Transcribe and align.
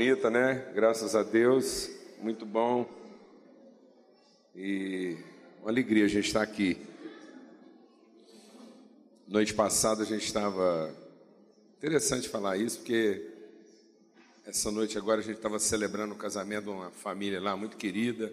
Bonita, 0.00 0.30
né? 0.30 0.72
Graças 0.74 1.14
a 1.14 1.22
Deus, 1.22 1.90
muito 2.22 2.46
bom. 2.46 2.88
E 4.56 5.18
uma 5.60 5.68
alegria 5.68 6.06
a 6.06 6.08
gente 6.08 6.26
estar 6.26 6.40
aqui. 6.40 6.78
Noite 9.28 9.52
passada 9.52 10.02
a 10.02 10.06
gente 10.06 10.24
estava. 10.24 10.90
Interessante 11.76 12.30
falar 12.30 12.56
isso, 12.56 12.78
porque 12.78 13.28
essa 14.46 14.70
noite 14.70 14.96
agora 14.96 15.20
a 15.20 15.22
gente 15.22 15.36
estava 15.36 15.58
celebrando 15.58 16.14
o 16.14 16.16
casamento 16.16 16.64
de 16.64 16.70
uma 16.70 16.90
família 16.90 17.38
lá 17.38 17.54
muito 17.54 17.76
querida, 17.76 18.32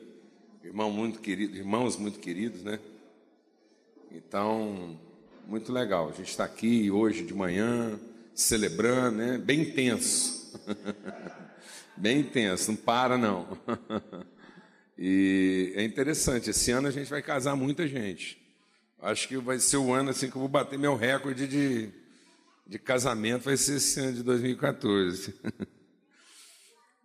irmão 0.63 0.89
muito 0.89 1.19
querido, 1.19 1.57
irmãos 1.57 1.97
muito 1.97 2.19
queridos, 2.19 2.63
né? 2.63 2.79
Então, 4.09 4.97
muito 5.45 5.73
legal. 5.73 6.07
A 6.07 6.13
gente 6.13 6.29
está 6.29 6.45
aqui 6.45 6.89
hoje 6.89 7.25
de 7.25 7.33
manhã, 7.33 7.99
celebrando, 8.33 9.17
né? 9.17 9.37
Bem 9.37 9.63
intenso. 9.63 10.57
Bem 11.97 12.19
intenso, 12.19 12.71
não 12.71 12.77
para 12.77 13.17
não. 13.17 13.47
E 14.99 15.73
é 15.75 15.83
interessante, 15.83 16.49
esse 16.49 16.71
ano 16.71 16.87
a 16.87 16.91
gente 16.91 17.07
vai 17.07 17.21
casar 17.21 17.55
muita 17.55 17.87
gente. 17.87 18.41
Acho 18.99 19.27
que 19.27 19.37
vai 19.37 19.59
ser 19.59 19.77
o 19.77 19.93
ano 19.93 20.09
assim 20.09 20.27
que 20.27 20.35
eu 20.35 20.39
vou 20.39 20.49
bater 20.49 20.79
meu 20.79 20.95
recorde 20.95 21.47
de, 21.47 21.89
de 22.65 22.79
casamento, 22.79 23.43
vai 23.43 23.55
ser 23.57 23.75
esse 23.75 23.99
ano 23.99 24.13
de 24.13 24.23
2014. 24.23 25.35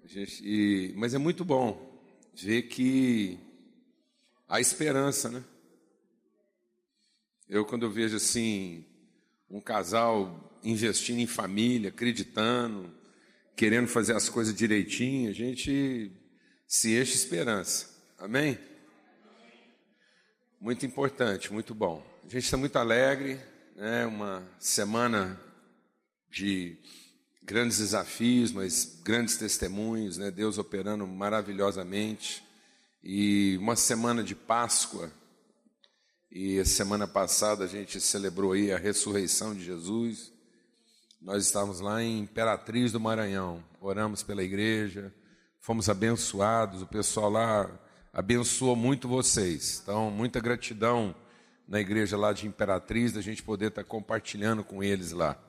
Gente, 0.06 0.42
e, 0.42 0.94
mas 0.96 1.12
é 1.14 1.18
muito 1.18 1.44
bom 1.44 2.02
ver 2.34 2.62
que 2.62 3.38
há 4.48 4.60
esperança, 4.60 5.30
né? 5.30 5.44
Eu, 7.48 7.64
quando 7.64 7.84
eu 7.84 7.90
vejo 7.90 8.16
assim, 8.16 8.84
um 9.50 9.60
casal 9.60 10.58
investindo 10.64 11.18
em 11.18 11.26
família, 11.26 11.88
acreditando, 11.88 12.92
querendo 13.56 13.88
fazer 13.88 14.14
as 14.14 14.28
coisas 14.28 14.54
direitinho, 14.54 15.30
a 15.30 15.34
gente 15.34 16.12
se 16.66 16.98
enche 16.98 17.14
esperança. 17.14 17.90
Amém? 18.18 18.58
Muito 20.60 20.86
importante, 20.86 21.52
muito 21.52 21.74
bom. 21.74 22.06
A 22.24 22.28
gente 22.28 22.44
está 22.44 22.56
muito 22.56 22.76
alegre, 22.76 23.40
né? 23.76 24.06
Uma 24.06 24.48
semana 24.58 25.40
de 26.30 26.78
grandes 27.42 27.78
desafios, 27.78 28.52
mas 28.52 29.00
grandes 29.02 29.36
testemunhos, 29.36 30.18
né? 30.18 30.30
Deus 30.30 30.58
operando 30.58 31.06
maravilhosamente. 31.06 32.42
E 33.02 33.56
uma 33.58 33.74
semana 33.74 34.22
de 34.22 34.34
Páscoa, 34.34 35.12
e 36.30 36.58
a 36.58 36.64
semana 36.64 37.06
passada 37.06 37.64
a 37.64 37.68
gente 37.68 38.00
celebrou 38.00 38.52
aí 38.52 38.72
a 38.72 38.78
ressurreição 38.78 39.54
de 39.54 39.64
Jesus. 39.64 40.32
Nós 41.22 41.46
estávamos 41.46 41.80
lá 41.80 42.02
em 42.02 42.18
Imperatriz 42.18 42.90
do 42.90 42.98
Maranhão, 42.98 43.62
oramos 43.80 44.22
pela 44.22 44.42
igreja, 44.42 45.14
fomos 45.60 45.88
abençoados, 45.88 46.82
o 46.82 46.86
pessoal 46.86 47.30
lá 47.30 47.70
abençoou 48.12 48.74
muito 48.74 49.08
vocês. 49.08 49.80
Então, 49.82 50.10
muita 50.10 50.40
gratidão 50.40 51.14
na 51.66 51.80
igreja 51.80 52.16
lá 52.16 52.32
de 52.32 52.46
Imperatriz, 52.46 53.12
da 53.12 53.20
gente 53.20 53.42
poder 53.42 53.68
estar 53.68 53.84
compartilhando 53.84 54.64
com 54.64 54.82
eles 54.82 55.12
lá. 55.12 55.40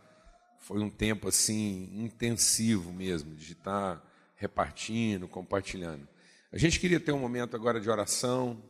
Foi 0.59 0.79
um 0.79 0.89
tempo 0.89 1.27
assim 1.27 1.89
intensivo 1.91 2.93
mesmo, 2.93 3.35
de 3.35 3.53
estar 3.53 4.01
repartindo, 4.35 5.27
compartilhando. 5.27 6.07
A 6.51 6.57
gente 6.57 6.79
queria 6.79 6.99
ter 6.99 7.11
um 7.11 7.19
momento 7.19 7.55
agora 7.55 7.81
de 7.81 7.89
oração, 7.89 8.61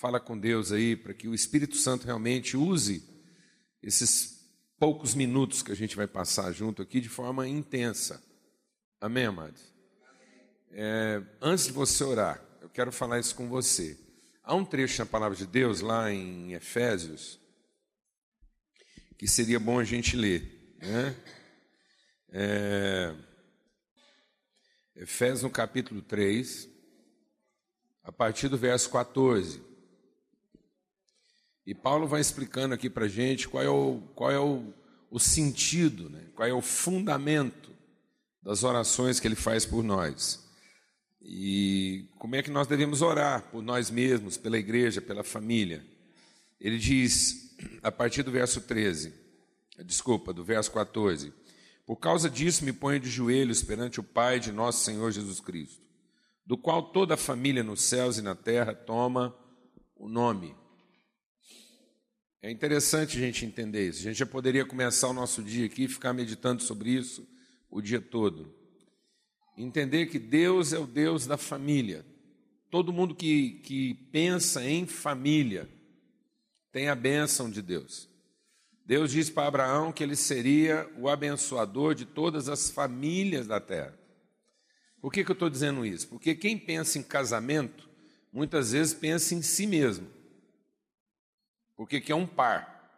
Fala 0.00 0.18
com 0.18 0.38
Deus 0.38 0.72
aí 0.72 0.96
para 0.96 1.12
que 1.12 1.28
o 1.28 1.34
Espírito 1.34 1.76
Santo 1.76 2.06
realmente 2.06 2.56
use 2.56 3.04
esses 3.82 4.39
poucos 4.80 5.14
minutos 5.14 5.62
que 5.62 5.70
a 5.70 5.76
gente 5.76 5.94
vai 5.94 6.06
passar 6.06 6.50
junto 6.52 6.80
aqui 6.80 7.02
de 7.02 7.08
forma 7.10 7.46
intensa. 7.46 8.22
Amém, 8.98 9.26
amados? 9.26 9.60
É, 10.72 11.22
antes 11.38 11.66
de 11.66 11.72
você 11.72 12.02
orar, 12.02 12.42
eu 12.62 12.68
quero 12.70 12.90
falar 12.90 13.20
isso 13.20 13.34
com 13.34 13.46
você. 13.46 13.98
Há 14.42 14.54
um 14.54 14.64
trecho 14.64 14.98
na 14.98 15.04
palavra 15.04 15.36
de 15.36 15.46
Deus 15.46 15.82
lá 15.82 16.10
em 16.10 16.54
Efésios 16.54 17.38
que 19.18 19.28
seria 19.28 19.60
bom 19.60 19.78
a 19.78 19.84
gente 19.84 20.16
ler. 20.16 20.74
Né? 20.78 21.14
É, 22.30 23.14
Efésios 24.96 25.42
no 25.42 25.50
capítulo 25.50 26.00
3, 26.00 26.66
a 28.02 28.10
partir 28.10 28.48
do 28.48 28.56
verso 28.56 28.88
14. 28.88 29.62
E 31.70 31.74
Paulo 31.74 32.08
vai 32.08 32.20
explicando 32.20 32.74
aqui 32.74 32.90
para 32.90 33.04
a 33.04 33.08
gente 33.08 33.48
qual 33.48 33.62
é, 33.62 33.70
o, 33.70 34.02
qual 34.16 34.28
é 34.28 34.40
o, 34.40 34.74
o 35.08 35.20
sentido, 35.20 36.10
né? 36.10 36.24
qual 36.34 36.48
é 36.48 36.52
o 36.52 36.60
fundamento 36.60 37.70
das 38.42 38.64
orações 38.64 39.20
que 39.20 39.28
ele 39.28 39.36
faz 39.36 39.64
por 39.64 39.84
nós. 39.84 40.44
E 41.22 42.08
como 42.18 42.34
é 42.34 42.42
que 42.42 42.50
nós 42.50 42.66
devemos 42.66 43.02
orar 43.02 43.44
por 43.52 43.62
nós 43.62 43.88
mesmos, 43.88 44.36
pela 44.36 44.58
igreja, 44.58 45.00
pela 45.00 45.22
família. 45.22 45.86
Ele 46.60 46.76
diz, 46.76 47.56
a 47.84 47.92
partir 47.92 48.24
do 48.24 48.32
verso 48.32 48.62
13, 48.62 49.14
desculpa, 49.84 50.32
do 50.32 50.42
verso 50.42 50.72
14: 50.72 51.32
Por 51.86 51.98
causa 51.98 52.28
disso 52.28 52.64
me 52.64 52.72
ponho 52.72 52.98
de 52.98 53.08
joelhos 53.08 53.62
perante 53.62 54.00
o 54.00 54.02
Pai 54.02 54.40
de 54.40 54.50
nosso 54.50 54.84
Senhor 54.84 55.12
Jesus 55.12 55.38
Cristo, 55.38 55.80
do 56.44 56.58
qual 56.58 56.90
toda 56.90 57.14
a 57.14 57.16
família 57.16 57.62
nos 57.62 57.80
céus 57.80 58.18
e 58.18 58.22
na 58.22 58.34
terra 58.34 58.74
toma 58.74 59.32
o 59.94 60.08
nome 60.08 60.58
é 62.42 62.50
interessante 62.50 63.18
a 63.18 63.20
gente 63.20 63.44
entender 63.44 63.88
isso. 63.88 64.00
A 64.00 64.02
gente 64.04 64.18
já 64.18 64.26
poderia 64.26 64.64
começar 64.64 65.08
o 65.08 65.12
nosso 65.12 65.42
dia 65.42 65.66
aqui 65.66 65.84
e 65.84 65.88
ficar 65.88 66.12
meditando 66.12 66.62
sobre 66.62 66.90
isso 66.90 67.26
o 67.70 67.82
dia 67.82 68.00
todo. 68.00 68.54
Entender 69.56 70.06
que 70.06 70.18
Deus 70.18 70.72
é 70.72 70.78
o 70.78 70.86
Deus 70.86 71.26
da 71.26 71.36
família. 71.36 72.04
Todo 72.70 72.92
mundo 72.92 73.14
que, 73.14 73.60
que 73.62 73.94
pensa 74.10 74.64
em 74.64 74.86
família 74.86 75.68
tem 76.72 76.88
a 76.88 76.94
bênção 76.94 77.50
de 77.50 77.60
Deus. 77.60 78.08
Deus 78.86 79.12
disse 79.12 79.30
para 79.30 79.46
Abraão 79.46 79.92
que 79.92 80.02
ele 80.02 80.16
seria 80.16 80.88
o 80.96 81.08
abençoador 81.08 81.94
de 81.94 82.06
todas 82.06 82.48
as 82.48 82.70
famílias 82.70 83.46
da 83.46 83.60
terra. 83.60 83.96
Por 85.00 85.12
que, 85.12 85.24
que 85.24 85.30
eu 85.30 85.34
estou 85.34 85.50
dizendo 85.50 85.84
isso? 85.84 86.08
Porque 86.08 86.34
quem 86.34 86.58
pensa 86.58 86.98
em 86.98 87.02
casamento, 87.02 87.88
muitas 88.32 88.72
vezes 88.72 88.94
pensa 88.94 89.34
em 89.34 89.42
si 89.42 89.66
mesmo. 89.66 90.06
Porque 91.80 91.98
que 91.98 92.12
é 92.12 92.14
um 92.14 92.26
par, 92.26 92.92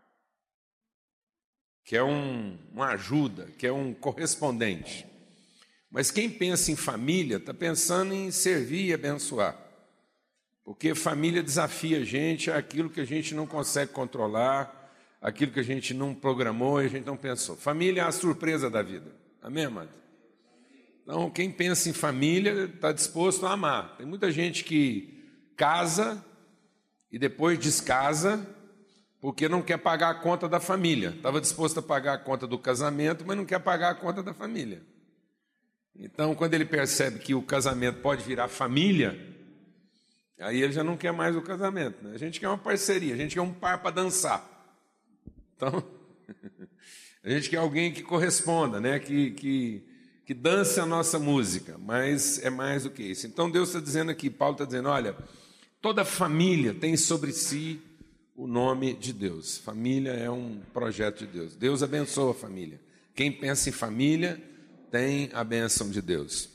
que 1.84 1.96
é 1.96 2.02
um, 2.02 2.58
uma 2.72 2.88
ajuda, 2.88 3.46
que 3.56 3.64
é 3.64 3.72
um 3.72 3.94
correspondente. 3.94 5.06
Mas 5.88 6.10
quem 6.10 6.28
pensa 6.28 6.72
em 6.72 6.74
família 6.74 7.36
está 7.36 7.54
pensando 7.54 8.12
em 8.12 8.32
servir 8.32 8.86
e 8.86 8.92
abençoar. 8.92 9.56
Porque 10.64 10.96
família 10.96 11.44
desafia 11.44 11.98
a 11.98 12.04
gente 12.04 12.50
àquilo 12.50 12.90
que 12.90 13.00
a 13.00 13.04
gente 13.04 13.36
não 13.36 13.46
consegue 13.46 13.92
controlar, 13.92 14.92
aquilo 15.20 15.52
que 15.52 15.60
a 15.60 15.64
gente 15.64 15.94
não 15.94 16.12
programou 16.12 16.82
e 16.82 16.86
a 16.86 16.88
gente 16.88 17.06
não 17.06 17.16
pensou. 17.16 17.56
Família 17.56 18.02
é 18.02 18.04
a 18.04 18.10
surpresa 18.10 18.68
da 18.68 18.82
vida. 18.82 19.14
Amém, 19.40 19.66
amado? 19.66 19.90
Então, 21.04 21.30
quem 21.30 21.52
pensa 21.52 21.88
em 21.88 21.92
família 21.92 22.64
está 22.64 22.90
disposto 22.90 23.46
a 23.46 23.52
amar. 23.52 23.96
Tem 23.96 24.04
muita 24.04 24.32
gente 24.32 24.64
que 24.64 25.24
casa 25.56 26.20
e 27.12 27.16
depois 27.16 27.60
descasa 27.60 28.44
porque 29.22 29.48
não 29.48 29.62
quer 29.62 29.78
pagar 29.78 30.10
a 30.10 30.14
conta 30.16 30.48
da 30.48 30.58
família. 30.58 31.10
Estava 31.10 31.40
disposto 31.40 31.78
a 31.78 31.82
pagar 31.82 32.14
a 32.14 32.18
conta 32.18 32.44
do 32.44 32.58
casamento, 32.58 33.24
mas 33.24 33.36
não 33.36 33.46
quer 33.46 33.60
pagar 33.60 33.90
a 33.90 33.94
conta 33.94 34.20
da 34.20 34.34
família. 34.34 34.82
Então, 35.94 36.34
quando 36.34 36.54
ele 36.54 36.64
percebe 36.64 37.20
que 37.20 37.32
o 37.32 37.40
casamento 37.40 38.00
pode 38.00 38.24
virar 38.24 38.48
família, 38.48 39.16
aí 40.40 40.60
ele 40.60 40.72
já 40.72 40.82
não 40.82 40.96
quer 40.96 41.12
mais 41.12 41.36
o 41.36 41.40
casamento. 41.40 42.02
Né? 42.02 42.16
A 42.16 42.18
gente 42.18 42.40
quer 42.40 42.48
uma 42.48 42.58
parceria, 42.58 43.14
a 43.14 43.16
gente 43.16 43.36
quer 43.36 43.42
um 43.42 43.52
par 43.52 43.80
para 43.80 43.92
dançar. 43.92 44.44
Então, 45.54 45.84
a 47.22 47.30
gente 47.30 47.48
quer 47.48 47.58
alguém 47.58 47.92
que 47.92 48.02
corresponda, 48.02 48.80
né? 48.80 48.98
que, 48.98 49.30
que, 49.30 49.86
que 50.26 50.34
dance 50.34 50.80
a 50.80 50.86
nossa 50.86 51.20
música, 51.20 51.78
mas 51.78 52.44
é 52.44 52.50
mais 52.50 52.82
do 52.82 52.90
que 52.90 53.04
isso. 53.04 53.28
Então, 53.28 53.48
Deus 53.48 53.68
está 53.68 53.78
dizendo 53.78 54.10
aqui, 54.10 54.28
Paulo 54.28 54.54
está 54.54 54.64
dizendo: 54.64 54.88
olha, 54.88 55.16
toda 55.80 56.04
família 56.04 56.74
tem 56.74 56.96
sobre 56.96 57.30
si 57.30 57.80
o 58.34 58.46
nome 58.46 58.94
de 58.94 59.12
Deus. 59.12 59.58
Família 59.58 60.12
é 60.12 60.30
um 60.30 60.60
projeto 60.72 61.20
de 61.20 61.26
Deus. 61.26 61.54
Deus 61.54 61.82
abençoa 61.82 62.32
a 62.32 62.34
família. 62.34 62.80
Quem 63.14 63.30
pensa 63.30 63.68
em 63.68 63.72
família 63.72 64.42
tem 64.90 65.30
a 65.32 65.44
benção 65.44 65.90
de 65.90 66.00
Deus. 66.00 66.48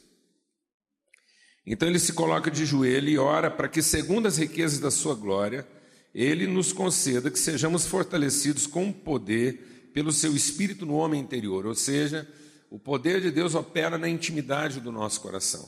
Então 1.66 1.88
ele 1.88 2.00
se 2.00 2.14
coloca 2.14 2.50
de 2.50 2.66
joelho 2.66 3.10
e 3.10 3.18
ora 3.18 3.52
para 3.52 3.68
que, 3.68 3.82
segundo 3.82 4.28
as 4.28 4.38
riquezas 4.38 4.80
da 4.80 4.90
sua 4.90 5.14
glória, 5.14 5.68
ele 6.16 6.48
nos 6.48 6.72
conceda 6.72 7.30
que 7.30 7.38
sejamos 7.38 7.86
fortalecidos 7.86 8.66
com 8.66 8.92
poder 8.92 9.92
pelo 9.94 10.12
seu 10.12 10.36
espírito 10.36 10.86
no 10.86 10.96
homem 10.96 11.20
interior, 11.20 11.66
ou 11.66 11.76
seja, 11.76 12.28
o 12.70 12.80
poder 12.80 13.20
de 13.22 13.32
Deus 13.32 13.56
opera 13.56 13.98
na 13.98 14.08
intimidade 14.08 14.80
do 14.80 14.92
nosso 14.92 15.20
coração. 15.22 15.68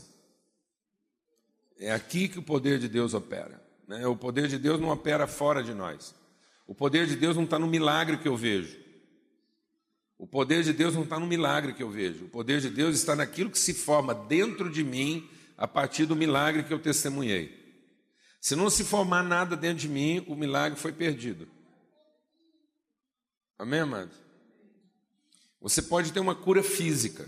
É 1.80 1.92
aqui 1.92 2.28
que 2.28 2.40
o 2.40 2.44
poder 2.44 2.80
de 2.80 2.88
Deus 2.88 3.14
opera. 3.14 3.59
Né? 3.90 4.06
O 4.06 4.16
poder 4.16 4.48
de 4.48 4.60
Deus 4.60 4.80
não 4.80 4.90
opera 4.90 5.26
fora 5.26 5.64
de 5.64 5.74
nós. 5.74 6.14
O 6.68 6.76
poder 6.76 7.08
de 7.08 7.16
Deus 7.16 7.36
não 7.36 7.46
está 7.46 7.58
no 7.58 7.66
milagre 7.66 8.18
que 8.18 8.28
eu 8.28 8.38
vejo. 8.38 8.78
O 10.16 10.28
poder 10.28 10.64
de 10.64 10.72
Deus 10.72 10.94
não 10.94 11.02
está 11.02 11.20
no 11.20 11.26
milagre 11.26 11.74
que 11.74 11.82
eu 11.82 11.90
vejo. 11.90 12.26
O 12.26 12.30
poder 12.30 12.62
de 12.62 12.70
Deus 12.70 12.96
está 12.96 13.16
naquilo 13.16 13.50
que 13.50 13.58
se 13.58 13.74
forma 13.74 14.14
dentro 14.14 14.70
de 14.70 14.84
mim 14.84 15.28
a 15.58 15.68
partir 15.68 16.06
do 16.06 16.16
milagre 16.16 16.64
que 16.64 16.72
eu 16.72 16.78
testemunhei. 16.78 17.58
Se 18.40 18.56
não 18.56 18.70
se 18.70 18.84
formar 18.84 19.24
nada 19.24 19.58
dentro 19.58 19.80
de 19.80 19.90
mim, 19.90 20.24
o 20.28 20.36
milagre 20.36 20.80
foi 20.80 20.94
perdido. 20.94 21.48
Amém, 23.58 23.80
amado? 23.80 24.12
Você 25.60 25.82
pode 25.82 26.14
ter 26.14 26.20
uma 26.20 26.36
cura 26.36 26.62
física, 26.62 27.28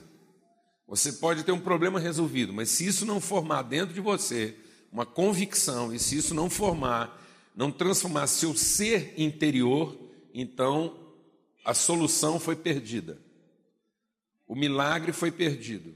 você 0.88 1.12
pode 1.14 1.44
ter 1.44 1.52
um 1.52 1.60
problema 1.60 2.00
resolvido, 2.00 2.54
mas 2.54 2.70
se 2.70 2.86
isso 2.86 3.06
não 3.06 3.20
formar 3.20 3.64
dentro 3.64 3.94
de 3.94 4.00
você 4.00 4.56
uma 4.92 5.06
convicção, 5.06 5.94
e 5.94 6.00
se 6.00 6.18
isso 6.18 6.34
não 6.34 6.50
formar, 6.50 7.22
não 7.56 7.72
transformar 7.72 8.28
seu 8.28 8.56
ser 8.56 9.14
interior, 9.18 9.98
então 10.34 10.98
a 11.64 11.74
solução 11.74 12.40
foi 12.40 12.56
perdida. 12.56 13.20
O 14.48 14.56
milagre 14.56 15.14
foi 15.14 15.32
perdido. 15.32 15.94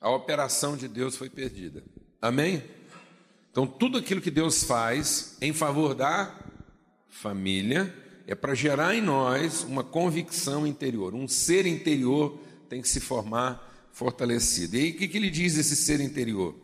A 0.00 0.10
operação 0.10 0.76
de 0.76 0.88
Deus 0.88 1.16
foi 1.16 1.30
perdida. 1.30 1.84
Amém? 2.20 2.62
Então, 3.50 3.66
tudo 3.66 3.98
aquilo 3.98 4.20
que 4.20 4.30
Deus 4.30 4.64
faz 4.64 5.36
em 5.40 5.52
favor 5.52 5.94
da 5.94 6.36
família 7.08 7.94
é 8.26 8.34
para 8.34 8.54
gerar 8.54 8.94
em 8.94 9.00
nós 9.00 9.62
uma 9.62 9.84
convicção 9.84 10.66
interior. 10.66 11.14
Um 11.14 11.28
ser 11.28 11.64
interior 11.64 12.38
tem 12.68 12.82
que 12.82 12.88
se 12.88 13.00
formar 13.00 13.88
fortalecido. 13.92 14.76
E 14.76 14.80
aí, 14.80 14.90
o 14.90 14.94
que, 14.96 15.16
ele 15.16 15.30
diz 15.30 15.56
esse 15.56 15.76
ser 15.76 16.00
interior? 16.00 16.54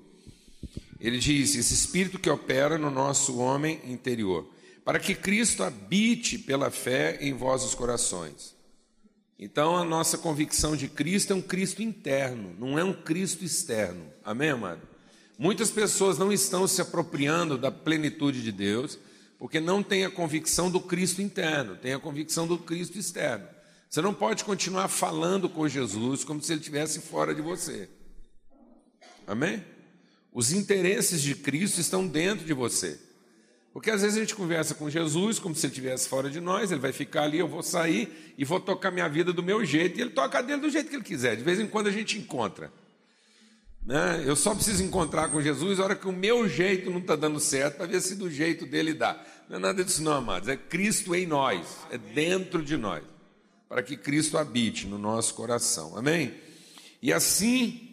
Ele 1.03 1.19
diz: 1.19 1.57
esse 1.57 1.75
espírito 1.75 2.19
que 2.19 2.31
opera 2.31 2.79
no 2.79 2.89
nosso 2.89 3.39
homem 3.39 3.81
interior, 3.85 4.49
para 4.85 5.01
que 5.01 5.17
Cristo 5.17 5.65
habite 5.65 6.39
pela 6.39 6.71
fé 6.71 7.19
em 7.21 7.35
vossos 7.35 7.75
corações. 7.75 8.55
Então, 9.37 9.77
a 9.77 9.85
nossa 9.85 10.17
convicção 10.17 10.77
de 10.77 10.87
Cristo 10.87 11.33
é 11.33 11.37
um 11.37 11.43
Cristo 11.43 11.83
interno, 11.83 12.55
não 12.57 12.79
é 12.79 12.85
um 12.85 12.93
Cristo 12.93 13.45
externo. 13.45 14.07
Amém, 14.25 14.51
amado? 14.51 14.81
Muitas 15.37 15.73
pessoas 15.73 16.17
não 16.17 16.33
estão 16.33 16.69
se 16.69 16.81
apropriando 16.81 17.59
da 17.59 17.73
plenitude 17.73 18.41
de 18.41 18.53
Deus, 18.53 18.97
porque 19.41 19.59
não 19.59 19.83
têm 19.83 20.05
a 20.05 20.11
convicção 20.11 20.71
do 20.71 20.81
Cristo 20.81 21.21
interno, 21.21 21.75
têm 21.75 21.95
a 21.95 21.99
convicção 21.99 22.47
do 22.47 22.57
Cristo 22.57 22.97
externo. 22.97 23.49
Você 23.91 24.01
não 24.01 24.15
pode 24.15 24.45
continuar 24.45 24.87
falando 24.87 25.49
com 25.49 25.67
Jesus 25.67 26.23
como 26.23 26.41
se 26.41 26.53
ele 26.53 26.61
estivesse 26.61 27.01
fora 27.01 27.35
de 27.35 27.43
você. 27.43 27.91
Amém? 29.27 29.65
Os 30.33 30.53
interesses 30.53 31.21
de 31.21 31.35
Cristo 31.35 31.81
estão 31.81 32.07
dentro 32.07 32.45
de 32.45 32.53
você. 32.55 32.99
Porque 33.73 33.91
às 33.91 34.03
vezes 34.03 34.17
a 34.17 34.21
gente 34.21 34.35
conversa 34.35 34.75
com 34.75 34.91
Jesus 34.91 35.39
como 35.39 35.55
se 35.55 35.67
ele 35.67 35.73
estivesse 35.73 36.09
fora 36.09 36.29
de 36.29 36.41
nós, 36.41 36.71
ele 36.71 36.81
vai 36.81 36.93
ficar 36.93 37.23
ali, 37.23 37.39
eu 37.39 37.49
vou 37.49 37.63
sair 37.63 38.35
e 38.37 38.45
vou 38.45 38.61
tocar 38.61 38.91
minha 38.91 39.09
vida 39.09 39.33
do 39.33 39.43
meu 39.43 39.65
jeito, 39.65 39.99
e 39.99 40.03
ele 40.03 40.11
toca 40.11 40.43
dele 40.43 40.61
do 40.61 40.71
jeito 40.71 40.91
que 40.91 40.97
ele 40.97 41.05
quiser. 41.05 41.37
De 41.37 41.43
vez 41.43 41.59
em 41.59 41.67
quando 41.67 41.87
a 41.87 41.91
gente 41.91 42.19
encontra. 42.19 42.71
Né? 43.85 44.23
Eu 44.27 44.37
só 44.37 44.55
preciso 44.55 44.83
encontrar 44.83 45.29
com 45.29 45.41
Jesus 45.41 45.79
na 45.79 45.85
hora 45.85 45.97
que 45.97 46.07
o 46.07 46.13
meu 46.13 46.49
jeito 46.49 46.91
não 46.91 46.99
está 46.99 47.17
dando 47.17 47.41
certo, 47.41 47.79
para 47.79 47.87
ver 47.87 48.01
se 48.01 48.15
do 48.15 48.31
jeito 48.31 48.67
dele 48.67 48.93
dá. 48.93 49.23
Não 49.49 49.57
é 49.57 49.59
nada 49.59 49.83
disso, 49.83 50.03
não, 50.03 50.13
amados. 50.13 50.49
É 50.49 50.57
Cristo 50.57 51.15
em 51.15 51.27
nós, 51.27 51.79
é 51.91 51.97
dentro 51.97 52.63
de 52.63 52.77
nós, 52.77 53.03
para 53.69 53.83
que 53.83 53.97
Cristo 53.97 54.37
habite 54.37 54.87
no 54.87 54.99
nosso 54.99 55.35
coração. 55.35 55.97
Amém? 55.97 56.35
E 57.01 57.13
assim, 57.13 57.92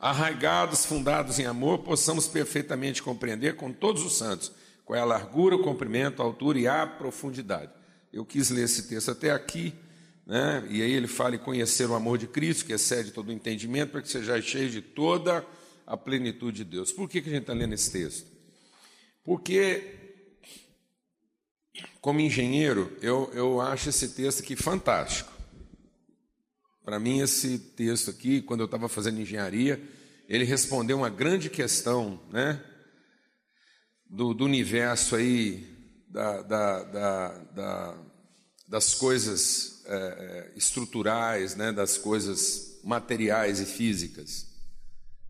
arraigados, 0.00 0.86
fundados 0.86 1.38
em 1.38 1.44
amor, 1.44 1.80
possamos 1.80 2.26
perfeitamente 2.26 3.02
compreender 3.02 3.56
com 3.56 3.70
todos 3.70 4.02
os 4.02 4.16
santos 4.16 4.50
qual 4.84 4.98
é 4.98 5.02
a 5.02 5.04
largura, 5.04 5.54
o 5.54 5.62
comprimento, 5.62 6.22
a 6.22 6.24
altura 6.24 6.58
e 6.58 6.66
a 6.66 6.86
profundidade. 6.86 7.70
Eu 8.12 8.24
quis 8.24 8.50
ler 8.50 8.64
esse 8.64 8.88
texto 8.88 9.10
até 9.10 9.30
aqui 9.30 9.74
né? 10.26 10.66
e 10.70 10.80
aí 10.80 10.92
ele 10.92 11.06
fala 11.06 11.34
em 11.34 11.38
conhecer 11.38 11.88
o 11.88 11.94
amor 11.94 12.16
de 12.16 12.26
Cristo, 12.26 12.64
que 12.64 12.72
excede 12.72 13.10
todo 13.10 13.28
o 13.28 13.32
entendimento, 13.32 13.90
para 13.90 14.02
que 14.02 14.08
seja 14.08 14.40
cheio 14.40 14.70
de 14.70 14.80
toda 14.80 15.44
a 15.86 15.96
plenitude 15.96 16.58
de 16.58 16.64
Deus. 16.64 16.92
Por 16.92 17.08
que, 17.08 17.20
que 17.20 17.28
a 17.28 17.32
gente 17.32 17.42
está 17.42 17.52
lendo 17.52 17.74
esse 17.74 17.90
texto? 17.90 18.30
Porque, 19.24 19.82
como 22.00 22.20
engenheiro, 22.20 22.96
eu, 23.02 23.30
eu 23.34 23.60
acho 23.60 23.88
esse 23.90 24.08
texto 24.08 24.40
aqui 24.40 24.56
fantástico. 24.56 25.39
Para 26.90 26.98
mim, 26.98 27.20
esse 27.20 27.56
texto 27.56 28.10
aqui, 28.10 28.42
quando 28.42 28.62
eu 28.62 28.64
estava 28.64 28.88
fazendo 28.88 29.20
engenharia, 29.20 29.80
ele 30.28 30.42
respondeu 30.42 30.96
uma 30.96 31.08
grande 31.08 31.48
questão 31.48 32.20
né, 32.32 32.60
do, 34.04 34.34
do 34.34 34.44
universo 34.44 35.14
aí, 35.14 35.68
da, 36.08 36.42
da, 36.42 36.82
da, 36.82 37.28
da 37.54 37.98
das 38.66 38.92
coisas 38.92 39.84
é, 39.86 39.94
é, 39.94 40.52
estruturais, 40.58 41.54
né, 41.54 41.70
das 41.70 41.96
coisas 41.96 42.80
materiais 42.82 43.60
e 43.60 43.66
físicas. 43.66 44.48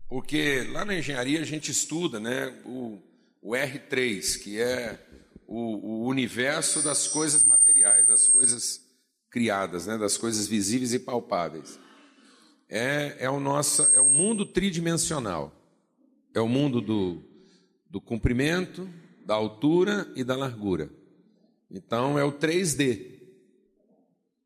Porque 0.09 0.63
lá 0.71 0.83
na 0.83 0.95
engenharia 0.95 1.41
a 1.41 1.45
gente 1.45 1.69
estuda 1.69 2.19
né, 2.19 2.59
o, 2.65 2.99
o 3.39 3.51
R3, 3.51 4.39
que 4.41 4.59
é 4.59 4.99
o, 5.45 6.05
o, 6.05 6.07
universo 6.07 6.81
das 6.81 7.05
coisas 7.05 7.43
materiais, 7.43 8.07
das 8.07 8.27
coisas 8.27 8.90
criadas, 9.31 9.87
né, 9.87 9.97
das 9.97 10.17
coisas 10.17 10.45
visíveis 10.45 10.93
e 10.93 10.99
palpáveis. 10.99 11.79
É, 12.69 13.15
é, 13.19 13.29
o 13.29 13.39
nosso, 13.39 13.83
é 13.95 14.01
o 14.01 14.09
mundo 14.09 14.45
tridimensional. 14.45 15.55
É 16.33 16.39
o 16.39 16.47
mundo 16.47 16.81
do, 16.81 17.23
do 17.89 17.99
comprimento, 17.99 18.87
da 19.25 19.33
altura 19.33 20.11
e 20.15 20.23
da 20.23 20.35
largura. 20.35 20.89
Então 21.69 22.19
é 22.19 22.23
o 22.23 22.31
3D. 22.31 23.19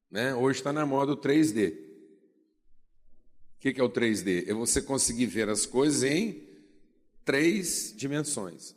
Né? 0.10 0.34
Hoje 0.36 0.60
está 0.60 0.72
na 0.72 0.86
moda 0.86 1.14
o 1.14 1.18
3D. 1.18 1.74
O 1.74 3.60
que, 3.60 3.74
que 3.74 3.82
é 3.82 3.84
o 3.84 3.90
3D? 3.90 4.48
É 4.48 4.54
você 4.54 4.82
conseguir 4.82 5.26
ver 5.26 5.50
as 5.50 5.66
coisas 5.66 6.04
em 6.04 6.48
três 7.24 7.94
dimensões. 7.98 8.76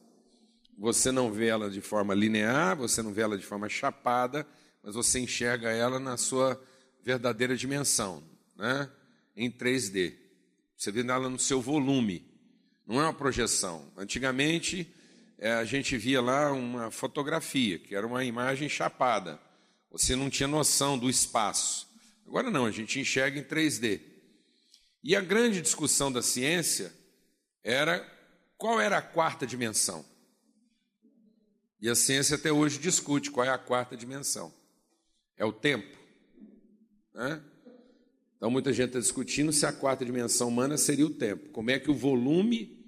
Você 0.79 1.13
não 1.13 1.31
vê 1.31 1.49
ela 1.49 1.71
de 1.71 1.83
forma 1.83 2.15
linear, 2.15 2.77
você 2.77 3.03
não 3.03 3.13
vê 3.13 3.23
ela 3.23 3.37
de 3.37 3.45
forma 3.45 3.69
chapada, 3.69 4.47
mas 4.83 4.95
você 4.95 5.19
enxerga 5.19 5.71
ela 5.71 5.99
na 5.99 6.17
sua 6.17 6.61
verdadeira 7.03 7.57
dimensão, 7.57 8.23
né? 8.57 8.91
em 9.37 9.51
3D. 9.51 10.15
Você 10.77 10.93
vê 10.93 11.01
ela 11.01 11.29
no 11.29 11.39
seu 11.39 11.61
volume, 11.61 12.25
não 12.87 13.01
é 13.01 13.05
uma 13.05 13.15
projeção. 13.15 13.93
Antigamente, 13.97 14.93
é, 15.39 15.53
a 15.53 15.65
gente 15.65 15.97
via 15.97 16.21
lá 16.21 16.53
uma 16.53 16.91
fotografia, 16.91 17.79
que 17.79 17.95
era 17.95 18.07
uma 18.07 18.25
imagem 18.25 18.69
chapada. 18.69 19.41
Você 19.91 20.17
não 20.17 20.29
tinha 20.29 20.49
noção 20.49 20.99
do 20.99 21.09
espaço. 21.09 21.89
Agora 22.27 22.51
não, 22.51 22.67
a 22.67 22.71
gente 22.71 23.01
enxerga 23.01 23.39
em 23.39 23.45
3D. 23.45 24.01
E 25.03 25.15
a 25.15 25.21
grande 25.21 25.63
discussão 25.63 26.11
da 26.11 26.23
ciência 26.23 26.93
era 27.63 28.07
qual 28.57 28.81
era 28.81 28.99
a 28.99 29.03
quarta 29.03 29.47
dimensão. 29.47 30.05
E 31.81 31.89
a 31.89 31.95
ciência 31.95 32.37
até 32.37 32.51
hoje 32.51 32.79
discute 32.79 33.31
qual 33.31 33.47
é 33.47 33.51
a 33.51 33.59
quarta 33.59 33.97
dimensão. 33.97 34.53
É 35.39 35.45
o 35.45 35.53
tempo. 35.53 35.97
Né? 37.15 37.41
Então 38.37 38.51
muita 38.51 38.73
gente 38.73 38.89
está 38.89 38.99
discutindo 38.99 39.53
se 39.53 39.65
a 39.65 39.73
quarta 39.73 40.05
dimensão 40.05 40.49
humana 40.49 40.77
seria 40.77 41.07
o 41.07 41.11
tempo. 41.11 41.49
Como 41.51 41.71
é 41.71 41.79
que 41.79 41.91
o 41.91 41.95
volume 41.95 42.79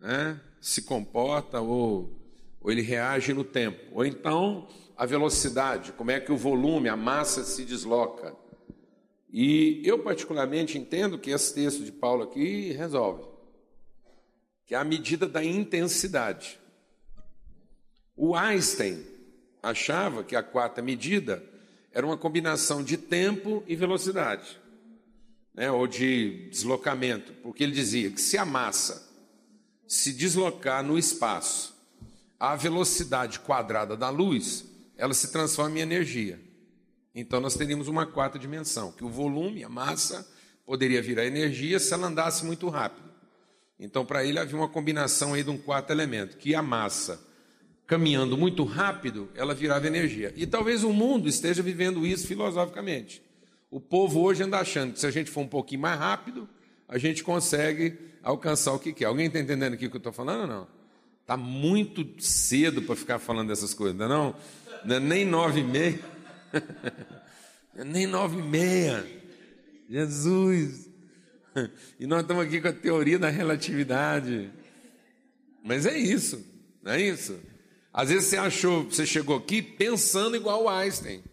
né, 0.00 0.40
se 0.60 0.82
comporta 0.82 1.60
ou, 1.60 2.10
ou 2.60 2.70
ele 2.70 2.82
reage 2.82 3.32
no 3.32 3.44
tempo. 3.44 3.80
Ou 3.92 4.04
então 4.04 4.68
a 4.96 5.04
velocidade, 5.06 5.92
como 5.92 6.10
é 6.10 6.18
que 6.18 6.32
o 6.32 6.36
volume, 6.36 6.88
a 6.88 6.96
massa 6.96 7.44
se 7.44 7.64
desloca. 7.64 8.34
E 9.30 9.82
eu 9.84 9.98
particularmente 9.98 10.78
entendo 10.78 11.18
que 11.18 11.30
esse 11.30 11.54
texto 11.54 11.84
de 11.84 11.92
Paulo 11.92 12.22
aqui 12.22 12.72
resolve, 12.72 13.24
que 14.64 14.74
é 14.74 14.78
a 14.78 14.84
medida 14.84 15.28
da 15.28 15.44
intensidade. 15.44 16.58
O 18.16 18.34
Einstein 18.34 19.04
achava 19.62 20.24
que 20.24 20.34
a 20.34 20.42
quarta 20.42 20.80
medida 20.80 21.44
era 21.96 22.04
uma 22.04 22.18
combinação 22.18 22.84
de 22.84 22.98
tempo 22.98 23.64
e 23.66 23.74
velocidade, 23.74 24.60
né, 25.54 25.70
ou 25.70 25.86
de 25.86 26.46
deslocamento, 26.50 27.32
porque 27.42 27.64
ele 27.64 27.72
dizia 27.72 28.10
que 28.10 28.20
se 28.20 28.36
a 28.36 28.44
massa 28.44 29.10
se 29.88 30.12
deslocar 30.12 30.84
no 30.84 30.98
espaço 30.98 31.74
a 32.38 32.54
velocidade 32.54 33.40
quadrada 33.40 33.96
da 33.96 34.10
luz, 34.10 34.66
ela 34.94 35.14
se 35.14 35.32
transforma 35.32 35.78
em 35.78 35.80
energia. 35.80 36.38
Então 37.14 37.40
nós 37.40 37.54
teríamos 37.54 37.88
uma 37.88 38.04
quarta 38.04 38.38
dimensão, 38.38 38.92
que 38.92 39.02
o 39.02 39.08
volume, 39.08 39.64
a 39.64 39.68
massa, 39.70 40.30
poderia 40.66 41.00
virar 41.00 41.24
energia 41.24 41.78
se 41.78 41.94
ela 41.94 42.08
andasse 42.08 42.44
muito 42.44 42.68
rápido. 42.68 43.08
Então 43.80 44.04
para 44.04 44.22
ele 44.22 44.38
havia 44.38 44.54
uma 44.54 44.68
combinação 44.68 45.32
aí 45.32 45.42
de 45.42 45.48
um 45.48 45.56
quarto 45.56 45.92
elemento, 45.92 46.36
que 46.36 46.54
a 46.54 46.60
massa 46.60 47.18
caminhando 47.86 48.36
muito 48.36 48.64
rápido, 48.64 49.28
ela 49.34 49.54
virava 49.54 49.86
energia. 49.86 50.32
E 50.36 50.46
talvez 50.46 50.82
o 50.82 50.92
mundo 50.92 51.28
esteja 51.28 51.62
vivendo 51.62 52.06
isso 52.06 52.26
filosoficamente. 52.26 53.22
O 53.70 53.80
povo 53.80 54.20
hoje 54.20 54.42
anda 54.42 54.58
achando 54.58 54.92
que 54.92 55.00
se 55.00 55.06
a 55.06 55.10
gente 55.10 55.30
for 55.30 55.42
um 55.42 55.48
pouquinho 55.48 55.82
mais 55.82 55.98
rápido, 55.98 56.48
a 56.88 56.98
gente 56.98 57.22
consegue 57.22 57.98
alcançar 58.22 58.72
o 58.72 58.78
que 58.78 58.92
quer. 58.92 59.06
Alguém 59.06 59.26
está 59.26 59.38
entendendo 59.38 59.74
aqui 59.74 59.86
o 59.86 59.90
que 59.90 59.96
eu 59.96 59.98
estou 59.98 60.12
falando 60.12 60.42
ou 60.42 60.46
não? 60.46 60.68
Está 61.22 61.36
muito 61.36 62.06
cedo 62.22 62.82
para 62.82 62.96
ficar 62.96 63.18
falando 63.18 63.48
dessas 63.48 63.74
coisas, 63.74 63.96
não 63.96 64.06
é 64.06 64.08
não? 64.08 64.34
não 64.84 64.96
é 64.96 65.00
nem 65.00 65.24
nove 65.24 65.60
e 65.60 65.64
meia. 65.64 66.00
Nem 67.84 68.06
nove 68.06 68.38
e 68.38 68.42
meia. 68.42 69.06
Jesus. 69.90 70.88
E 72.00 72.06
nós 72.06 72.22
estamos 72.22 72.44
aqui 72.44 72.58
com 72.58 72.68
a 72.68 72.72
teoria 72.72 73.18
da 73.18 73.28
relatividade. 73.28 74.50
Mas 75.62 75.84
é 75.84 75.98
isso, 75.98 76.42
não 76.82 76.92
é 76.92 77.02
isso? 77.02 77.38
Às 77.96 78.10
vezes 78.10 78.26
você 78.26 78.36
achou, 78.36 78.84
você 78.84 79.06
chegou 79.06 79.38
aqui 79.38 79.62
pensando 79.62 80.36
igual 80.36 80.64
o 80.64 80.68
Einstein. 80.68 81.24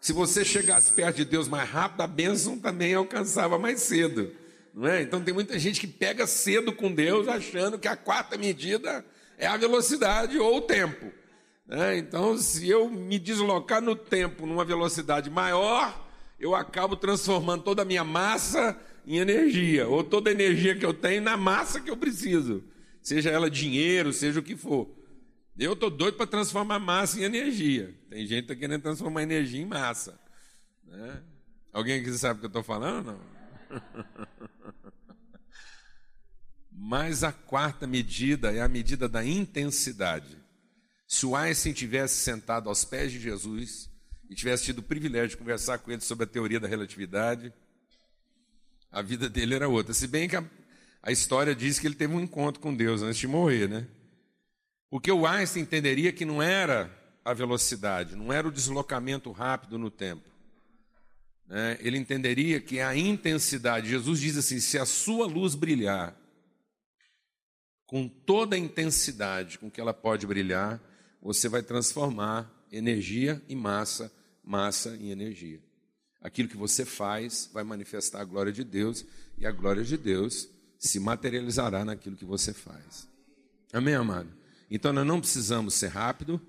Se 0.00 0.12
você 0.12 0.44
chegasse 0.44 0.92
perto 0.92 1.16
de 1.16 1.24
Deus 1.24 1.48
mais 1.48 1.68
rápido, 1.68 2.02
a 2.02 2.06
bênção 2.06 2.56
também 2.56 2.94
alcançava 2.94 3.58
mais 3.58 3.80
cedo. 3.80 4.30
Não 4.72 4.86
é? 4.86 5.02
Então 5.02 5.20
tem 5.20 5.34
muita 5.34 5.58
gente 5.58 5.80
que 5.80 5.88
pega 5.88 6.24
cedo 6.24 6.72
com 6.72 6.92
Deus 6.92 7.26
achando 7.26 7.80
que 7.80 7.88
a 7.88 7.96
quarta 7.96 8.38
medida 8.38 9.04
é 9.36 9.48
a 9.48 9.56
velocidade 9.56 10.38
ou 10.38 10.58
o 10.58 10.60
tempo. 10.60 11.10
Né? 11.66 11.98
Então, 11.98 12.38
se 12.38 12.68
eu 12.68 12.88
me 12.88 13.18
deslocar 13.18 13.82
no 13.82 13.96
tempo 13.96 14.46
numa 14.46 14.64
velocidade 14.64 15.28
maior, 15.28 16.08
eu 16.38 16.54
acabo 16.54 16.94
transformando 16.94 17.64
toda 17.64 17.82
a 17.82 17.84
minha 17.84 18.04
massa 18.04 18.78
em 19.04 19.16
energia, 19.18 19.88
ou 19.88 20.04
toda 20.04 20.30
a 20.30 20.32
energia 20.32 20.76
que 20.76 20.86
eu 20.86 20.94
tenho 20.94 21.22
na 21.22 21.36
massa 21.36 21.80
que 21.80 21.90
eu 21.90 21.96
preciso, 21.96 22.62
seja 23.02 23.30
ela 23.30 23.50
dinheiro, 23.50 24.12
seja 24.12 24.38
o 24.38 24.44
que 24.44 24.54
for. 24.54 24.88
Eu 25.56 25.74
estou 25.74 25.88
doido 25.88 26.16
para 26.16 26.26
transformar 26.26 26.80
massa 26.80 27.18
em 27.20 27.22
energia. 27.22 27.94
Tem 28.10 28.26
gente 28.26 28.46
que 28.46 28.52
está 28.52 28.56
querendo 28.56 28.82
transformar 28.82 29.22
energia 29.22 29.60
em 29.60 29.66
massa. 29.66 30.18
Né? 30.84 31.22
Alguém 31.72 32.00
aqui 32.00 32.12
sabe 32.12 32.38
o 32.38 32.40
que 32.40 32.46
eu 32.46 32.48
estou 32.48 32.62
falando? 32.62 33.12
Não. 33.12 33.20
Mas 36.72 37.22
a 37.22 37.30
quarta 37.30 37.86
medida 37.86 38.52
é 38.52 38.60
a 38.60 38.68
medida 38.68 39.08
da 39.08 39.24
intensidade. 39.24 40.36
Se 41.06 41.24
o 41.24 41.36
Einstein 41.36 41.72
tivesse 41.72 42.16
sentado 42.16 42.68
aos 42.68 42.84
pés 42.84 43.12
de 43.12 43.20
Jesus 43.20 43.88
e 44.28 44.34
tivesse 44.34 44.64
tido 44.64 44.78
o 44.78 44.82
privilégio 44.82 45.30
de 45.30 45.36
conversar 45.36 45.78
com 45.78 45.92
ele 45.92 46.00
sobre 46.00 46.24
a 46.24 46.26
teoria 46.26 46.58
da 46.58 46.66
relatividade, 46.66 47.52
a 48.90 49.00
vida 49.00 49.28
dele 49.28 49.54
era 49.54 49.68
outra. 49.68 49.94
Se 49.94 50.08
bem 50.08 50.28
que 50.28 50.34
a, 50.34 50.44
a 51.00 51.12
história 51.12 51.54
diz 51.54 51.78
que 51.78 51.86
ele 51.86 51.94
teve 51.94 52.12
um 52.12 52.20
encontro 52.20 52.60
com 52.60 52.74
Deus 52.74 53.02
antes 53.02 53.18
de 53.18 53.28
morrer, 53.28 53.68
né? 53.68 53.86
Porque 54.94 55.10
o 55.10 55.26
Einstein 55.26 55.62
entenderia 55.62 56.12
que 56.12 56.24
não 56.24 56.40
era 56.40 56.88
a 57.24 57.34
velocidade, 57.34 58.14
não 58.14 58.32
era 58.32 58.46
o 58.46 58.52
deslocamento 58.52 59.32
rápido 59.32 59.76
no 59.76 59.90
tempo. 59.90 60.30
Né? 61.48 61.76
Ele 61.80 61.98
entenderia 61.98 62.60
que 62.60 62.78
a 62.78 62.96
intensidade, 62.96 63.88
Jesus 63.88 64.20
diz 64.20 64.36
assim: 64.36 64.60
se 64.60 64.78
a 64.78 64.86
sua 64.86 65.26
luz 65.26 65.56
brilhar 65.56 66.16
com 67.84 68.06
toda 68.06 68.54
a 68.54 68.58
intensidade 68.58 69.58
com 69.58 69.68
que 69.68 69.80
ela 69.80 69.92
pode 69.92 70.28
brilhar, 70.28 70.80
você 71.20 71.48
vai 71.48 71.64
transformar 71.64 72.48
energia 72.70 73.42
em 73.48 73.56
massa, 73.56 74.12
massa 74.44 74.94
em 74.94 75.10
energia. 75.10 75.58
Aquilo 76.20 76.48
que 76.48 76.56
você 76.56 76.84
faz 76.84 77.50
vai 77.52 77.64
manifestar 77.64 78.20
a 78.20 78.24
glória 78.24 78.52
de 78.52 78.62
Deus 78.62 79.04
e 79.36 79.44
a 79.44 79.50
glória 79.50 79.82
de 79.82 79.96
Deus 79.96 80.48
se 80.78 81.00
materializará 81.00 81.84
naquilo 81.84 82.14
que 82.14 82.24
você 82.24 82.54
faz. 82.54 83.08
Amém, 83.72 83.96
amado? 83.96 84.43
Então 84.74 84.92
nós 84.92 85.06
não 85.06 85.20
precisamos 85.20 85.74
ser 85.74 85.86
rápido, 85.86 86.40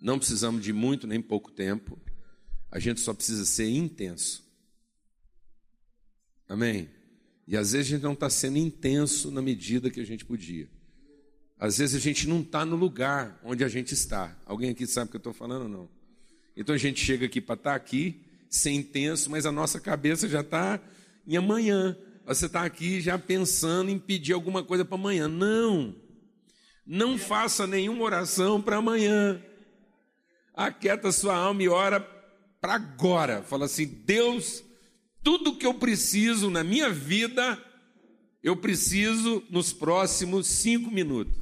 não 0.00 0.16
precisamos 0.16 0.62
de 0.62 0.72
muito 0.72 1.08
nem 1.08 1.20
pouco 1.20 1.50
tempo, 1.50 1.98
a 2.70 2.78
gente 2.78 3.00
só 3.00 3.12
precisa 3.12 3.44
ser 3.44 3.68
intenso. 3.68 4.48
Amém? 6.48 6.88
E 7.48 7.56
às 7.56 7.72
vezes 7.72 7.88
a 7.88 7.90
gente 7.96 8.02
não 8.04 8.12
está 8.12 8.30
sendo 8.30 8.58
intenso 8.58 9.28
na 9.28 9.42
medida 9.42 9.90
que 9.90 9.98
a 9.98 10.06
gente 10.06 10.24
podia. 10.24 10.68
Às 11.58 11.78
vezes 11.78 11.96
a 11.96 11.98
gente 11.98 12.28
não 12.28 12.42
está 12.42 12.64
no 12.64 12.76
lugar 12.76 13.40
onde 13.42 13.64
a 13.64 13.68
gente 13.68 13.92
está. 13.92 14.38
Alguém 14.46 14.70
aqui 14.70 14.86
sabe 14.86 15.08
o 15.08 15.10
que 15.10 15.16
eu 15.16 15.18
estou 15.18 15.32
falando 15.32 15.62
ou 15.62 15.68
não? 15.68 15.88
Então 16.56 16.76
a 16.76 16.78
gente 16.78 17.04
chega 17.04 17.26
aqui 17.26 17.40
para 17.40 17.56
estar 17.56 17.70
tá 17.70 17.76
aqui, 17.76 18.20
ser 18.48 18.70
intenso, 18.70 19.28
mas 19.28 19.44
a 19.44 19.50
nossa 19.50 19.80
cabeça 19.80 20.28
já 20.28 20.42
está 20.42 20.80
em 21.26 21.36
amanhã. 21.36 21.96
Você 22.24 22.46
está 22.46 22.64
aqui 22.64 23.00
já 23.00 23.18
pensando 23.18 23.90
em 23.90 23.98
pedir 23.98 24.32
alguma 24.32 24.62
coisa 24.62 24.84
para 24.84 24.94
amanhã. 24.94 25.26
Não. 25.26 26.08
Não 26.86 27.16
faça 27.16 27.66
nenhuma 27.66 28.04
oração 28.04 28.60
para 28.60 28.76
amanhã. 28.76 29.42
Aquieta 30.54 31.12
sua 31.12 31.34
alma 31.34 31.62
e 31.62 31.68
ora 31.68 32.00
para 32.60 32.74
agora. 32.74 33.42
Fala 33.42 33.66
assim: 33.66 33.86
Deus, 33.86 34.62
tudo 35.22 35.56
que 35.56 35.66
eu 35.66 35.74
preciso 35.74 36.50
na 36.50 36.64
minha 36.64 36.90
vida, 36.90 37.58
eu 38.42 38.56
preciso 38.56 39.42
nos 39.50 39.72
próximos 39.72 40.46
cinco 40.46 40.90
minutos. 40.90 41.38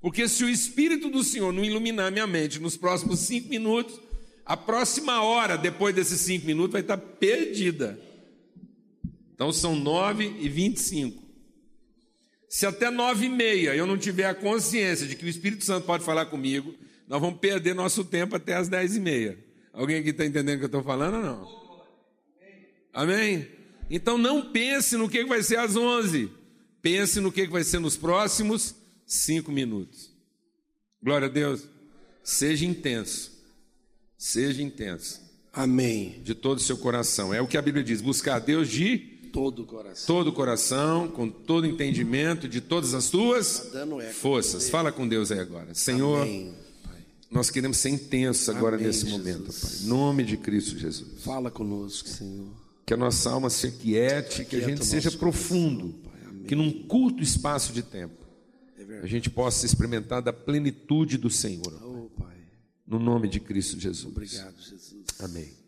Porque 0.00 0.26
se 0.28 0.42
o 0.42 0.48
Espírito 0.48 1.10
do 1.10 1.22
Senhor 1.22 1.52
não 1.52 1.64
iluminar 1.64 2.10
minha 2.10 2.26
mente 2.26 2.58
nos 2.58 2.76
próximos 2.76 3.20
cinco 3.20 3.48
minutos, 3.48 4.00
a 4.44 4.56
próxima 4.56 5.22
hora 5.22 5.56
depois 5.56 5.94
desses 5.94 6.20
cinco 6.22 6.46
minutos 6.46 6.72
vai 6.72 6.80
estar 6.80 6.96
perdida. 6.96 8.00
Então 9.34 9.52
são 9.52 9.76
nove 9.76 10.36
e 10.40 10.48
vinte 10.48 10.78
e 10.78 10.80
cinco. 10.80 11.29
Se 12.50 12.66
até 12.66 12.90
nove 12.90 13.26
e 13.26 13.28
meia 13.28 13.76
eu 13.76 13.86
não 13.86 13.96
tiver 13.96 14.24
a 14.24 14.34
consciência 14.34 15.06
de 15.06 15.14
que 15.14 15.24
o 15.24 15.28
Espírito 15.28 15.64
Santo 15.64 15.86
pode 15.86 16.04
falar 16.04 16.26
comigo, 16.26 16.74
nós 17.06 17.20
vamos 17.20 17.38
perder 17.38 17.76
nosso 17.76 18.04
tempo 18.04 18.34
até 18.34 18.56
as 18.56 18.68
dez 18.68 18.96
e 18.96 19.00
meia. 19.00 19.38
Alguém 19.72 19.98
aqui 19.98 20.10
está 20.10 20.26
entendendo 20.26 20.56
o 20.56 20.58
que 20.58 20.64
eu 20.64 20.66
estou 20.66 20.82
falando 20.82 21.14
ou 21.14 21.22
não? 21.22 21.80
Amém? 22.92 23.46
Então 23.88 24.18
não 24.18 24.50
pense 24.50 24.96
no 24.96 25.08
que 25.08 25.24
vai 25.24 25.44
ser 25.44 25.60
às 25.60 25.76
onze. 25.76 26.28
Pense 26.82 27.20
no 27.20 27.30
que 27.30 27.46
vai 27.46 27.62
ser 27.62 27.78
nos 27.78 27.96
próximos 27.96 28.74
cinco 29.06 29.52
minutos. 29.52 30.10
Glória 31.00 31.28
a 31.28 31.30
Deus. 31.30 31.68
Seja 32.24 32.66
intenso. 32.66 33.30
Seja 34.18 34.60
intenso. 34.60 35.20
Amém. 35.52 36.20
De 36.24 36.34
todo 36.34 36.58
o 36.58 36.62
seu 36.62 36.76
coração. 36.76 37.32
É 37.32 37.40
o 37.40 37.46
que 37.46 37.56
a 37.56 37.62
Bíblia 37.62 37.84
diz: 37.84 38.00
buscar 38.00 38.36
a 38.36 38.40
Deus 38.40 38.68
de 38.68 39.19
todo 39.32 39.62
o 39.62 39.66
coração. 39.66 40.06
Todo 40.06 40.28
o 40.28 40.32
coração, 40.32 41.08
com 41.08 41.28
todo 41.28 41.66
entendimento 41.66 42.48
de 42.48 42.60
todas 42.60 42.94
as 42.94 43.08
tuas 43.10 43.70
tá 43.72 43.86
forças. 44.12 44.68
Fala 44.68 44.92
com 44.92 45.06
Deus 45.06 45.30
aí 45.30 45.38
agora. 45.38 45.74
Senhor, 45.74 46.22
Amém, 46.22 46.52
nós 47.30 47.50
queremos 47.50 47.78
ser 47.78 47.90
intensos 47.90 48.48
agora 48.48 48.76
Amém, 48.76 48.86
nesse 48.86 49.06
Jesus. 49.06 49.18
momento, 49.18 49.52
Pai. 49.52 49.70
Em 49.82 49.86
nome 49.86 50.24
de 50.24 50.36
Cristo 50.36 50.78
Jesus. 50.78 51.22
Fala 51.22 51.50
conosco, 51.50 52.08
Senhor. 52.08 52.48
Que 52.84 52.94
a 52.94 52.96
nossa 52.96 53.30
alma 53.30 53.50
se 53.50 53.68
aquiete, 53.68 54.44
que 54.44 54.56
a 54.56 54.60
gente 54.60 54.84
seja 54.84 55.10
profundo, 55.12 55.94
coração, 56.02 56.44
que 56.46 56.54
num 56.54 56.72
curto 56.86 57.22
espaço 57.22 57.72
de 57.72 57.82
tempo 57.82 58.20
a 59.02 59.06
gente 59.06 59.30
possa 59.30 59.64
experimentar 59.64 60.20
da 60.20 60.32
plenitude 60.32 61.16
do 61.16 61.30
Senhor. 61.30 61.72
Oh. 61.82 62.00
No 62.90 62.98
nome 62.98 63.28
de 63.28 63.38
Cristo 63.38 63.78
Jesus. 63.78 64.04
Obrigado, 64.04 64.60
Jesus. 64.60 65.04
Amém. 65.20 65.59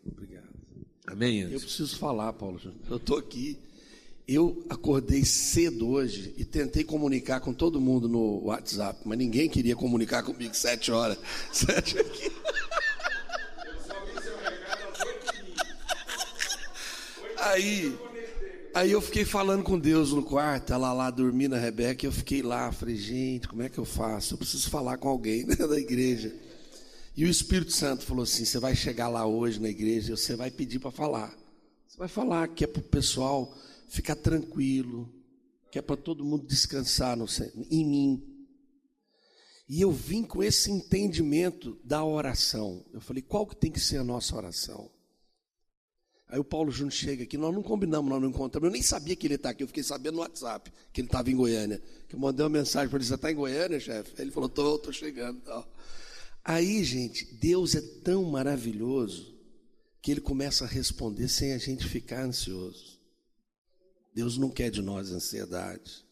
Amém. 1.13 1.41
Eu 1.41 1.59
preciso 1.59 1.95
falar, 1.97 2.33
Paulo. 2.33 2.59
Eu 2.89 2.97
estou 2.97 3.19
aqui. 3.19 3.57
Eu 4.27 4.65
acordei 4.69 5.23
cedo 5.23 5.89
hoje 5.89 6.33
e 6.37 6.43
tentei 6.43 6.83
comunicar 6.83 7.39
com 7.39 7.53
todo 7.53 7.79
mundo 7.79 8.09
no 8.09 8.45
WhatsApp, 8.45 8.99
mas 9.05 9.17
ninguém 9.17 9.47
queria 9.47 9.75
comunicar 9.75 10.23
comigo 10.23 10.55
sete 10.55 10.91
horas. 10.91 11.17
Sete 11.51 11.99
aqui. 11.99 12.31
Aí 17.37 17.95
Aí 18.73 18.91
eu 18.91 18.99
fiquei 19.01 19.23
falando 19.23 19.61
com 19.61 19.77
Deus 19.77 20.13
no 20.13 20.23
quarto, 20.23 20.73
ela 20.73 20.91
lá 20.93 21.11
dormindo, 21.11 21.53
a 21.53 21.59
Rebeca, 21.59 22.03
e 22.03 22.07
eu 22.07 22.11
fiquei 22.11 22.41
lá, 22.41 22.71
falei, 22.71 22.95
gente, 22.95 23.47
como 23.47 23.61
é 23.61 23.69
que 23.69 23.77
eu 23.77 23.85
faço? 23.85 24.33
Eu 24.33 24.37
preciso 24.39 24.67
falar 24.67 24.97
com 24.97 25.07
alguém 25.07 25.45
né, 25.45 25.55
da 25.55 25.79
igreja. 25.79 26.33
E 27.15 27.25
o 27.25 27.29
Espírito 27.29 27.71
Santo 27.71 28.03
falou 28.03 28.23
assim: 28.23 28.45
você 28.45 28.59
vai 28.59 28.75
chegar 28.75 29.07
lá 29.07 29.25
hoje 29.25 29.59
na 29.59 29.69
igreja 29.69 30.17
você 30.17 30.35
vai 30.35 30.49
pedir 30.49 30.79
para 30.79 30.91
falar. 30.91 31.37
Você 31.87 31.97
vai 31.97 32.07
falar 32.07 32.47
que 32.47 32.63
é 32.63 32.67
para 32.67 32.79
o 32.79 32.85
pessoal 32.85 33.55
ficar 33.87 34.15
tranquilo, 34.15 35.07
que 35.71 35.77
é 35.77 35.81
para 35.81 35.95
todo 35.95 36.25
mundo 36.25 36.47
descansar 36.47 37.15
no, 37.15 37.27
em 37.69 37.85
mim. 37.85 38.33
E 39.69 39.81
eu 39.81 39.91
vim 39.91 40.23
com 40.23 40.43
esse 40.43 40.71
entendimento 40.71 41.79
da 41.83 42.03
oração. 42.03 42.83
Eu 42.91 42.99
falei, 42.99 43.21
qual 43.21 43.45
que 43.45 43.55
tem 43.55 43.71
que 43.71 43.79
ser 43.79 43.97
a 43.97 44.03
nossa 44.03 44.35
oração? 44.35 44.89
Aí 46.27 46.39
o 46.39 46.43
Paulo 46.43 46.71
Júnior 46.71 46.91
chega 46.91 47.23
aqui, 47.23 47.37
nós 47.37 47.53
não 47.53 47.61
combinamos, 47.61 48.09
nós 48.09 48.19
não 48.19 48.29
encontramos. 48.29 48.67
Eu 48.67 48.73
nem 48.73 48.81
sabia 48.81 49.15
que 49.15 49.27
ele 49.27 49.35
está 49.35 49.51
aqui, 49.51 49.61
eu 49.61 49.67
fiquei 49.67 49.83
sabendo 49.83 50.15
no 50.15 50.21
WhatsApp 50.21 50.71
que 50.91 50.99
ele 50.99 51.07
estava 51.07 51.29
em 51.29 51.35
Goiânia. 51.35 51.79
Que 52.09 52.15
eu 52.15 52.19
mandei 52.19 52.43
uma 52.43 52.49
mensagem 52.49 52.89
para 52.89 52.97
ele: 52.97 53.05
Você 53.05 53.13
está 53.13 53.31
em 53.31 53.35
Goiânia, 53.35 53.79
chefe? 53.79 54.19
Ele 54.19 54.31
falou: 54.31 54.49
Estou, 54.49 54.91
chegando. 54.91 55.39
Aí, 56.43 56.83
gente, 56.83 57.25
Deus 57.35 57.73
é 57.73 57.81
tão 57.81 58.23
maravilhoso 58.23 59.33
que 60.01 60.11
ele 60.11 60.19
começa 60.19 60.65
a 60.65 60.67
responder 60.67 61.29
sem 61.29 61.53
a 61.53 61.57
gente 61.57 61.87
ficar 61.87 62.25
ansioso. 62.25 62.99
Deus 64.13 64.37
não 64.37 64.49
quer 64.49 64.69
de 64.69 64.81
nós 64.81 65.11
ansiedade. 65.11 66.05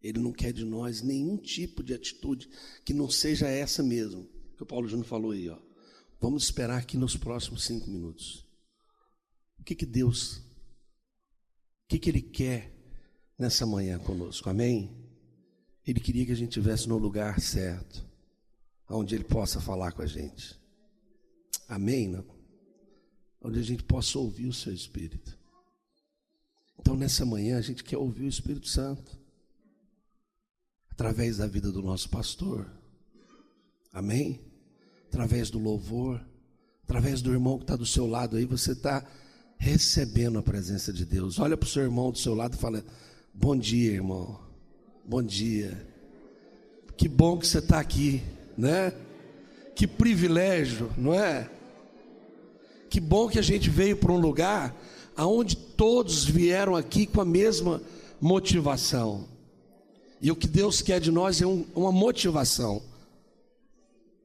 Ele 0.00 0.20
não 0.20 0.32
quer 0.32 0.52
de 0.52 0.64
nós 0.64 1.02
nenhum 1.02 1.36
tipo 1.36 1.82
de 1.82 1.92
atitude 1.92 2.48
que 2.84 2.94
não 2.94 3.10
seja 3.10 3.48
essa 3.48 3.82
mesmo, 3.82 4.28
que 4.56 4.62
o 4.62 4.66
Paulo 4.66 4.86
Júnior 4.86 5.06
falou 5.06 5.32
aí. 5.32 5.48
Ó. 5.48 5.58
Vamos 6.20 6.44
esperar 6.44 6.78
aqui 6.78 6.96
nos 6.96 7.16
próximos 7.16 7.64
cinco 7.64 7.90
minutos. 7.90 8.46
O 9.58 9.64
que, 9.64 9.74
que 9.74 9.86
Deus, 9.86 10.36
o 10.36 11.88
que, 11.88 11.98
que 11.98 12.10
Ele 12.10 12.22
quer 12.22 12.70
nessa 13.38 13.66
manhã 13.66 13.98
conosco? 13.98 14.48
Amém? 14.48 14.94
Ele 15.86 16.00
queria 16.00 16.24
que 16.24 16.32
a 16.32 16.36
gente 16.36 16.50
estivesse 16.50 16.88
no 16.88 16.96
lugar 16.96 17.40
certo, 17.40 18.06
onde 18.88 19.14
Ele 19.14 19.24
possa 19.24 19.60
falar 19.60 19.92
com 19.92 20.02
a 20.02 20.06
gente. 20.06 20.58
Amém? 21.68 22.08
Não? 22.08 22.34
onde 23.44 23.60
a 23.60 23.62
gente 23.62 23.82
possa 23.82 24.18
ouvir 24.18 24.46
o 24.46 24.54
seu 24.54 24.72
Espírito. 24.72 25.38
Então, 26.80 26.96
nessa 26.96 27.26
manhã, 27.26 27.58
a 27.58 27.60
gente 27.60 27.84
quer 27.84 27.98
ouvir 27.98 28.24
o 28.24 28.28
Espírito 28.28 28.66
Santo, 28.66 29.18
através 30.90 31.36
da 31.36 31.46
vida 31.46 31.70
do 31.70 31.82
nosso 31.82 32.08
pastor, 32.08 32.66
amém? 33.92 34.40
Através 35.08 35.50
do 35.50 35.58
louvor, 35.58 36.24
através 36.84 37.20
do 37.20 37.32
irmão 37.32 37.58
que 37.58 37.64
está 37.64 37.76
do 37.76 37.84
seu 37.84 38.06
lado 38.06 38.36
aí, 38.36 38.46
você 38.46 38.72
está 38.72 39.06
recebendo 39.58 40.38
a 40.38 40.42
presença 40.42 40.92
de 40.92 41.04
Deus. 41.04 41.38
Olha 41.38 41.56
para 41.56 41.66
o 41.66 41.70
seu 41.70 41.82
irmão 41.82 42.10
do 42.10 42.18
seu 42.18 42.34
lado 42.34 42.54
e 42.54 42.58
fala: 42.58 42.82
Bom 43.32 43.56
dia, 43.56 43.92
irmão. 43.92 44.40
Bom 45.04 45.22
dia. 45.22 45.86
Que 46.96 47.08
bom 47.08 47.38
que 47.38 47.46
você 47.46 47.58
está 47.58 47.78
aqui, 47.78 48.22
né? 48.56 48.92
Que 49.74 49.86
privilégio, 49.86 50.90
não 50.96 51.12
é? 51.12 51.50
Que 52.88 53.00
bom 53.00 53.28
que 53.28 53.38
a 53.38 53.42
gente 53.42 53.68
veio 53.70 53.96
para 53.96 54.12
um 54.12 54.18
lugar 54.18 54.74
aonde 55.16 55.56
todos 55.56 56.24
vieram 56.24 56.74
aqui 56.76 57.06
com 57.06 57.20
a 57.20 57.24
mesma 57.24 57.82
motivação. 58.20 59.28
E 60.20 60.30
o 60.30 60.36
que 60.36 60.46
Deus 60.46 60.80
quer 60.80 61.00
de 61.00 61.10
nós 61.10 61.40
é 61.40 61.46
um, 61.46 61.64
uma 61.74 61.92
motivação. 61.92 62.82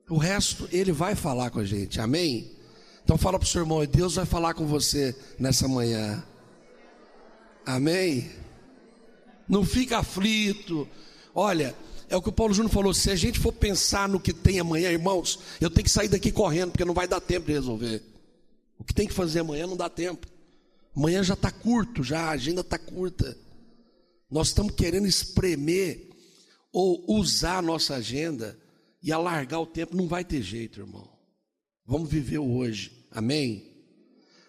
O 0.10 0.18
resto 0.18 0.68
ele 0.72 0.92
vai 0.92 1.16
falar 1.16 1.50
com 1.50 1.60
a 1.60 1.66
gente. 1.66 2.00
Amém? 2.00 2.52
Então 3.04 3.18
fala 3.18 3.40
para 3.40 3.46
o 3.46 3.50
seu 3.50 3.62
irmão, 3.62 3.86
Deus 3.86 4.16
vai 4.16 4.26
falar 4.26 4.54
com 4.54 4.66
você 4.66 5.16
nessa 5.38 5.68
manhã. 5.68 6.24
Amém? 7.66 8.30
Não 9.48 9.66
fica 9.66 10.00
aflito. 10.00 10.88
Olha, 11.34 11.76
é 12.10 12.18
o 12.18 12.22
que 12.22 12.30
o 12.30 12.34
Paulo 12.34 12.54
Júnior 12.54 12.74
falou: 12.74 12.94
se 12.94 13.10
a 13.12 13.16
gente 13.16 13.40
for 13.40 13.54
pensar 13.54 14.10
no 14.10 14.20
que 14.20 14.34
tem 14.34 14.60
amanhã, 14.60 14.90
irmãos, 14.90 15.40
eu 15.62 15.70
tenho 15.70 15.86
que 15.86 15.92
sair 15.92 16.10
daqui 16.10 16.32
correndo, 16.32 16.72
porque 16.72 16.86
não 16.86 16.94
vai 16.94 17.08
dar 17.08 17.22
tempo 17.22 17.48
de 17.48 17.54
resolver. 17.54 18.04
O 18.78 18.84
que 18.84 18.94
tem 18.94 19.08
que 19.08 19.14
fazer 19.14 19.40
amanhã 19.40 19.68
não 19.68 19.78
dá 19.78 19.90
tempo. 19.90 20.28
Amanhã 20.96 21.24
já 21.24 21.34
está 21.34 21.52
curto, 21.52 22.04
já 22.04 22.22
a 22.22 22.32
agenda 22.32 22.62
está 22.62 22.78
curta. 22.78 23.38
Nós 24.30 24.48
estamos 24.48 24.74
querendo 24.74 25.08
espremer 25.08 26.10
ou 26.72 27.04
usar 27.08 27.58
a 27.58 27.62
nossa 27.62 27.96
agenda 27.96 28.58
e 29.02 29.12
alargar 29.12 29.62
o 29.62 29.66
tempo. 29.66 29.96
Não 29.96 30.08
vai 30.08 30.24
ter 30.24 30.42
jeito, 30.42 30.80
irmão. 30.80 31.08
Vamos 31.86 32.10
viver 32.10 32.40
o 32.40 32.56
hoje. 32.58 32.92
Amém? 33.12 33.70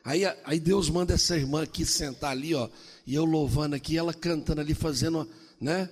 Aí, 0.04 0.22
aí 0.44 0.58
Deus 0.58 0.88
manda 0.88 1.14
essa 1.14 1.36
irmã 1.36 1.62
aqui 1.62 1.84
sentar 1.84 2.30
ali, 2.30 2.54
ó, 2.54 2.68
e 3.06 3.14
eu 3.14 3.24
louvando 3.24 3.76
aqui, 3.76 3.98
ela 3.98 4.14
cantando 4.14 4.60
ali, 4.60 4.74
fazendo, 4.74 5.28
né? 5.60 5.90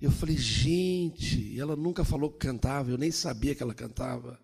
Eu 0.00 0.10
falei, 0.10 0.36
gente, 0.36 1.58
ela 1.58 1.74
nunca 1.74 2.04
falou 2.04 2.30
que 2.30 2.38
cantava, 2.38 2.90
eu 2.90 2.98
nem 2.98 3.10
sabia 3.10 3.54
que 3.54 3.62
ela 3.62 3.74
cantava. 3.74 4.38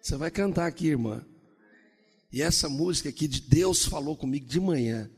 Você 0.00 0.16
vai 0.16 0.30
cantar 0.30 0.66
aqui, 0.66 0.88
irmã. 0.88 1.24
E 2.32 2.40
essa 2.40 2.68
música 2.68 3.08
aqui 3.08 3.28
de 3.28 3.40
Deus 3.40 3.84
falou 3.84 4.16
comigo 4.16 4.46
de 4.46 4.60
manhã. 4.60 5.10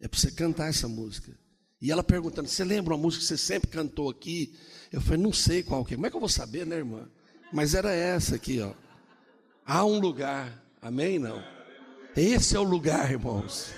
É 0.00 0.06
para 0.06 0.18
você 0.18 0.30
cantar 0.30 0.68
essa 0.68 0.86
música. 0.86 1.36
E 1.80 1.90
ela 1.90 2.02
perguntando: 2.02 2.48
Você 2.48 2.64
lembra 2.64 2.94
uma 2.94 3.00
música 3.00 3.22
que 3.22 3.28
você 3.28 3.38
sempre 3.38 3.70
cantou 3.70 4.10
aqui? 4.10 4.54
Eu 4.92 5.00
falei: 5.00 5.22
Não 5.22 5.32
sei 5.32 5.62
qual 5.62 5.84
que 5.84 5.94
é. 5.94 5.96
Como 5.96 6.06
é 6.06 6.10
que 6.10 6.16
eu 6.16 6.20
vou 6.20 6.28
saber, 6.28 6.66
né, 6.66 6.76
irmã? 6.76 7.08
Mas 7.52 7.74
era 7.74 7.92
essa 7.92 8.34
aqui, 8.36 8.60
ó. 8.60 8.72
Há 9.64 9.84
um 9.84 9.98
lugar. 9.98 10.62
Amém? 10.82 11.18
Não. 11.18 11.42
Esse 12.16 12.56
é 12.56 12.60
o 12.60 12.64
lugar, 12.64 13.10
irmãos. 13.10 13.70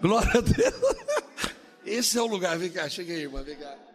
Glória 0.00 0.38
a 0.38 0.40
Deus. 0.40 0.96
Esse 1.84 2.18
é 2.18 2.22
o 2.22 2.26
lugar. 2.26 2.58
Vem 2.58 2.70
cá, 2.70 2.88
chega 2.88 3.12
aí, 3.12 3.22
irmã. 3.22 3.42
Vem 3.42 3.56
cá. 3.56 3.85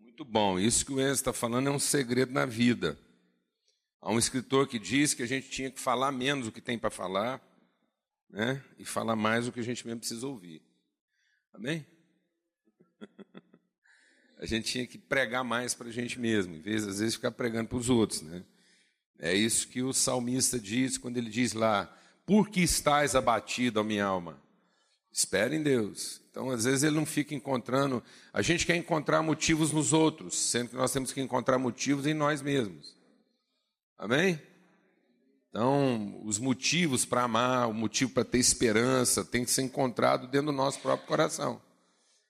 Muito 0.00 0.24
bom. 0.24 0.58
Isso 0.58 0.84
que 0.84 0.92
o 0.92 1.00
Enzo 1.00 1.12
está 1.12 1.32
falando 1.32 1.68
é 1.68 1.70
um 1.70 1.78
segredo 1.78 2.32
na 2.32 2.44
vida. 2.44 2.98
Há 4.00 4.10
um 4.10 4.18
escritor 4.18 4.66
que 4.66 4.78
diz 4.78 5.14
que 5.14 5.22
a 5.22 5.26
gente 5.26 5.48
tinha 5.48 5.70
que 5.70 5.78
falar 5.78 6.10
menos 6.10 6.48
o 6.48 6.52
que 6.52 6.60
tem 6.60 6.78
para 6.78 6.90
falar, 6.90 7.40
né? 8.28 8.64
E 8.78 8.84
falar 8.84 9.14
mais 9.14 9.46
o 9.46 9.52
que 9.52 9.60
a 9.60 9.62
gente 9.62 9.86
mesmo 9.86 10.00
precisa 10.00 10.26
ouvir. 10.26 10.60
Amém? 11.52 11.86
A 14.40 14.46
gente 14.46 14.70
tinha 14.70 14.86
que 14.86 14.96
pregar 14.96 15.42
mais 15.42 15.74
para 15.74 15.88
a 15.88 15.90
gente 15.90 16.16
mesmo, 16.20 16.54
em 16.54 16.60
vez, 16.60 16.86
às 16.86 17.00
vezes, 17.00 17.16
ficar 17.16 17.32
pregando 17.32 17.68
para 17.68 17.78
os 17.78 17.90
outros, 17.90 18.22
né? 18.22 18.44
É 19.18 19.34
isso 19.34 19.68
que 19.68 19.82
o 19.82 19.92
salmista 19.92 20.58
diz 20.58 20.96
quando 20.96 21.16
ele 21.16 21.30
diz 21.30 21.52
lá: 21.52 21.92
Por 22.24 22.48
que 22.48 22.60
estás 22.60 23.14
abatido, 23.14 23.80
ó 23.80 23.84
minha 23.84 24.04
alma? 24.04 24.40
Espere 25.10 25.56
em 25.56 25.62
Deus. 25.62 26.20
Então, 26.30 26.50
às 26.50 26.64
vezes, 26.64 26.84
ele 26.84 26.94
não 26.94 27.04
fica 27.04 27.34
encontrando. 27.34 28.02
A 28.32 28.42
gente 28.42 28.64
quer 28.64 28.76
encontrar 28.76 29.22
motivos 29.22 29.72
nos 29.72 29.92
outros, 29.92 30.38
sendo 30.38 30.70
que 30.70 30.76
nós 30.76 30.92
temos 30.92 31.12
que 31.12 31.20
encontrar 31.20 31.58
motivos 31.58 32.06
em 32.06 32.14
nós 32.14 32.40
mesmos. 32.40 32.96
Amém? 33.98 34.40
Então, 35.50 36.20
os 36.24 36.38
motivos 36.38 37.04
para 37.04 37.24
amar, 37.24 37.68
o 37.68 37.74
motivo 37.74 38.12
para 38.12 38.24
ter 38.24 38.38
esperança, 38.38 39.24
tem 39.24 39.44
que 39.44 39.50
ser 39.50 39.62
encontrado 39.62 40.28
dentro 40.28 40.46
do 40.46 40.52
nosso 40.52 40.78
próprio 40.78 41.08
coração. 41.08 41.60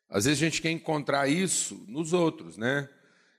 Às 0.08 0.24
vezes 0.24 0.40
a 0.40 0.46
gente 0.46 0.62
quer 0.62 0.70
encontrar 0.70 1.28
isso 1.28 1.84
nos 1.86 2.14
outros, 2.14 2.56
né? 2.56 2.88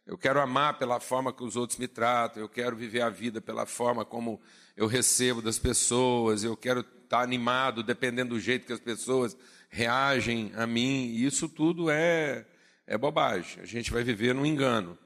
Eu 0.10 0.18
quero 0.18 0.42
amar 0.42 0.80
pela 0.80 1.00
forma 1.00 1.32
que 1.32 1.44
os 1.44 1.56
outros 1.56 1.78
me 1.78 1.88
tratam, 1.88 2.42
eu 2.42 2.50
quero 2.50 2.76
viver 2.76 3.02
a 3.02 3.10
vida 3.10 3.40
pela 3.40 3.68
forma 3.68 4.04
como 4.04 4.42
eu 4.76 4.88
recebo 4.88 5.40
das 5.40 5.60
pessoas, 5.60 6.44
eu 6.44 6.58
quero 6.58 6.80
estar 6.80 7.22
animado 7.22 7.84
dependendo 7.84 8.34
do 8.34 8.40
jeito 8.40 8.66
que 8.66 8.74
as 8.74 8.80
pessoas 8.80 9.38
reagem 9.70 10.52
a 10.56 10.66
mim. 10.66 11.14
Isso 11.14 11.48
tudo 11.48 11.92
é, 11.92 12.44
é 12.88 12.98
bobagem. 12.98 13.62
A 13.62 13.68
gente 13.68 13.92
vai 13.92 14.04
viver 14.04 14.34
num 14.34 14.48
engano. 14.48 14.98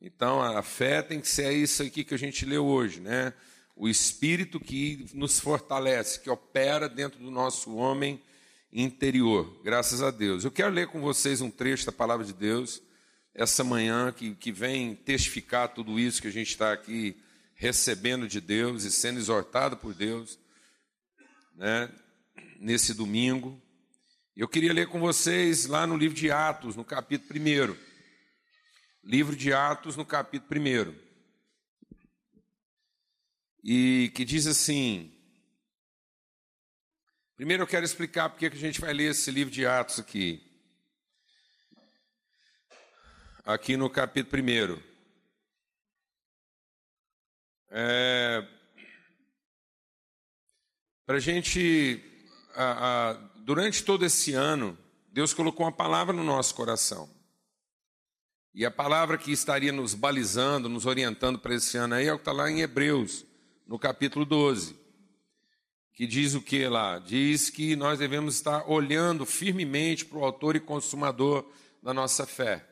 Então 0.00 0.40
a 0.40 0.62
fé 0.62 1.02
tem 1.02 1.20
que 1.20 1.28
ser 1.28 1.52
isso 1.52 1.82
aqui 1.82 2.02
que 2.02 2.14
a 2.14 2.18
gente 2.18 2.46
leu 2.46 2.64
hoje, 2.64 2.98
né? 2.98 3.34
o 3.76 3.86
Espírito 3.86 4.58
que 4.58 5.04
nos 5.12 5.38
fortalece, 5.38 6.18
que 6.20 6.30
opera 6.30 6.88
dentro 6.88 7.20
do 7.20 7.30
nosso 7.30 7.76
homem 7.76 8.22
interior, 8.72 9.60
graças 9.62 10.02
a 10.02 10.10
Deus. 10.10 10.44
Eu 10.44 10.50
quero 10.50 10.72
ler 10.72 10.86
com 10.86 11.02
vocês 11.02 11.42
um 11.42 11.50
trecho 11.50 11.84
da 11.84 11.92
palavra 11.92 12.24
de 12.24 12.32
Deus, 12.32 12.80
essa 13.36 13.62
manhã, 13.62 14.10
que, 14.12 14.34
que 14.34 14.50
vem 14.50 14.94
testificar 14.96 15.68
tudo 15.68 16.00
isso 16.00 16.20
que 16.20 16.28
a 16.28 16.32
gente 16.32 16.48
está 16.48 16.72
aqui 16.72 17.16
recebendo 17.54 18.26
de 18.26 18.40
Deus 18.40 18.84
e 18.84 18.90
sendo 18.90 19.18
exortado 19.18 19.76
por 19.76 19.94
Deus, 19.94 20.38
né, 21.54 21.88
nesse 22.58 22.94
domingo. 22.94 23.62
Eu 24.34 24.48
queria 24.48 24.72
ler 24.72 24.88
com 24.88 24.98
vocês 24.98 25.66
lá 25.66 25.86
no 25.86 25.96
livro 25.96 26.16
de 26.16 26.30
Atos, 26.30 26.74
no 26.74 26.84
capítulo 26.84 27.38
1. 27.38 27.76
Livro 29.04 29.36
de 29.36 29.52
Atos, 29.52 29.96
no 29.96 30.04
capítulo 30.04 30.60
1 30.60 31.06
e 33.68 34.12
que 34.14 34.24
diz 34.24 34.46
assim. 34.46 35.12
Primeiro 37.34 37.64
eu 37.64 37.66
quero 37.66 37.84
explicar 37.84 38.30
porque 38.30 38.48
que 38.48 38.56
a 38.56 38.60
gente 38.60 38.80
vai 38.80 38.94
ler 38.94 39.10
esse 39.10 39.28
livro 39.32 39.52
de 39.52 39.66
Atos 39.66 39.98
aqui. 39.98 40.40
Aqui 43.46 43.76
no 43.76 43.88
capítulo 43.88 44.42
1. 44.42 44.82
É, 47.70 48.44
Para 51.06 51.18
a 51.18 51.20
gente, 51.20 52.02
durante 53.44 53.84
todo 53.84 54.04
esse 54.04 54.32
ano, 54.32 54.76
Deus 55.12 55.32
colocou 55.32 55.64
uma 55.64 55.70
palavra 55.70 56.12
no 56.12 56.24
nosso 56.24 56.56
coração. 56.56 57.08
E 58.52 58.66
a 58.66 58.70
palavra 58.72 59.16
que 59.16 59.30
estaria 59.30 59.70
nos 59.70 59.94
balizando, 59.94 60.68
nos 60.68 60.84
orientando 60.84 61.38
para 61.38 61.54
esse 61.54 61.76
ano 61.76 61.94
aí 61.94 62.08
é 62.08 62.12
o 62.12 62.16
que 62.16 62.22
está 62.22 62.32
lá 62.32 62.50
em 62.50 62.62
Hebreus, 62.62 63.24
no 63.64 63.78
capítulo 63.78 64.24
12, 64.24 64.76
que 65.94 66.04
diz 66.04 66.34
o 66.34 66.42
que 66.42 66.66
lá? 66.66 66.98
Diz 66.98 67.48
que 67.48 67.76
nós 67.76 68.00
devemos 68.00 68.34
estar 68.34 68.68
olhando 68.68 69.24
firmemente 69.24 70.04
para 70.04 70.18
o 70.18 70.24
autor 70.24 70.56
e 70.56 70.60
consumador 70.60 71.48
da 71.80 71.94
nossa 71.94 72.26
fé, 72.26 72.66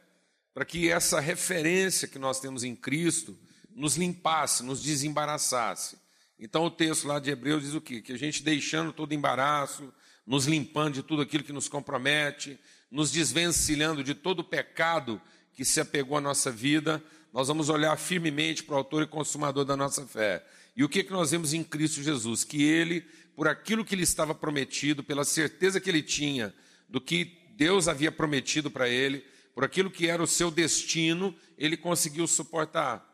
para 0.54 0.64
que 0.64 0.88
essa 0.88 1.18
referência 1.18 2.06
que 2.06 2.18
nós 2.18 2.38
temos 2.38 2.62
em 2.62 2.76
Cristo 2.76 3.36
nos 3.74 3.96
limpasse, 3.96 4.62
nos 4.62 4.80
desembaraçasse. 4.80 5.98
Então 6.38 6.64
o 6.64 6.70
texto 6.70 7.08
lá 7.08 7.18
de 7.18 7.30
Hebreus 7.30 7.64
diz 7.64 7.74
o 7.74 7.80
quê? 7.80 8.00
Que 8.00 8.12
a 8.12 8.18
gente 8.18 8.42
deixando 8.42 8.92
todo 8.92 9.12
embaraço, 9.12 9.92
nos 10.24 10.46
limpando 10.46 10.94
de 10.94 11.02
tudo 11.02 11.22
aquilo 11.22 11.42
que 11.42 11.52
nos 11.52 11.68
compromete, 11.68 12.58
nos 12.90 13.10
desvencilhando 13.10 14.04
de 14.04 14.14
todo 14.14 14.40
o 14.40 14.44
pecado 14.44 15.20
que 15.52 15.64
se 15.64 15.80
apegou 15.80 16.16
à 16.16 16.20
nossa 16.20 16.50
vida, 16.50 17.02
nós 17.32 17.48
vamos 17.48 17.68
olhar 17.68 17.96
firmemente 17.96 18.62
para 18.62 18.74
o 18.74 18.78
autor 18.78 19.02
e 19.02 19.06
consumador 19.06 19.64
da 19.64 19.76
nossa 19.76 20.06
fé. 20.06 20.44
E 20.76 20.84
o 20.84 20.88
que, 20.88 21.02
que 21.02 21.12
nós 21.12 21.32
vemos 21.32 21.52
em 21.52 21.64
Cristo 21.64 22.02
Jesus? 22.02 22.44
Que 22.44 22.62
ele, 22.62 23.00
por 23.34 23.48
aquilo 23.48 23.84
que 23.84 23.96
lhe 23.96 24.04
estava 24.04 24.34
prometido, 24.34 25.02
pela 25.02 25.24
certeza 25.24 25.80
que 25.80 25.90
ele 25.90 26.02
tinha 26.02 26.54
do 26.88 27.00
que 27.00 27.38
Deus 27.56 27.88
havia 27.88 28.12
prometido 28.12 28.70
para 28.70 28.88
ele, 28.88 29.24
por 29.54 29.64
aquilo 29.64 29.90
que 29.90 30.08
era 30.08 30.22
o 30.22 30.26
seu 30.26 30.50
destino, 30.50 31.34
ele 31.56 31.76
conseguiu 31.76 32.26
suportar. 32.26 33.04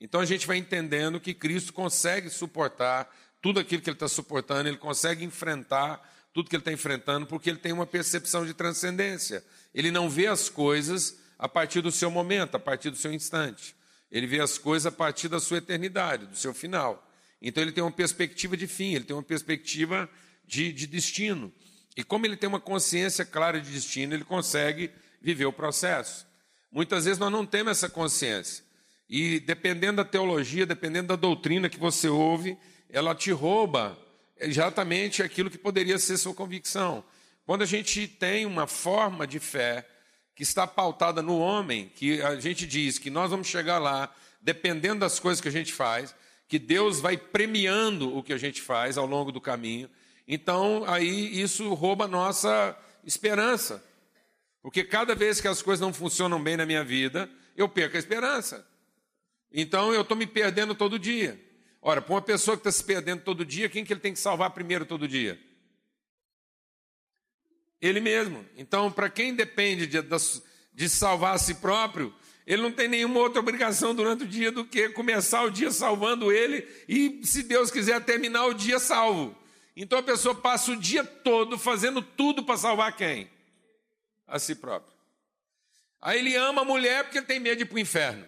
Então 0.00 0.20
a 0.20 0.24
gente 0.24 0.46
vai 0.46 0.58
entendendo 0.58 1.18
que 1.18 1.34
Cristo 1.34 1.72
consegue 1.72 2.28
suportar 2.28 3.12
tudo 3.40 3.58
aquilo 3.60 3.80
que 3.80 3.88
ele 3.88 3.96
está 3.96 4.08
suportando, 4.08 4.68
ele 4.68 4.76
consegue 4.76 5.24
enfrentar 5.24 6.02
tudo 6.32 6.48
que 6.48 6.56
ele 6.56 6.60
está 6.60 6.72
enfrentando, 6.72 7.26
porque 7.26 7.50
ele 7.50 7.58
tem 7.58 7.72
uma 7.72 7.86
percepção 7.86 8.44
de 8.44 8.52
transcendência. 8.54 9.44
Ele 9.74 9.90
não 9.90 10.08
vê 10.08 10.26
as 10.26 10.48
coisas 10.48 11.18
a 11.38 11.48
partir 11.48 11.80
do 11.80 11.90
seu 11.90 12.10
momento, 12.10 12.56
a 12.56 12.60
partir 12.60 12.90
do 12.90 12.96
seu 12.96 13.12
instante. 13.12 13.74
Ele 14.10 14.26
vê 14.26 14.40
as 14.40 14.58
coisas 14.58 14.86
a 14.86 14.92
partir 14.92 15.28
da 15.28 15.40
sua 15.40 15.58
eternidade, 15.58 16.26
do 16.26 16.36
seu 16.36 16.52
final. 16.52 17.04
Então 17.40 17.62
ele 17.62 17.72
tem 17.72 17.82
uma 17.82 17.92
perspectiva 17.92 18.56
de 18.56 18.66
fim, 18.66 18.94
ele 18.94 19.04
tem 19.04 19.16
uma 19.16 19.22
perspectiva 19.22 20.08
de, 20.46 20.72
de 20.72 20.86
destino. 20.86 21.52
E 21.96 22.02
como 22.02 22.26
ele 22.26 22.36
tem 22.36 22.48
uma 22.48 22.60
consciência 22.60 23.24
clara 23.24 23.60
de 23.60 23.70
destino, 23.70 24.14
ele 24.14 24.24
consegue 24.24 24.90
viver 25.20 25.46
o 25.46 25.52
processo. 25.52 26.26
Muitas 26.70 27.04
vezes 27.04 27.18
nós 27.18 27.32
não 27.32 27.46
temos 27.46 27.72
essa 27.72 27.88
consciência. 27.88 28.64
E 29.08 29.40
dependendo 29.40 29.96
da 29.96 30.04
teologia, 30.04 30.66
dependendo 30.66 31.08
da 31.08 31.16
doutrina 31.16 31.68
que 31.68 31.78
você 31.78 32.08
ouve, 32.08 32.58
ela 32.90 33.14
te 33.14 33.30
rouba 33.30 33.98
exatamente 34.38 35.22
aquilo 35.22 35.50
que 35.50 35.58
poderia 35.58 35.98
ser 35.98 36.16
sua 36.18 36.34
convicção. 36.34 37.02
Quando 37.46 37.62
a 37.62 37.66
gente 37.66 38.06
tem 38.06 38.44
uma 38.44 38.66
forma 38.66 39.26
de 39.26 39.40
fé 39.40 39.86
que 40.34 40.42
está 40.42 40.66
pautada 40.66 41.22
no 41.22 41.38
homem, 41.38 41.90
que 41.94 42.20
a 42.22 42.38
gente 42.38 42.66
diz 42.66 42.98
que 42.98 43.10
nós 43.10 43.30
vamos 43.30 43.48
chegar 43.48 43.78
lá, 43.78 44.14
dependendo 44.40 45.00
das 45.00 45.18
coisas 45.18 45.40
que 45.40 45.48
a 45.48 45.52
gente 45.52 45.72
faz, 45.72 46.14
que 46.46 46.58
Deus 46.58 47.00
vai 47.00 47.16
premiando 47.16 48.16
o 48.16 48.22
que 48.22 48.32
a 48.32 48.38
gente 48.38 48.60
faz 48.60 48.96
ao 48.96 49.06
longo 49.06 49.32
do 49.32 49.40
caminho, 49.40 49.90
então 50.26 50.84
aí 50.86 51.40
isso 51.40 51.72
rouba 51.72 52.04
a 52.04 52.08
nossa 52.08 52.76
esperança. 53.04 53.82
Porque 54.62 54.84
cada 54.84 55.14
vez 55.14 55.40
que 55.40 55.48
as 55.48 55.62
coisas 55.62 55.80
não 55.80 55.92
funcionam 55.92 56.42
bem 56.42 56.56
na 56.56 56.66
minha 56.66 56.84
vida, 56.84 57.30
eu 57.56 57.68
perco 57.68 57.96
a 57.96 57.98
esperança. 57.98 58.66
Então 59.52 59.92
eu 59.92 60.02
estou 60.02 60.16
me 60.16 60.26
perdendo 60.26 60.74
todo 60.74 60.98
dia. 60.98 61.40
Ora, 61.80 62.02
para 62.02 62.14
uma 62.14 62.22
pessoa 62.22 62.56
que 62.56 62.60
está 62.60 62.72
se 62.72 62.84
perdendo 62.84 63.22
todo 63.22 63.44
dia, 63.44 63.68
quem 63.68 63.84
que 63.84 63.92
ele 63.92 64.00
tem 64.00 64.12
que 64.12 64.18
salvar 64.18 64.50
primeiro 64.50 64.84
todo 64.84 65.06
dia? 65.06 65.40
Ele 67.80 68.00
mesmo. 68.00 68.44
Então, 68.56 68.90
para 68.90 69.08
quem 69.08 69.34
depende 69.34 69.86
de, 69.86 69.98
de 70.74 70.88
salvar 70.88 71.36
a 71.36 71.38
si 71.38 71.54
próprio, 71.54 72.12
ele 72.44 72.62
não 72.62 72.72
tem 72.72 72.88
nenhuma 72.88 73.20
outra 73.20 73.40
obrigação 73.40 73.94
durante 73.94 74.24
o 74.24 74.26
dia 74.26 74.50
do 74.50 74.64
que 74.64 74.88
começar 74.88 75.44
o 75.44 75.50
dia 75.50 75.70
salvando 75.70 76.32
ele 76.32 76.66
e, 76.88 77.20
se 77.22 77.42
Deus 77.42 77.70
quiser, 77.70 78.04
terminar 78.04 78.46
o 78.46 78.54
dia 78.54 78.78
salvo. 78.78 79.36
Então 79.76 79.98
a 79.98 80.02
pessoa 80.02 80.34
passa 80.34 80.72
o 80.72 80.76
dia 80.76 81.04
todo 81.04 81.56
fazendo 81.56 82.02
tudo 82.02 82.42
para 82.42 82.56
salvar 82.56 82.96
quem? 82.96 83.30
A 84.28 84.38
si 84.38 84.54
próprio. 84.54 84.96
Aí 86.00 86.18
ele 86.18 86.36
ama 86.36 86.62
a 86.62 86.64
mulher 86.64 87.04
porque 87.04 87.18
ele 87.18 87.26
tem 87.26 87.40
medo 87.40 87.56
de 87.56 87.62
ir 87.62 87.66
para 87.66 87.76
o 87.76 87.80
inferno. 87.80 88.26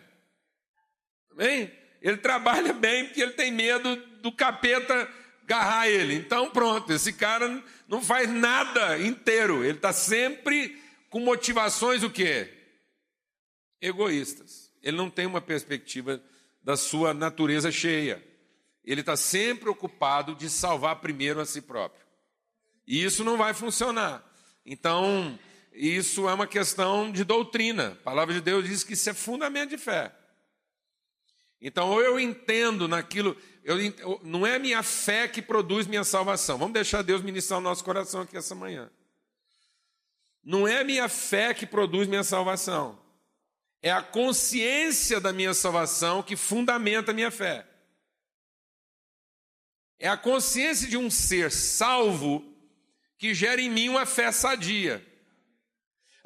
Amém? 1.30 1.70
Ele 2.00 2.16
trabalha 2.16 2.72
bem 2.72 3.04
porque 3.04 3.20
ele 3.20 3.32
tem 3.32 3.52
medo 3.52 3.94
do 4.20 4.32
capeta 4.32 5.08
agarrar 5.50 5.88
ele. 5.88 6.14
Então, 6.14 6.48
pronto, 6.50 6.92
esse 6.92 7.12
cara 7.12 7.62
não 7.88 8.00
faz 8.00 8.30
nada 8.30 8.98
inteiro. 9.00 9.64
Ele 9.64 9.76
está 9.76 9.92
sempre 9.92 10.80
com 11.10 11.18
motivações 11.18 12.04
o 12.04 12.10
quê? 12.10 12.48
Egoístas. 13.80 14.70
Ele 14.80 14.96
não 14.96 15.10
tem 15.10 15.26
uma 15.26 15.40
perspectiva 15.40 16.22
da 16.62 16.76
sua 16.76 17.12
natureza 17.12 17.72
cheia. 17.72 18.24
Ele 18.84 19.00
está 19.00 19.16
sempre 19.16 19.68
ocupado 19.68 20.34
de 20.34 20.48
salvar 20.48 20.96
primeiro 20.96 21.40
a 21.40 21.44
si 21.44 21.60
próprio. 21.60 22.06
E 22.86 23.02
isso 23.02 23.24
não 23.24 23.36
vai 23.36 23.52
funcionar. 23.52 24.24
Então, 24.64 25.38
isso 25.72 26.28
é 26.28 26.35
uma 26.35 26.46
questão 26.46 27.11
de 27.11 27.24
doutrina. 27.24 27.92
A 27.92 28.04
palavra 28.04 28.35
de 28.35 28.40
Deus 28.40 28.64
diz 28.66 28.85
que 28.85 28.94
isso 28.94 29.09
é 29.09 29.14
fundamento 29.14 29.70
de 29.70 29.78
fé. 29.78 30.12
Então, 31.61 31.90
ou 31.90 32.00
eu 32.00 32.18
entendo 32.18 32.88
naquilo, 32.88 33.37
eu, 33.62 33.76
não 34.22 34.46
é 34.46 34.59
minha 34.59 34.83
fé 34.83 35.28
que 35.28 35.42
produz 35.42 35.87
minha 35.87 36.04
salvação. 36.04 36.56
Vamos 36.56 36.72
deixar 36.72 37.02
Deus 37.02 37.22
ministrar 37.22 37.59
o 37.59 37.62
nosso 37.62 37.85
coração 37.85 38.22
aqui 38.22 38.37
essa 38.37 38.54
manhã. 38.54 38.90
Não 40.42 40.66
é 40.66 40.83
minha 40.83 41.09
fé 41.09 41.52
que 41.52 41.66
produz 41.66 42.09
minha 42.09 42.24
salvação. 42.24 42.98
É 43.83 43.90
a 43.90 44.02
consciência 44.02 45.20
da 45.20 45.33
minha 45.33 45.52
salvação 45.52 46.22
que 46.22 46.35
fundamenta 46.35 47.11
a 47.11 47.14
minha 47.14 47.30
fé. 47.30 47.66
É 49.98 50.09
a 50.09 50.16
consciência 50.16 50.88
de 50.88 50.96
um 50.96 51.11
ser 51.11 51.52
salvo 51.52 52.42
que 53.18 53.35
gera 53.35 53.61
em 53.61 53.68
mim 53.68 53.90
uma 53.90 54.06
fé 54.06 54.33
sadia. 54.33 55.06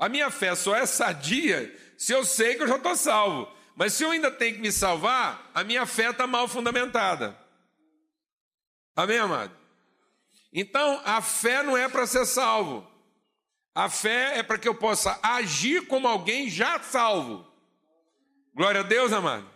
A 0.04 0.08
minha 0.10 0.30
fé 0.30 0.54
só 0.54 0.76
é 0.76 0.84
sadia 0.84 1.74
se 1.96 2.12
eu 2.12 2.26
sei 2.26 2.56
que 2.56 2.62
eu 2.62 2.68
já 2.68 2.76
estou 2.76 2.94
salvo. 2.94 3.50
Mas 3.74 3.94
se 3.94 4.04
eu 4.04 4.10
ainda 4.10 4.30
tenho 4.30 4.56
que 4.56 4.60
me 4.60 4.70
salvar, 4.70 5.50
a 5.54 5.64
minha 5.64 5.86
fé 5.86 6.10
está 6.10 6.26
mal 6.26 6.46
fundamentada. 6.46 7.34
Amém, 8.94 9.16
amado? 9.16 9.56
Então, 10.52 11.00
a 11.06 11.22
fé 11.22 11.62
não 11.62 11.74
é 11.74 11.88
para 11.88 12.06
ser 12.06 12.26
salvo. 12.26 12.86
A 13.74 13.88
fé 13.88 14.40
é 14.40 14.42
para 14.42 14.58
que 14.58 14.68
eu 14.68 14.74
possa 14.74 15.18
agir 15.22 15.86
como 15.86 16.06
alguém 16.06 16.50
já 16.50 16.78
salvo. 16.80 17.50
Glória 18.54 18.82
a 18.82 18.84
Deus, 18.84 19.10
amado. 19.10 19.48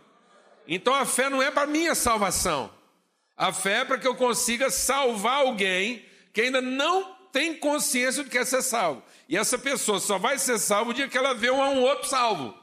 Então, 0.67 0.95
a 0.95 1.05
fé 1.05 1.29
não 1.29 1.43
é 1.43 1.51
para 1.51 1.67
minha 1.67 1.93
salvação. 1.93 2.73
A 3.37 3.53
fé 3.53 3.81
é 3.81 3.85
para 3.85 3.99
que 3.99 4.07
eu 4.07 4.15
consiga 4.15 4.71
salvar 4.71 5.41
alguém 5.41 6.03
que 6.33 6.41
ainda 6.41 6.59
não 6.59 7.18
tem 7.31 7.55
consciência 7.57 8.23
do 8.23 8.29
que 8.29 8.37
é 8.37 8.45
ser 8.45 8.61
salvo. 8.61 9.03
E 9.27 9.37
essa 9.37 9.57
pessoa 9.57 9.99
só 9.99 10.17
vai 10.17 10.37
ser 10.39 10.57
salvo 10.57 10.91
o 10.91 10.93
dia 10.93 11.07
que 11.07 11.17
ela 11.17 11.33
vê 11.33 11.49
um, 11.49 11.81
outro 11.83 12.07
salvo. 12.07 12.57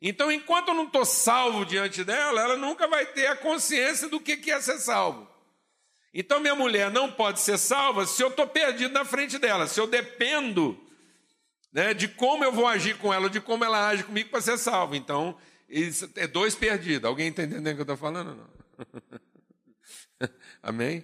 Então, 0.00 0.30
enquanto 0.30 0.68
eu 0.68 0.74
não 0.74 0.84
estou 0.84 1.04
salvo 1.04 1.64
diante 1.64 2.04
dela, 2.04 2.40
ela 2.40 2.56
nunca 2.56 2.86
vai 2.86 3.06
ter 3.06 3.26
a 3.26 3.36
consciência 3.36 4.08
do 4.08 4.20
que 4.20 4.50
é 4.50 4.60
ser 4.60 4.78
salvo. 4.78 5.28
Então, 6.12 6.38
minha 6.40 6.54
mulher 6.54 6.90
não 6.90 7.10
pode 7.10 7.40
ser 7.40 7.58
salva 7.58 8.06
se 8.06 8.22
eu 8.22 8.28
estou 8.28 8.46
perdido 8.46 8.92
na 8.92 9.04
frente 9.04 9.38
dela, 9.38 9.66
se 9.66 9.80
eu 9.80 9.86
dependo 9.86 10.78
né, 11.72 11.92
de 11.92 12.06
como 12.06 12.44
eu 12.44 12.52
vou 12.52 12.68
agir 12.68 12.96
com 12.98 13.12
ela, 13.12 13.28
de 13.28 13.40
como 13.40 13.64
ela 13.64 13.88
age 13.88 14.04
comigo 14.04 14.30
para 14.30 14.40
ser 14.40 14.58
salvo. 14.58 14.94
Então, 14.94 15.36
é 16.14 16.26
dois 16.26 16.54
perdidos. 16.54 17.08
Alguém 17.08 17.28
está 17.28 17.42
entendendo 17.42 17.72
o 17.72 17.74
que 17.74 17.80
eu 17.80 17.82
estou 17.82 17.96
falando? 17.96 18.36
Não? 18.36 20.28
Amém? 20.62 21.02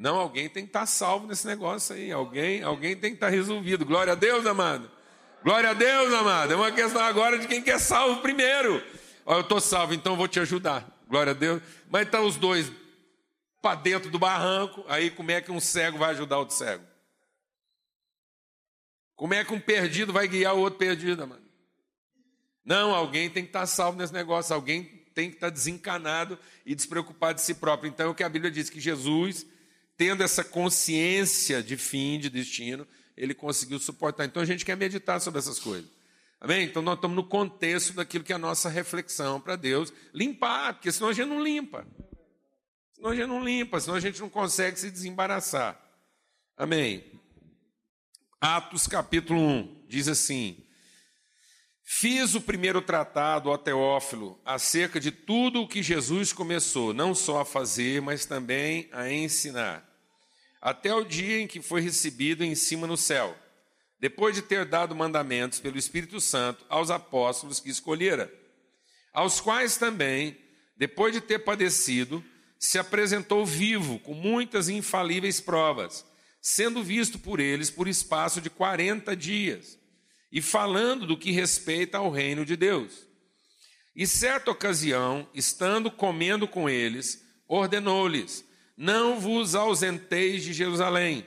Não, 0.00 0.16
alguém 0.16 0.48
tem 0.48 0.62
que 0.62 0.70
estar 0.70 0.80
tá 0.80 0.86
salvo 0.86 1.26
nesse 1.26 1.46
negócio 1.46 1.94
aí. 1.94 2.10
Alguém, 2.10 2.62
alguém 2.62 2.96
tem 2.96 3.10
que 3.10 3.16
estar 3.16 3.26
tá 3.26 3.30
resolvido. 3.30 3.84
Glória 3.84 4.14
a 4.14 4.16
Deus, 4.16 4.46
amado. 4.46 4.90
Glória 5.44 5.68
a 5.68 5.74
Deus, 5.74 6.10
amado. 6.14 6.54
É 6.54 6.56
uma 6.56 6.72
questão 6.72 7.02
agora 7.02 7.38
de 7.38 7.46
quem 7.46 7.60
quer 7.60 7.78
salvo 7.78 8.22
primeiro. 8.22 8.82
Ó, 9.26 9.34
eu 9.36 9.40
estou 9.42 9.60
salvo, 9.60 9.92
então 9.92 10.16
vou 10.16 10.26
te 10.26 10.40
ajudar. 10.40 10.90
Glória 11.06 11.32
a 11.32 11.34
Deus. 11.34 11.60
Mas 11.90 12.06
estão 12.06 12.24
os 12.24 12.36
dois 12.36 12.72
para 13.60 13.74
dentro 13.74 14.10
do 14.10 14.18
barranco. 14.18 14.82
Aí 14.88 15.10
como 15.10 15.32
é 15.32 15.42
que 15.42 15.52
um 15.52 15.60
cego 15.60 15.98
vai 15.98 16.12
ajudar 16.12 16.38
outro 16.38 16.56
cego? 16.56 16.82
Como 19.14 19.34
é 19.34 19.44
que 19.44 19.52
um 19.52 19.60
perdido 19.60 20.14
vai 20.14 20.26
guiar 20.26 20.54
o 20.54 20.60
outro 20.60 20.78
perdido, 20.78 21.24
amado? 21.24 21.44
Não, 22.64 22.94
alguém 22.94 23.28
tem 23.28 23.42
que 23.42 23.50
estar 23.50 23.60
tá 23.60 23.66
salvo 23.66 23.98
nesse 23.98 24.14
negócio. 24.14 24.54
Alguém 24.54 24.82
tem 25.14 25.28
que 25.28 25.36
estar 25.36 25.48
tá 25.48 25.52
desencanado 25.52 26.38
e 26.64 26.74
despreocupado 26.74 27.34
de 27.34 27.42
si 27.42 27.52
próprio. 27.52 27.90
Então 27.90 28.06
é 28.06 28.08
o 28.08 28.14
que 28.14 28.24
a 28.24 28.28
Bíblia 28.30 28.50
diz: 28.50 28.70
que 28.70 28.80
Jesus, 28.80 29.44
tendo 30.00 30.22
essa 30.22 30.42
consciência 30.42 31.62
de 31.62 31.76
fim, 31.76 32.18
de 32.18 32.30
destino, 32.30 32.88
ele 33.14 33.34
conseguiu 33.34 33.78
suportar. 33.78 34.24
Então 34.24 34.42
a 34.42 34.46
gente 34.46 34.64
quer 34.64 34.74
meditar 34.74 35.20
sobre 35.20 35.38
essas 35.40 35.58
coisas. 35.58 35.90
Amém? 36.40 36.64
Então 36.64 36.80
nós 36.80 36.94
estamos 36.94 37.14
no 37.14 37.28
contexto 37.28 37.92
daquilo 37.92 38.24
que 38.24 38.32
é 38.32 38.36
a 38.36 38.38
nossa 38.38 38.70
reflexão 38.70 39.38
para 39.38 39.56
Deus 39.56 39.92
limpar, 40.14 40.72
porque 40.72 40.90
senão 40.90 41.10
a 41.10 41.12
gente 41.12 41.28
não 41.28 41.44
limpa. 41.44 41.86
Senão 42.94 43.10
a 43.10 43.14
gente 43.14 43.26
não 43.26 43.44
limpa, 43.44 43.78
senão 43.78 43.94
a 43.94 44.00
gente 44.00 44.18
não 44.22 44.30
consegue 44.30 44.80
se 44.80 44.90
desembaraçar. 44.90 45.78
Amém? 46.56 47.04
Atos 48.40 48.86
capítulo 48.86 49.38
1 49.38 49.84
diz 49.86 50.08
assim: 50.08 50.64
Fiz 51.84 52.34
o 52.34 52.40
primeiro 52.40 52.80
tratado, 52.80 53.50
ó 53.50 53.58
Teófilo, 53.58 54.40
acerca 54.46 54.98
de 54.98 55.10
tudo 55.10 55.60
o 55.60 55.68
que 55.68 55.82
Jesus 55.82 56.32
começou, 56.32 56.94
não 56.94 57.14
só 57.14 57.42
a 57.42 57.44
fazer, 57.44 58.00
mas 58.00 58.24
também 58.24 58.88
a 58.92 59.12
ensinar 59.12 59.89
até 60.60 60.92
o 60.94 61.04
dia 61.04 61.40
em 61.40 61.46
que 61.46 61.62
foi 61.62 61.80
recebido 61.80 62.44
em 62.44 62.54
cima 62.54 62.86
no 62.86 62.96
céu, 62.96 63.36
depois 63.98 64.34
de 64.34 64.42
ter 64.42 64.64
dado 64.64 64.94
mandamentos 64.94 65.60
pelo 65.60 65.78
Espírito 65.78 66.20
Santo 66.20 66.64
aos 66.68 66.90
apóstolos 66.90 67.60
que 67.60 67.70
escolhera, 67.70 68.32
aos 69.12 69.40
quais 69.40 69.76
também, 69.76 70.36
depois 70.76 71.12
de 71.12 71.20
ter 71.20 71.40
padecido, 71.40 72.24
se 72.58 72.78
apresentou 72.78 73.44
vivo 73.44 73.98
com 74.00 74.14
muitas 74.14 74.68
infalíveis 74.68 75.40
provas, 75.40 76.04
sendo 76.40 76.82
visto 76.82 77.18
por 77.18 77.40
eles 77.40 77.70
por 77.70 77.88
espaço 77.88 78.40
de 78.40 78.50
quarenta 78.50 79.16
dias, 79.16 79.78
e 80.32 80.40
falando 80.40 81.06
do 81.06 81.16
que 81.16 81.32
respeita 81.32 81.98
ao 81.98 82.10
reino 82.10 82.44
de 82.44 82.56
Deus. 82.56 83.06
E 83.96 84.06
certa 84.06 84.50
ocasião, 84.50 85.28
estando 85.34 85.90
comendo 85.90 86.46
com 86.46 86.70
eles, 86.70 87.24
ordenou-lhes: 87.48 88.44
não 88.82 89.20
vos 89.20 89.54
ausenteis 89.54 90.42
de 90.42 90.54
Jerusalém, 90.54 91.26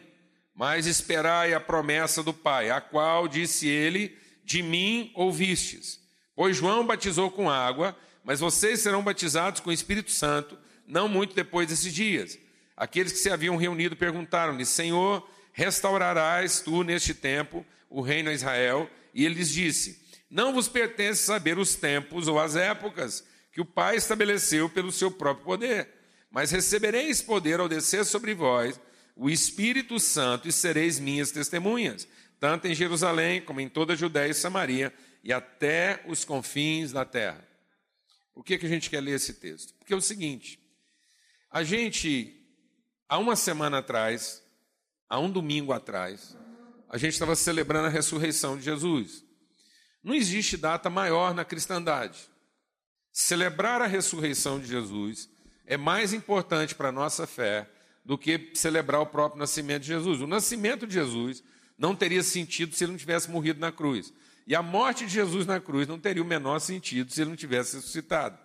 mas 0.55 0.87
esperai 0.87 1.53
a 1.53 1.59
promessa 1.59 2.23
do 2.23 2.33
Pai, 2.33 2.71
a 2.71 2.81
qual 2.81 3.27
disse 3.27 3.67
ele: 3.67 4.17
De 4.43 4.63
mim 4.63 5.11
ouvistes. 5.13 5.99
Pois 6.35 6.57
João 6.57 6.83
batizou 6.83 7.29
com 7.29 7.51
água, 7.51 7.95
mas 8.23 8.39
vocês 8.39 8.79
serão 8.79 9.03
batizados 9.03 9.59
com 9.61 9.69
o 9.69 9.73
Espírito 9.73 10.09
Santo, 10.09 10.57
não 10.87 11.07
muito 11.07 11.35
depois 11.35 11.67
desses 11.67 11.93
dias. 11.93 12.39
aqueles 12.75 13.11
que 13.11 13.19
se 13.19 13.29
haviam 13.29 13.55
reunido 13.55 13.95
perguntaram-lhe: 13.95 14.65
Senhor, 14.65 15.23
restaurarás 15.51 16.59
tu 16.59 16.83
neste 16.83 17.13
tempo 17.13 17.63
o 17.87 18.01
reino 18.01 18.31
a 18.31 18.33
Israel? 18.33 18.89
E 19.13 19.23
ele 19.25 19.35
lhes 19.35 19.51
disse: 19.51 20.01
Não 20.27 20.55
vos 20.55 20.67
pertence 20.67 21.21
saber 21.21 21.59
os 21.59 21.75
tempos 21.75 22.27
ou 22.27 22.39
as 22.39 22.55
épocas 22.55 23.23
que 23.51 23.61
o 23.61 23.65
Pai 23.65 23.95
estabeleceu 23.95 24.67
pelo 24.67 24.91
seu 24.91 25.11
próprio 25.11 25.45
poder, 25.45 25.87
mas 26.33 26.49
recebereis 26.49 27.21
poder 27.21 27.59
ao 27.59 27.69
descer 27.69 28.03
sobre 28.03 28.33
vós 28.33 28.81
o 29.15 29.29
Espírito 29.29 29.99
Santo 29.99 30.47
e 30.47 30.51
sereis 30.51 30.99
minhas 30.99 31.29
testemunhas, 31.31 32.07
tanto 32.39 32.67
em 32.67 32.73
Jerusalém 32.73 33.39
como 33.39 33.61
em 33.61 33.69
toda 33.69 33.93
a 33.93 33.95
Judéia 33.95 34.31
e 34.31 34.33
Samaria 34.33 34.91
e 35.23 35.31
até 35.31 36.03
os 36.07 36.25
confins 36.25 36.91
da 36.91 37.05
terra. 37.05 37.47
Por 38.33 38.43
que, 38.43 38.57
que 38.57 38.65
a 38.65 38.69
gente 38.69 38.89
quer 38.89 38.99
ler 38.99 39.11
esse 39.11 39.35
texto? 39.35 39.75
Porque 39.75 39.93
é 39.93 39.95
o 39.95 40.01
seguinte: 40.01 40.59
a 41.51 41.63
gente, 41.63 42.35
há 43.07 43.19
uma 43.19 43.35
semana 43.35 43.77
atrás, 43.77 44.41
há 45.07 45.19
um 45.19 45.29
domingo 45.29 45.71
atrás, 45.71 46.35
a 46.89 46.97
gente 46.97 47.13
estava 47.13 47.35
celebrando 47.35 47.85
a 47.85 47.91
ressurreição 47.91 48.57
de 48.57 48.63
Jesus. 48.63 49.23
Não 50.03 50.15
existe 50.15 50.57
data 50.57 50.89
maior 50.89 51.35
na 51.35 51.45
cristandade. 51.45 52.27
Celebrar 53.11 53.83
a 53.83 53.85
ressurreição 53.85 54.59
de 54.59 54.65
Jesus 54.65 55.29
é 55.65 55.77
mais 55.77 56.13
importante 56.13 56.75
para 56.75 56.89
a 56.89 56.91
nossa 56.91 57.25
fé 57.25 57.69
do 58.03 58.17
que 58.17 58.51
celebrar 58.53 59.01
o 59.01 59.05
próprio 59.05 59.39
nascimento 59.39 59.83
de 59.83 59.87
Jesus. 59.87 60.21
O 60.21 60.27
nascimento 60.27 60.85
de 60.85 60.93
Jesus 60.93 61.43
não 61.77 61.95
teria 61.95 62.21
sentido 62.21 62.75
se 62.75 62.83
ele 62.83 62.91
não 62.91 62.99
tivesse 62.99 63.29
morrido 63.29 63.59
na 63.59 63.71
cruz. 63.71 64.13
E 64.45 64.55
a 64.55 64.61
morte 64.61 65.05
de 65.05 65.13
Jesus 65.13 65.45
na 65.45 65.59
cruz 65.59 65.87
não 65.87 65.99
teria 65.99 66.21
o 66.21 66.25
menor 66.25 66.59
sentido 66.59 67.11
se 67.11 67.21
ele 67.21 67.29
não 67.29 67.37
tivesse 67.37 67.77
ressuscitado. 67.77 68.37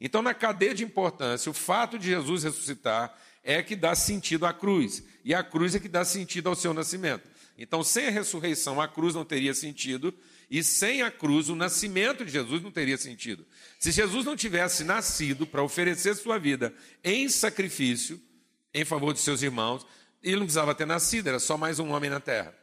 Então, 0.00 0.20
na 0.20 0.34
cadeia 0.34 0.74
de 0.74 0.84
importância, 0.84 1.50
o 1.50 1.54
fato 1.54 1.98
de 1.98 2.08
Jesus 2.08 2.44
ressuscitar 2.44 3.16
é 3.42 3.62
que 3.62 3.74
dá 3.74 3.94
sentido 3.94 4.44
à 4.44 4.52
cruz, 4.52 5.02
e 5.24 5.32
a 5.32 5.42
cruz 5.42 5.74
é 5.74 5.78
que 5.78 5.88
dá 5.88 6.04
sentido 6.04 6.48
ao 6.48 6.54
seu 6.54 6.74
nascimento. 6.74 7.26
Então, 7.56 7.82
sem 7.82 8.08
a 8.08 8.10
ressurreição, 8.10 8.80
a 8.80 8.88
cruz 8.88 9.14
não 9.14 9.24
teria 9.24 9.54
sentido, 9.54 10.12
e 10.50 10.62
sem 10.62 11.02
a 11.02 11.10
cruz, 11.10 11.48
o 11.48 11.56
nascimento 11.56 12.24
de 12.24 12.30
Jesus 12.30 12.62
não 12.62 12.70
teria 12.70 12.96
sentido. 12.96 13.44
Se 13.78 13.90
Jesus 13.90 14.24
não 14.24 14.36
tivesse 14.36 14.84
nascido 14.84 15.46
para 15.46 15.62
oferecer 15.62 16.14
sua 16.14 16.38
vida 16.38 16.72
em 17.02 17.28
sacrifício 17.28 18.20
em 18.72 18.84
favor 18.84 19.12
de 19.12 19.20
seus 19.20 19.42
irmãos, 19.42 19.86
ele 20.22 20.36
não 20.36 20.44
precisava 20.44 20.74
ter 20.74 20.86
nascido, 20.86 21.28
era 21.28 21.38
só 21.38 21.56
mais 21.56 21.78
um 21.78 21.90
homem 21.92 22.10
na 22.10 22.20
terra. 22.20 22.54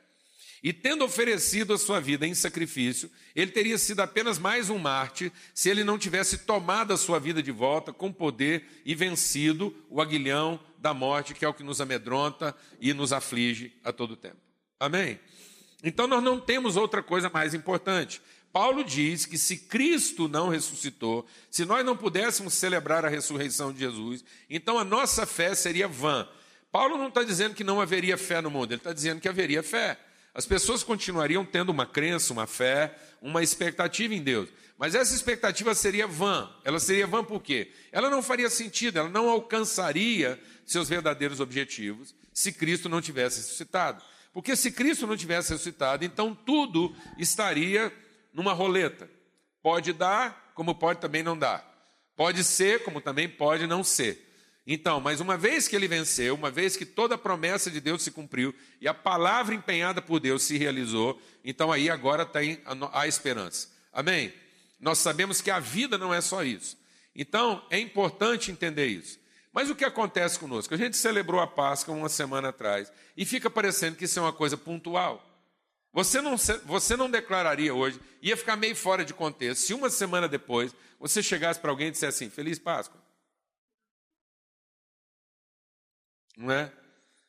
E 0.63 0.71
tendo 0.71 1.03
oferecido 1.03 1.73
a 1.73 1.77
sua 1.77 1.99
vida 1.99 2.25
em 2.25 2.33
sacrifício, 2.33 3.11
ele 3.35 3.51
teria 3.51 3.77
sido 3.77 3.99
apenas 3.99 4.39
mais 4.39 4.69
um 4.69 4.77
mártir 4.77 5.29
se 5.53 5.69
ele 5.69 5.83
não 5.83 5.97
tivesse 5.97 6.37
tomado 6.37 6.93
a 6.93 6.97
sua 6.97 7.19
vida 7.19 7.43
de 7.43 7.51
volta 7.51 7.91
com 7.91 8.13
poder 8.13 8.65
e 8.85 8.95
vencido 8.95 9.75
o 9.89 10.01
aguilhão 10.01 10.57
da 10.77 10.93
morte, 10.93 11.33
que 11.33 11.43
é 11.43 11.49
o 11.49 11.53
que 11.53 11.63
nos 11.63 11.81
amedronta 11.81 12.55
e 12.79 12.93
nos 12.93 13.11
aflige 13.11 13.73
a 13.83 13.91
todo 13.91 14.15
tempo. 14.15 14.37
Amém? 14.79 15.19
Então 15.83 16.07
nós 16.07 16.23
não 16.23 16.39
temos 16.39 16.77
outra 16.77 17.03
coisa 17.03 17.29
mais 17.29 17.53
importante. 17.53 18.21
Paulo 18.51 18.83
diz 18.83 19.25
que 19.25 19.37
se 19.37 19.57
Cristo 19.57 20.27
não 20.27 20.47
ressuscitou, 20.47 21.25
se 21.49 21.65
nós 21.65 21.85
não 21.85 21.97
pudéssemos 21.97 22.53
celebrar 22.53 23.03
a 23.03 23.09
ressurreição 23.09 23.73
de 23.73 23.79
Jesus, 23.79 24.23
então 24.49 24.79
a 24.79 24.83
nossa 24.83 25.25
fé 25.25 25.53
seria 25.53 25.87
vã. 25.87 26.27
Paulo 26.71 26.97
não 26.97 27.07
está 27.09 27.23
dizendo 27.23 27.55
que 27.55 27.63
não 27.63 27.81
haveria 27.81 28.17
fé 28.17 28.41
no 28.41 28.49
mundo, 28.49 28.71
ele 28.71 28.79
está 28.79 28.93
dizendo 28.93 29.19
que 29.19 29.27
haveria 29.27 29.61
fé 29.61 29.97
as 30.33 30.47
pessoas 30.47 30.81
continuariam 30.81 31.45
tendo 31.45 31.69
uma 31.69 31.85
crença, 31.85 32.33
uma 32.33 32.47
fé, 32.47 32.95
uma 33.21 33.43
expectativa 33.43 34.15
em 34.15 34.23
Deus. 34.23 34.49
Mas 34.79 34.95
essa 34.95 35.13
expectativa 35.13 35.75
seria 35.75 36.07
vã. 36.07 36.49
Ela 36.63 36.79
seria 36.79 37.05
vã 37.05 37.23
por 37.23 37.41
quê? 37.41 37.71
Ela 37.91 38.09
não 38.09 38.23
faria 38.23 38.49
sentido, 38.49 38.97
ela 38.97 39.09
não 39.09 39.29
alcançaria 39.29 40.39
seus 40.65 40.89
verdadeiros 40.89 41.39
objetivos 41.39 42.15
se 42.33 42.51
Cristo 42.51 42.89
não 42.89 42.99
tivesse 42.99 43.37
ressuscitado. 43.37 44.03
Porque 44.33 44.55
se 44.55 44.71
Cristo 44.71 45.05
não 45.05 45.15
tivesse 45.15 45.51
ressuscitado, 45.51 46.03
então 46.03 46.33
tudo 46.33 46.93
estaria 47.17 47.93
numa 48.33 48.51
roleta. 48.51 49.09
Pode 49.61 49.93
dar, 49.93 50.51
como 50.55 50.73
pode 50.73 50.99
também 50.99 51.21
não 51.21 51.37
dar. 51.37 51.71
Pode 52.15 52.43
ser, 52.43 52.83
como 52.83 52.99
também 52.99 53.29
pode 53.29 53.67
não 53.67 53.83
ser. 53.83 54.31
Então, 54.65 54.99
mas 54.99 55.19
uma 55.19 55.37
vez 55.37 55.67
que 55.67 55.75
ele 55.75 55.87
venceu, 55.87 56.35
uma 56.35 56.49
vez 56.49 56.75
que 56.75 56.85
toda 56.85 57.15
a 57.15 57.17
promessa 57.17 57.69
de 57.69 57.81
Deus 57.81 58.01
se 58.01 58.11
cumpriu 58.11 58.55
e 58.79 58.87
a 58.87 58.93
palavra 58.93 59.53
empenhada 59.53 60.01
por 60.01 60.19
Deus 60.19 60.43
se 60.43 60.57
realizou, 60.57 61.21
então 61.43 61.71
aí 61.71 61.89
agora 61.89 62.25
tem 62.25 62.59
a, 62.65 63.01
a 63.01 63.07
esperança. 63.07 63.69
Amém? 63.91 64.33
Nós 64.79 64.99
sabemos 64.99 65.41
que 65.41 65.51
a 65.51 65.59
vida 65.59 65.97
não 65.97 66.13
é 66.13 66.21
só 66.21 66.43
isso. 66.43 66.77
Então, 67.15 67.63
é 67.69 67.77
importante 67.77 68.51
entender 68.51 68.87
isso. 68.87 69.19
Mas 69.53 69.69
o 69.69 69.75
que 69.75 69.85
acontece 69.85 70.39
conosco? 70.39 70.73
A 70.73 70.77
gente 70.77 70.97
celebrou 70.97 71.39
a 71.39 71.45
Páscoa 71.45 71.93
uma 71.93 72.09
semana 72.09 72.49
atrás 72.49 72.91
e 73.15 73.23
fica 73.23 73.51
parecendo 73.51 73.95
que 73.95 74.05
isso 74.05 74.17
é 74.17 74.21
uma 74.21 74.33
coisa 74.33 74.57
pontual. 74.57 75.23
Você 75.93 76.19
não, 76.19 76.35
você 76.65 76.97
não 76.97 77.07
declararia 77.07 77.73
hoje, 77.73 78.01
ia 78.19 78.35
ficar 78.35 78.55
meio 78.55 78.75
fora 78.75 79.05
de 79.05 79.13
contexto, 79.13 79.61
se 79.61 79.75
uma 79.75 79.91
semana 79.91 80.27
depois 80.27 80.75
você 80.99 81.21
chegasse 81.21 81.59
para 81.59 81.69
alguém 81.69 81.89
e 81.89 81.91
dissesse 81.91 82.23
assim: 82.23 82.33
Feliz 82.33 82.57
Páscoa. 82.57 82.99
Não 86.35 86.51
é? 86.51 86.73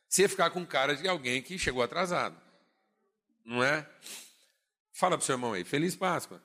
Você 0.08 0.22
ia 0.22 0.28
ficar 0.28 0.48
com 0.48 0.64
cara 0.64 0.96
de 0.96 1.06
alguém 1.06 1.42
que 1.42 1.58
chegou 1.58 1.82
atrasado. 1.82 2.40
Não 3.44 3.62
é? 3.62 3.86
Fala 4.94 5.18
para 5.18 5.22
o 5.22 5.26
seu 5.26 5.34
irmão 5.34 5.52
aí, 5.52 5.62
Feliz 5.62 5.94
Páscoa. 5.94 6.42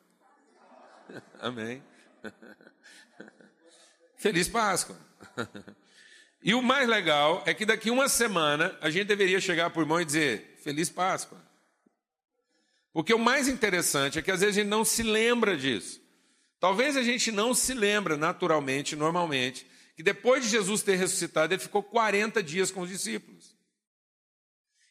Amém. 1.39 1.81
Feliz 4.17 4.49
Páscoa. 4.49 5.08
E 6.41 6.53
o 6.53 6.61
mais 6.61 6.87
legal 6.87 7.43
é 7.45 7.53
que 7.53 7.65
daqui 7.65 7.91
uma 7.91 8.07
semana 8.07 8.77
a 8.81 8.89
gente 8.89 9.05
deveria 9.07 9.41
chegar 9.41 9.69
para 9.69 9.79
o 9.79 9.83
irmão 9.83 9.99
e 9.99 10.05
dizer 10.05 10.57
Feliz 10.63 10.89
Páscoa. 10.89 11.37
Porque 12.93 13.13
o 13.13 13.19
mais 13.19 13.47
interessante 13.47 14.17
é 14.17 14.21
que 14.21 14.31
às 14.31 14.39
vezes 14.39 14.57
a 14.57 14.61
gente 14.61 14.69
não 14.69 14.85
se 14.85 15.03
lembra 15.03 15.57
disso. 15.57 16.01
Talvez 16.59 16.97
a 16.97 17.03
gente 17.03 17.31
não 17.31 17.53
se 17.53 17.73
lembra 17.73 18.17
naturalmente, 18.17 18.95
normalmente, 18.95 19.67
que 19.95 20.03
depois 20.03 20.43
de 20.43 20.49
Jesus 20.49 20.81
ter 20.81 20.95
ressuscitado, 20.95 21.53
ele 21.53 21.61
ficou 21.61 21.83
40 21.83 22.41
dias 22.41 22.71
com 22.71 22.81
os 22.81 22.89
discípulos. 22.89 23.55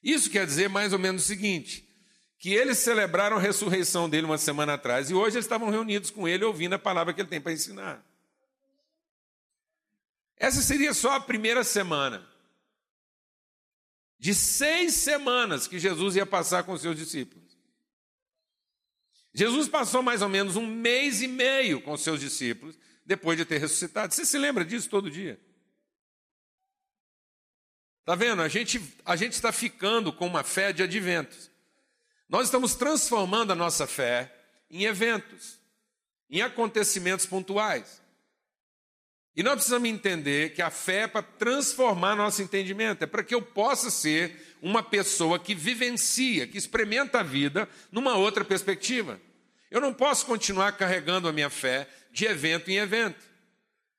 Isso 0.02 0.30
quer 0.30 0.46
dizer 0.46 0.68
mais 0.68 0.92
ou 0.92 0.98
menos 0.98 1.24
o 1.24 1.26
seguinte: 1.26 1.86
que 2.38 2.54
eles 2.54 2.78
celebraram 2.78 3.36
a 3.36 3.40
ressurreição 3.40 4.08
dele 4.08 4.26
uma 4.26 4.38
semana 4.38 4.74
atrás 4.74 5.10
e 5.10 5.14
hoje 5.14 5.36
eles 5.36 5.46
estavam 5.46 5.70
reunidos 5.70 6.10
com 6.10 6.28
ele 6.28 6.44
ouvindo 6.44 6.74
a 6.74 6.78
palavra 6.78 7.12
que 7.12 7.20
ele 7.20 7.28
tem 7.28 7.40
para 7.40 7.52
ensinar. 7.52 8.07
Essa 10.38 10.60
seria 10.62 10.94
só 10.94 11.12
a 11.12 11.20
primeira 11.20 11.64
semana. 11.64 12.26
De 14.18 14.34
seis 14.34 14.94
semanas 14.94 15.66
que 15.66 15.78
Jesus 15.78 16.16
ia 16.16 16.26
passar 16.26 16.64
com 16.64 16.76
seus 16.76 16.96
discípulos. 16.96 17.56
Jesus 19.32 19.68
passou 19.68 20.02
mais 20.02 20.22
ou 20.22 20.28
menos 20.28 20.56
um 20.56 20.66
mês 20.66 21.22
e 21.22 21.28
meio 21.28 21.80
com 21.80 21.96
seus 21.96 22.20
discípulos 22.20 22.78
depois 23.04 23.38
de 23.38 23.44
ter 23.44 23.58
ressuscitado. 23.58 24.12
Você 24.12 24.24
se 24.24 24.36
lembra 24.36 24.64
disso 24.64 24.88
todo 24.88 25.10
dia? 25.10 25.40
Está 28.00 28.14
vendo? 28.14 28.42
A 28.42 28.48
gente, 28.48 28.80
a 29.04 29.16
gente 29.16 29.34
está 29.34 29.52
ficando 29.52 30.12
com 30.12 30.26
uma 30.26 30.42
fé 30.42 30.72
de 30.72 30.82
adventos. 30.82 31.50
Nós 32.28 32.46
estamos 32.46 32.74
transformando 32.74 33.52
a 33.52 33.54
nossa 33.54 33.86
fé 33.86 34.34
em 34.70 34.84
eventos, 34.84 35.58
em 36.28 36.42
acontecimentos 36.42 37.26
pontuais. 37.26 38.02
E 39.38 39.42
nós 39.44 39.54
precisamos 39.54 39.88
entender 39.88 40.52
que 40.52 40.60
a 40.60 40.68
fé 40.68 41.02
é 41.02 41.06
para 41.06 41.22
transformar 41.22 42.16
nosso 42.16 42.42
entendimento, 42.42 43.04
é 43.04 43.06
para 43.06 43.22
que 43.22 43.32
eu 43.32 43.40
possa 43.40 43.88
ser 43.88 44.56
uma 44.60 44.82
pessoa 44.82 45.38
que 45.38 45.54
vivencia, 45.54 46.44
que 46.44 46.58
experimenta 46.58 47.20
a 47.20 47.22
vida 47.22 47.68
numa 47.92 48.16
outra 48.16 48.44
perspectiva. 48.44 49.20
Eu 49.70 49.80
não 49.80 49.94
posso 49.94 50.26
continuar 50.26 50.72
carregando 50.72 51.28
a 51.28 51.32
minha 51.32 51.48
fé 51.48 51.88
de 52.10 52.24
evento 52.24 52.68
em 52.68 52.78
evento. 52.78 53.24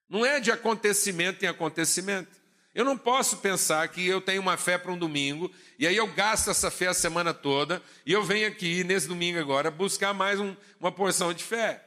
Não 0.09 0.25
é 0.25 0.41
de 0.41 0.51
acontecimento 0.51 1.45
em 1.45 1.47
acontecimento. 1.47 2.35
Eu 2.75 2.83
não 2.83 2.97
posso 2.97 3.37
pensar 3.37 3.87
que 3.87 4.05
eu 4.05 4.19
tenho 4.19 4.41
uma 4.41 4.57
fé 4.57 4.77
para 4.77 4.91
um 4.91 4.97
domingo 4.97 5.49
e 5.77 5.87
aí 5.87 5.95
eu 5.95 6.07
gasto 6.07 6.49
essa 6.49 6.69
fé 6.69 6.87
a 6.87 6.93
semana 6.93 7.33
toda 7.33 7.81
e 8.05 8.11
eu 8.11 8.25
venho 8.25 8.45
aqui 8.45 8.83
nesse 8.83 9.07
domingo 9.07 9.39
agora 9.39 9.71
buscar 9.71 10.13
mais 10.13 10.37
um, 10.37 10.53
uma 10.81 10.91
porção 10.91 11.33
de 11.33 11.45
fé. 11.45 11.81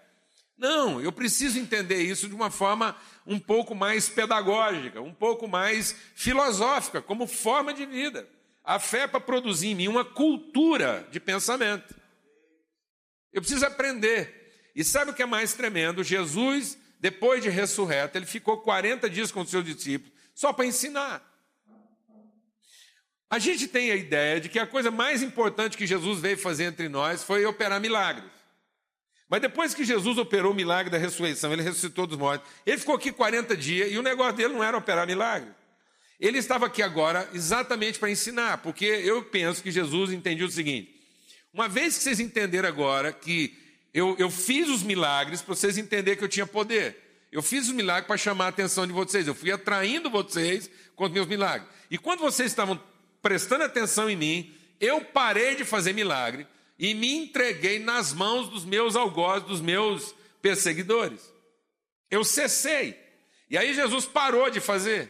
Não, 0.57 1.01
eu 1.01 1.11
preciso 1.11 1.59
entender 1.59 2.03
isso 2.03 2.29
de 2.29 2.35
uma 2.35 2.51
forma 2.51 2.97
um 3.27 3.39
pouco 3.39 3.75
mais 3.75 4.09
pedagógica, 4.09 5.01
um 5.01 5.13
pouco 5.13 5.49
mais 5.49 5.97
filosófica, 6.15 7.03
como 7.03 7.27
forma 7.27 7.75
de 7.75 7.87
vida. 7.87 8.29
A 8.65 8.79
fé 8.79 9.01
é 9.01 9.07
para 9.07 9.21
produzir 9.21 9.69
em 9.69 9.75
mim 9.75 9.89
uma 9.89 10.05
cultura 10.05 11.07
de 11.11 11.19
pensamento. 11.19 11.95
Eu 13.33 13.41
preciso 13.41 13.67
aprender 13.67 14.71
e 14.75 14.85
sabe 14.85 15.11
o 15.11 15.15
que 15.15 15.23
é 15.23 15.27
mais 15.27 15.55
tremendo? 15.55 16.05
Jesus, 16.05 16.79
depois 17.01 17.43
de 17.43 17.49
ressurreto, 17.49 18.17
ele 18.17 18.27
ficou 18.27 18.59
40 18.59 19.11
dias 19.11 19.33
com 19.33 19.41
os 19.41 19.51
seus 19.51 19.65
discípulos 19.65 20.13
só 20.35 20.53
para 20.53 20.67
ensinar. 20.67 21.29
A 23.29 23.39
gente 23.39 23.67
tem 23.67 23.91
a 23.91 23.97
ideia 23.97 24.41
de 24.41 24.49
que 24.49 24.59
a 24.59 24.67
coisa 24.67 24.91
mais 24.91 25.23
importante 25.23 25.77
que 25.77 25.87
Jesus 25.87 26.21
veio 26.21 26.37
fazer 26.37 26.65
entre 26.65 26.89
nós 26.89 27.25
foi 27.25 27.45
operar 27.47 27.81
milagres. 27.81 28.31
Mas 29.33 29.41
depois 29.41 29.73
que 29.73 29.83
Jesus 29.83 30.19
operou 30.19 30.53
o 30.53 30.55
milagre 30.55 30.91
da 30.91 30.99
ressurreição, 30.99 31.55
ele 31.55 31.63
ressuscitou 31.63 32.07
dos 32.07 32.19
mortos, 32.19 32.47
ele 32.67 32.77
ficou 32.77 32.95
aqui 32.95 33.11
40 33.11 33.57
dias 33.57 33.91
e 33.91 33.97
o 33.97 34.03
negócio 34.03 34.35
dele 34.35 34.53
não 34.53 34.63
era 34.63 34.77
operar 34.77 35.07
milagres. 35.07 35.55
Ele 36.21 36.37
estava 36.37 36.67
aqui 36.67 36.83
agora 36.83 37.27
exatamente 37.33 37.99
para 37.99 38.11
ensinar, 38.11 38.59
porque 38.59 38.85
eu 38.85 39.23
penso 39.25 39.63
que 39.63 39.71
Jesus 39.71 40.13
entendia 40.13 40.45
o 40.45 40.51
seguinte: 40.51 40.95
uma 41.51 41.67
vez 41.67 41.97
que 41.97 42.03
vocês 42.03 42.21
entenderam 42.21 42.69
agora 42.69 43.11
que 43.11 43.57
eu, 43.95 44.15
eu 44.19 44.31
fiz 44.31 44.69
os 44.69 44.83
milagres 44.83 45.41
para 45.41 45.55
vocês 45.55 45.79
entenderem 45.79 46.19
que 46.19 46.25
eu 46.25 46.29
tinha 46.29 46.47
poder. 46.47 47.25
Eu 47.33 47.41
fiz 47.41 47.69
os 47.69 47.73
milagres 47.73 48.07
para 48.07 48.19
chamar 48.19 48.45
a 48.45 48.49
atenção 48.49 48.87
de 48.87 48.93
vocês. 48.93 49.27
Eu 49.27 49.35
fui 49.35 49.51
atraindo 49.51 50.11
vocês 50.11 50.71
com 50.95 51.07
os 51.07 51.11
meus 51.11 51.27
milagres. 51.27 51.67
E 51.91 51.97
quando 51.97 52.21
vocês 52.21 52.53
estavam 52.53 52.79
prestando 53.23 53.65
atenção 53.65 54.11
em 54.11 54.17
mim, 54.17 54.55
eu 54.79 55.01
parei 55.01 55.57
de 55.57 55.65
fazer 55.65 55.95
milagre 55.95 56.47
e 56.83 56.95
me 56.95 57.15
entreguei 57.15 57.79
nas 57.79 58.13
mãos 58.13 58.49
dos 58.49 58.65
meus 58.65 58.97
algozes, 58.97 59.47
dos 59.47 59.61
meus 59.61 60.13
perseguidores. 60.43 61.33
Eu 62.11 62.25
cessei. 62.25 63.01
E 63.49 63.57
aí 63.57 63.73
Jesus 63.73 64.05
parou 64.05 64.51
de 64.51 64.59
fazer. 64.59 65.09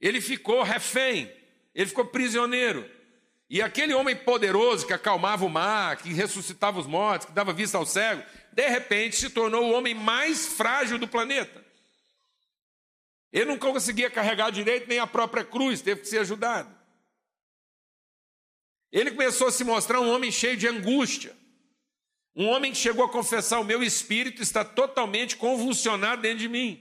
Ele 0.00 0.20
ficou 0.20 0.60
refém, 0.64 1.32
ele 1.72 1.86
ficou 1.86 2.04
prisioneiro. 2.06 2.84
E 3.48 3.62
aquele 3.62 3.94
homem 3.94 4.16
poderoso 4.16 4.84
que 4.84 4.92
acalmava 4.92 5.44
o 5.44 5.48
mar, 5.48 5.98
que 5.98 6.12
ressuscitava 6.12 6.80
os 6.80 6.86
mortos, 6.88 7.28
que 7.28 7.32
dava 7.32 7.52
vista 7.52 7.78
ao 7.78 7.86
cego, 7.86 8.24
de 8.50 8.68
repente 8.68 9.14
se 9.14 9.30
tornou 9.30 9.66
o 9.66 9.72
homem 9.74 9.94
mais 9.94 10.48
frágil 10.48 10.98
do 10.98 11.06
planeta. 11.06 11.64
Ele 13.32 13.44
não 13.44 13.56
conseguia 13.56 14.10
carregar 14.10 14.50
direito 14.50 14.88
nem 14.88 14.98
a 14.98 15.06
própria 15.06 15.44
cruz, 15.44 15.80
teve 15.80 16.00
que 16.00 16.08
ser 16.08 16.18
ajudado. 16.18 16.81
Ele 18.92 19.10
começou 19.10 19.48
a 19.48 19.52
se 19.52 19.64
mostrar 19.64 20.00
um 20.00 20.12
homem 20.12 20.30
cheio 20.30 20.56
de 20.56 20.68
angústia. 20.68 21.34
Um 22.36 22.46
homem 22.48 22.72
que 22.72 22.78
chegou 22.78 23.04
a 23.04 23.08
confessar: 23.08 23.58
o 23.58 23.64
meu 23.64 23.82
espírito 23.82 24.42
está 24.42 24.64
totalmente 24.64 25.36
convulsionado 25.36 26.20
dentro 26.20 26.38
de 26.38 26.48
mim. 26.48 26.80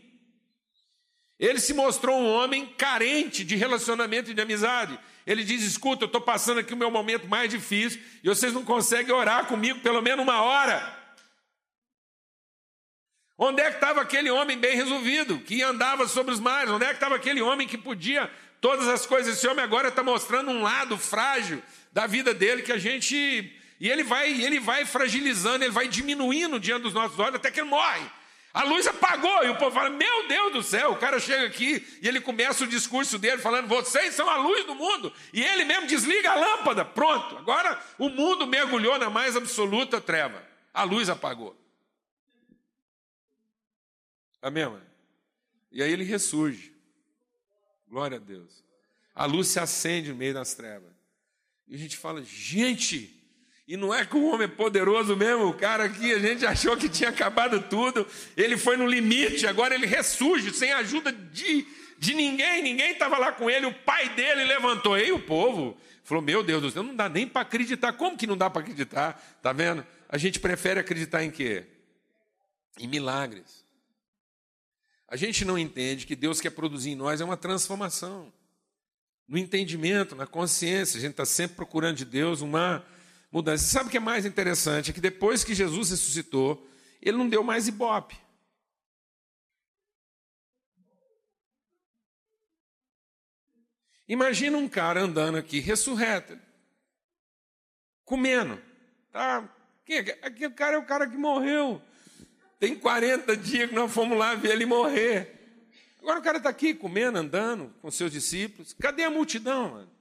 Ele 1.39 1.59
se 1.59 1.73
mostrou 1.73 2.19
um 2.19 2.31
homem 2.31 2.67
carente 2.67 3.43
de 3.43 3.55
relacionamento 3.55 4.29
e 4.29 4.33
de 4.33 4.41
amizade. 4.41 4.99
Ele 5.25 5.43
diz: 5.43 5.63
Escuta, 5.63 6.03
eu 6.03 6.07
estou 6.07 6.21
passando 6.21 6.59
aqui 6.59 6.73
o 6.73 6.77
meu 6.77 6.91
momento 6.91 7.27
mais 7.27 7.49
difícil 7.49 8.01
e 8.23 8.27
vocês 8.27 8.53
não 8.53 8.65
conseguem 8.65 9.13
orar 9.13 9.47
comigo 9.47 9.79
pelo 9.79 10.01
menos 10.01 10.23
uma 10.23 10.41
hora. 10.41 10.99
Onde 13.37 13.59
é 13.59 13.69
que 13.69 13.77
estava 13.77 14.01
aquele 14.01 14.29
homem 14.29 14.55
bem 14.55 14.75
resolvido, 14.75 15.39
que 15.39 15.63
andava 15.63 16.07
sobre 16.07 16.31
os 16.31 16.39
mares? 16.39 16.71
Onde 16.71 16.85
é 16.85 16.89
que 16.89 16.93
estava 16.93 17.15
aquele 17.15 17.41
homem 17.41 17.67
que 17.67 17.77
podia 17.77 18.29
todas 18.59 18.87
as 18.87 19.07
coisas? 19.07 19.35
Esse 19.35 19.47
homem 19.47 19.63
agora 19.63 19.87
está 19.87 20.03
mostrando 20.03 20.51
um 20.51 20.61
lado 20.61 20.95
frágil 20.95 21.63
da 21.91 22.07
vida 22.07 22.33
dele 22.33 22.61
que 22.61 22.71
a 22.71 22.77
gente. 22.77 23.15
E 23.79 23.89
ele 23.89 24.03
vai, 24.03 24.29
ele 24.29 24.59
vai 24.59 24.85
fragilizando, 24.85 25.63
ele 25.63 25.71
vai 25.71 25.87
diminuindo 25.87 26.59
diante 26.59 26.83
dos 26.83 26.93
nossos 26.93 27.17
olhos 27.17 27.35
até 27.35 27.49
que 27.49 27.59
ele 27.59 27.69
morre. 27.69 28.09
A 28.53 28.63
luz 28.63 28.85
apagou 28.85 29.45
e 29.45 29.49
o 29.49 29.57
povo 29.57 29.71
fala: 29.71 29.89
Meu 29.89 30.27
Deus 30.27 30.53
do 30.53 30.63
céu, 30.63 30.91
o 30.91 30.97
cara 30.97 31.19
chega 31.19 31.47
aqui 31.47 31.85
e 32.01 32.07
ele 32.07 32.19
começa 32.19 32.63
o 32.63 32.67
discurso 32.67 33.17
dele 33.17 33.41
falando: 33.41 33.67
Vocês 33.67 34.13
são 34.13 34.29
a 34.29 34.35
luz 34.35 34.65
do 34.65 34.75
mundo. 34.75 35.11
E 35.31 35.41
ele 35.41 35.63
mesmo 35.63 35.87
desliga 35.87 36.31
a 36.31 36.35
lâmpada. 36.35 36.83
Pronto, 36.83 37.37
agora 37.37 37.81
o 37.97 38.09
mundo 38.09 38.45
mergulhou 38.45 38.97
na 38.99 39.09
mais 39.09 39.37
absoluta 39.37 40.01
treva. 40.01 40.45
A 40.73 40.83
luz 40.83 41.09
apagou. 41.09 41.55
Amém, 44.41 44.67
mãe? 44.67 44.81
E 45.71 45.81
aí 45.81 45.91
ele 45.91 46.03
ressurge. 46.03 46.75
Glória 47.87 48.17
a 48.17 48.19
Deus. 48.19 48.63
A 49.15 49.25
luz 49.25 49.47
se 49.47 49.59
acende 49.59 50.09
no 50.09 50.15
meio 50.15 50.33
das 50.33 50.53
trevas. 50.53 50.90
E 51.71 51.75
a 51.75 51.77
gente 51.77 51.95
fala, 51.95 52.21
gente, 52.21 53.09
e 53.65 53.77
não 53.77 53.93
é 53.93 54.05
que 54.05 54.17
o 54.17 54.25
homem 54.25 54.43
é 54.43 54.47
poderoso 54.49 55.15
mesmo, 55.15 55.47
o 55.47 55.53
cara 55.53 55.85
aqui, 55.85 56.11
a 56.11 56.19
gente 56.19 56.45
achou 56.45 56.75
que 56.75 56.89
tinha 56.89 57.07
acabado 57.07 57.61
tudo, 57.69 58.05
ele 58.35 58.57
foi 58.57 58.75
no 58.75 58.85
limite, 58.85 59.47
agora 59.47 59.73
ele 59.73 59.85
ressurge 59.85 60.53
sem 60.53 60.73
ajuda 60.73 61.13
de, 61.13 61.65
de 61.97 62.13
ninguém, 62.13 62.61
ninguém 62.61 62.91
estava 62.91 63.17
lá 63.17 63.31
com 63.31 63.49
ele, 63.49 63.67
o 63.67 63.73
pai 63.73 64.09
dele 64.09 64.43
levantou, 64.43 64.99
e 64.99 65.13
o 65.13 65.19
povo 65.19 65.77
falou: 66.03 66.21
Meu 66.21 66.43
Deus 66.43 66.61
do 66.61 66.69
céu, 66.69 66.83
não 66.83 66.93
dá 66.93 67.07
nem 67.07 67.25
para 67.25 67.43
acreditar. 67.43 67.93
Como 67.93 68.17
que 68.17 68.27
não 68.27 68.35
dá 68.35 68.49
para 68.49 68.63
acreditar? 68.63 69.39
Tá 69.41 69.53
vendo? 69.53 69.87
A 70.09 70.17
gente 70.17 70.41
prefere 70.41 70.77
acreditar 70.77 71.23
em 71.23 71.31
quê? 71.31 71.63
Em 72.77 72.87
milagres. 72.89 73.65
A 75.07 75.15
gente 75.15 75.45
não 75.45 75.57
entende 75.57 76.05
que 76.05 76.17
Deus 76.17 76.41
quer 76.41 76.49
produzir 76.49 76.89
em 76.89 76.95
nós 76.95 77.21
é 77.21 77.23
uma 77.23 77.37
transformação. 77.37 78.33
No 79.31 79.37
entendimento, 79.37 80.13
na 80.13 80.27
consciência, 80.27 80.97
a 80.97 80.99
gente 80.99 81.11
está 81.11 81.23
sempre 81.23 81.55
procurando 81.55 81.95
de 81.95 82.03
Deus 82.03 82.41
uma 82.41 82.85
mudança. 83.31 83.63
Sabe 83.63 83.87
o 83.87 83.89
que 83.89 83.95
é 83.95 84.01
mais 84.01 84.25
interessante? 84.25 84.91
É 84.91 84.93
que 84.93 84.99
depois 84.99 85.41
que 85.41 85.55
Jesus 85.55 85.89
ressuscitou, 85.89 86.69
ele 87.01 87.15
não 87.15 87.29
deu 87.29 87.41
mais 87.41 87.65
ibope. 87.65 88.17
Imagina 94.05 94.57
um 94.57 94.67
cara 94.67 94.99
andando 94.99 95.37
aqui, 95.37 95.61
ressurreto, 95.61 96.37
comendo. 98.03 98.61
Tá? 99.13 99.49
Aquele 100.23 100.53
cara 100.53 100.75
é 100.75 100.77
o 100.77 100.85
cara 100.85 101.09
que 101.09 101.15
morreu. 101.15 101.81
Tem 102.59 102.77
40 102.77 103.37
dias 103.37 103.69
que 103.69 103.75
nós 103.75 103.93
fomos 103.93 104.17
lá 104.17 104.35
ver 104.35 104.51
ele 104.51 104.65
morrer. 104.65 105.40
Agora 106.01 106.19
o 106.19 106.23
cara 106.23 106.37
está 106.39 106.49
aqui 106.49 106.73
comendo, 106.73 107.19
andando 107.19 107.69
com 107.81 107.91
seus 107.91 108.11
discípulos. 108.11 108.73
Cadê 108.73 109.03
a 109.03 109.09
multidão, 109.09 109.69
mano? 109.69 109.91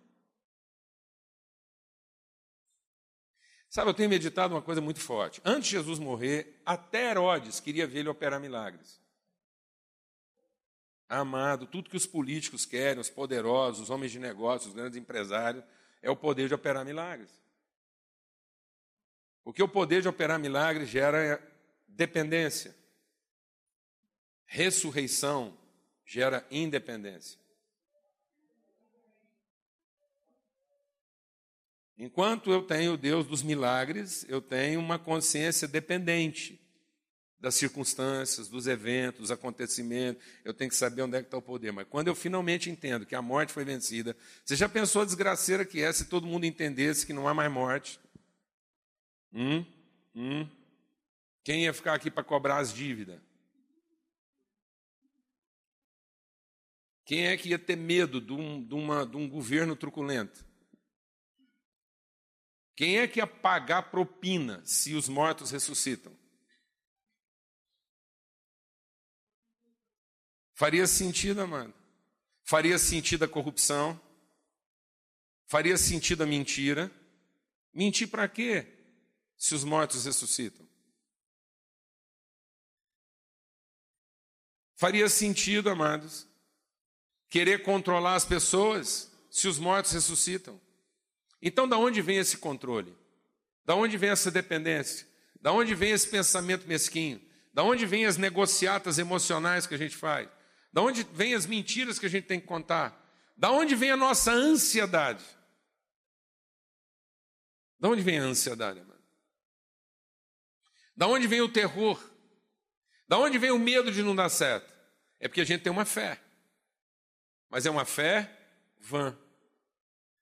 Sabe, 3.68 3.90
eu 3.90 3.94
tenho 3.94 4.08
meditado 4.08 4.54
uma 4.54 4.62
coisa 4.62 4.80
muito 4.80 4.98
forte. 4.98 5.40
Antes 5.44 5.68
de 5.68 5.76
Jesus 5.76 5.98
morrer, 5.98 6.60
até 6.66 7.10
Herodes 7.10 7.60
queria 7.60 7.86
ver 7.86 8.00
ele 8.00 8.08
operar 8.08 8.40
milagres. 8.40 8.98
Amado, 11.08 11.66
tudo 11.66 11.90
que 11.90 11.96
os 11.96 12.06
políticos 12.06 12.64
querem, 12.64 13.00
os 13.00 13.10
poderosos, 13.10 13.82
os 13.82 13.90
homens 13.90 14.10
de 14.10 14.18
negócios, 14.18 14.70
os 14.70 14.74
grandes 14.74 14.98
empresários, 14.98 15.62
é 16.02 16.10
o 16.10 16.16
poder 16.16 16.48
de 16.48 16.54
operar 16.54 16.84
milagres. 16.84 17.30
Porque 19.44 19.62
o 19.62 19.68
poder 19.68 20.02
de 20.02 20.08
operar 20.08 20.38
milagres 20.38 20.88
gera 20.88 21.40
dependência. 21.86 22.74
Ressurreição 24.46 25.59
gera 26.10 26.44
independência. 26.50 27.38
Enquanto 31.96 32.50
eu 32.50 32.62
tenho 32.62 32.94
o 32.94 32.96
Deus 32.96 33.28
dos 33.28 33.44
milagres, 33.44 34.26
eu 34.28 34.42
tenho 34.42 34.80
uma 34.80 34.98
consciência 34.98 35.68
dependente 35.68 36.60
das 37.38 37.54
circunstâncias, 37.54 38.48
dos 38.48 38.66
eventos, 38.66 39.20
dos 39.20 39.30
acontecimentos. 39.30 40.20
Eu 40.44 40.52
tenho 40.52 40.68
que 40.68 40.76
saber 40.76 41.02
onde 41.02 41.16
é 41.16 41.20
que 41.20 41.28
está 41.28 41.36
o 41.36 41.42
poder. 41.42 41.70
Mas 41.70 41.86
quando 41.88 42.08
eu 42.08 42.14
finalmente 42.16 42.68
entendo 42.68 43.06
que 43.06 43.14
a 43.14 43.22
morte 43.22 43.52
foi 43.52 43.64
vencida, 43.64 44.16
você 44.44 44.56
já 44.56 44.68
pensou 44.68 45.02
a 45.02 45.04
desgraceira 45.04 45.64
que 45.64 45.80
é 45.80 45.92
se 45.92 46.06
todo 46.06 46.26
mundo 46.26 46.44
entendesse 46.44 47.06
que 47.06 47.12
não 47.12 47.28
há 47.28 47.34
mais 47.34 47.52
morte? 47.52 48.00
Hum? 49.32 49.64
Hum? 50.16 50.48
Quem 51.44 51.64
ia 51.64 51.72
ficar 51.72 51.94
aqui 51.94 52.10
para 52.10 52.24
cobrar 52.24 52.58
as 52.58 52.74
dívidas? 52.74 53.29
Quem 57.10 57.26
é 57.26 57.36
que 57.36 57.48
ia 57.48 57.58
ter 57.58 57.74
medo 57.74 58.20
de 58.20 58.32
um, 58.32 58.64
de, 58.64 58.72
uma, 58.72 59.04
de 59.04 59.16
um 59.16 59.28
governo 59.28 59.74
truculento? 59.74 60.46
Quem 62.76 63.00
é 63.00 63.08
que 63.08 63.18
ia 63.18 63.26
pagar 63.26 63.90
propina 63.90 64.64
se 64.64 64.94
os 64.94 65.08
mortos 65.08 65.50
ressuscitam? 65.50 66.16
Faria 70.54 70.86
sentido, 70.86 71.40
amado? 71.40 71.74
Faria 72.44 72.78
sentido 72.78 73.24
a 73.24 73.28
corrupção? 73.28 74.00
Faria 75.48 75.76
sentido 75.76 76.22
a 76.22 76.26
mentira? 76.26 76.92
Mentir 77.74 78.08
para 78.08 78.28
quê? 78.28 78.68
Se 79.36 79.52
os 79.52 79.64
mortos 79.64 80.04
ressuscitam? 80.04 80.64
Faria 84.76 85.08
sentido, 85.08 85.70
amados, 85.70 86.29
querer 87.30 87.62
controlar 87.62 88.16
as 88.16 88.24
pessoas 88.24 89.10
se 89.30 89.46
os 89.46 89.58
mortos 89.58 89.92
ressuscitam. 89.92 90.60
Então, 91.40 91.66
da 91.66 91.78
onde 91.78 92.02
vem 92.02 92.18
esse 92.18 92.36
controle? 92.36 92.94
Da 93.64 93.74
onde 93.74 93.96
vem 93.96 94.10
essa 94.10 94.30
dependência? 94.30 95.06
Da 95.40 95.52
onde 95.52 95.74
vem 95.74 95.92
esse 95.92 96.08
pensamento 96.08 96.66
mesquinho? 96.66 97.22
Da 97.54 97.62
onde 97.62 97.86
vem 97.86 98.04
as 98.04 98.16
negociatas 98.16 98.98
emocionais 98.98 99.66
que 99.66 99.74
a 99.74 99.78
gente 99.78 99.96
faz? 99.96 100.28
Da 100.72 100.82
onde 100.82 101.04
vem 101.12 101.34
as 101.34 101.46
mentiras 101.46 101.98
que 101.98 102.06
a 102.06 102.10
gente 102.10 102.26
tem 102.26 102.40
que 102.40 102.46
contar? 102.46 103.00
Da 103.36 103.50
onde 103.50 103.74
vem 103.74 103.90
a 103.90 103.96
nossa 103.96 104.32
ansiedade? 104.32 105.24
Da 107.78 107.88
onde 107.88 108.02
vem 108.02 108.18
a 108.18 108.24
ansiedade, 108.24 108.80
amado? 108.80 109.00
Da 110.94 111.06
onde 111.06 111.26
vem 111.26 111.40
o 111.40 111.48
terror? 111.48 111.98
Da 113.08 113.18
onde 113.18 113.38
vem 113.38 113.50
o 113.50 113.58
medo 113.58 113.90
de 113.90 114.02
não 114.02 114.14
dar 114.14 114.28
certo? 114.28 114.74
É 115.18 115.26
porque 115.26 115.40
a 115.40 115.44
gente 115.44 115.62
tem 115.62 115.72
uma 115.72 115.86
fé. 115.86 116.20
Mas 117.50 117.66
é 117.66 117.70
uma 117.70 117.84
fé 117.84 118.30
vã. 118.78 119.16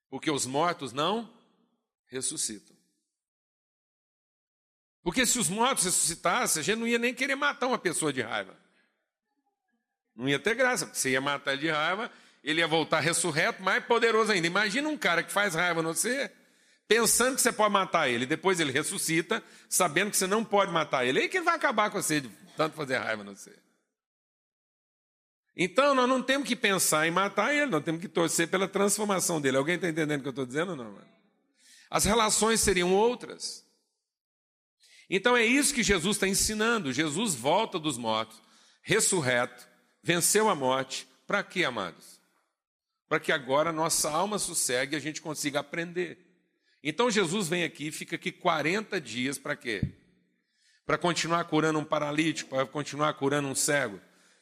Porque 0.09 0.31
os 0.31 0.45
mortos 0.45 0.91
não 0.91 1.31
ressuscitam. 2.07 2.75
Porque 5.03 5.25
se 5.25 5.39
os 5.39 5.47
mortos 5.47 5.85
ressuscitassem, 5.85 6.59
a 6.59 6.63
gente 6.63 6.79
não 6.79 6.87
ia 6.87 6.99
nem 6.99 7.13
querer 7.13 7.35
matar 7.35 7.67
uma 7.67 7.77
pessoa 7.77 8.11
de 8.11 8.21
raiva. 8.21 8.57
Não 10.15 10.27
ia 10.27 10.39
ter 10.39 10.55
graça, 10.55 10.85
porque 10.85 10.99
você 10.99 11.11
ia 11.11 11.21
matar 11.21 11.55
de 11.55 11.69
raiva, 11.69 12.11
ele 12.43 12.59
ia 12.59 12.67
voltar 12.67 12.99
ressurreto, 12.99 13.63
mais 13.63 13.83
poderoso 13.85 14.31
ainda. 14.31 14.47
Imagina 14.47 14.89
um 14.89 14.97
cara 14.97 15.23
que 15.23 15.31
faz 15.31 15.55
raiva 15.55 15.81
no 15.81 15.93
você, 15.93 16.29
pensando 16.87 17.35
que 17.35 17.41
você 17.41 17.51
pode 17.51 17.71
matar 17.71 18.09
ele, 18.09 18.25
depois 18.25 18.59
ele 18.59 18.71
ressuscita, 18.71 19.41
sabendo 19.69 20.11
que 20.11 20.17
você 20.17 20.27
não 20.27 20.43
pode 20.43 20.71
matar 20.71 21.05
ele. 21.05 21.21
Aí 21.21 21.29
que 21.29 21.37
ele 21.37 21.45
vai 21.45 21.55
acabar 21.55 21.89
com 21.89 22.01
você 22.01 22.19
de 22.19 22.29
tanto 22.57 22.75
fazer 22.75 22.97
raiva 22.97 23.23
no 23.23 23.35
você. 23.35 23.55
Então, 25.61 25.93
nós 25.93 26.07
não 26.07 26.23
temos 26.23 26.47
que 26.47 26.55
pensar 26.55 27.05
em 27.05 27.11
matar 27.11 27.53
ele, 27.53 27.65
nós 27.65 27.83
temos 27.83 27.99
que 27.99 28.07
torcer 28.07 28.47
pela 28.47 28.65
transformação 28.65 29.41
dele. 29.41 29.57
Alguém 29.57 29.75
está 29.75 29.89
entendendo 29.89 30.19
o 30.19 30.21
que 30.21 30.27
eu 30.29 30.31
estou 30.31 30.45
dizendo 30.45 30.69
ou 30.69 30.77
não? 30.77 30.97
As 31.89 32.05
relações 32.05 32.61
seriam 32.61 32.95
outras. 32.95 33.67
Então, 35.09 35.35
é 35.35 35.45
isso 35.45 35.73
que 35.73 35.83
Jesus 35.83 36.15
está 36.15 36.25
ensinando. 36.25 36.93
Jesus 36.93 37.35
volta 37.35 37.77
dos 37.77 37.97
mortos, 37.97 38.41
ressurreto, 38.81 39.67
venceu 40.01 40.47
a 40.47 40.55
morte. 40.55 41.05
Para 41.27 41.43
quê, 41.43 41.65
amados? 41.65 42.21
Para 43.09 43.19
que 43.19 43.33
agora 43.33 43.73
nossa 43.73 44.09
alma 44.09 44.39
sossegue 44.39 44.95
e 44.95 44.97
a 44.97 45.01
gente 45.01 45.21
consiga 45.21 45.59
aprender. 45.59 46.25
Então, 46.81 47.11
Jesus 47.11 47.49
vem 47.49 47.65
aqui, 47.65 47.91
fica 47.91 48.15
aqui 48.15 48.31
40 48.31 49.01
dias 49.01 49.37
para 49.37 49.57
quê? 49.57 49.81
Para 50.85 50.97
continuar 50.97 51.43
curando 51.43 51.79
um 51.79 51.83
paralítico, 51.83 52.51
para 52.51 52.65
continuar 52.65 53.13
curando 53.15 53.49
um 53.49 53.55
cego 53.55 53.99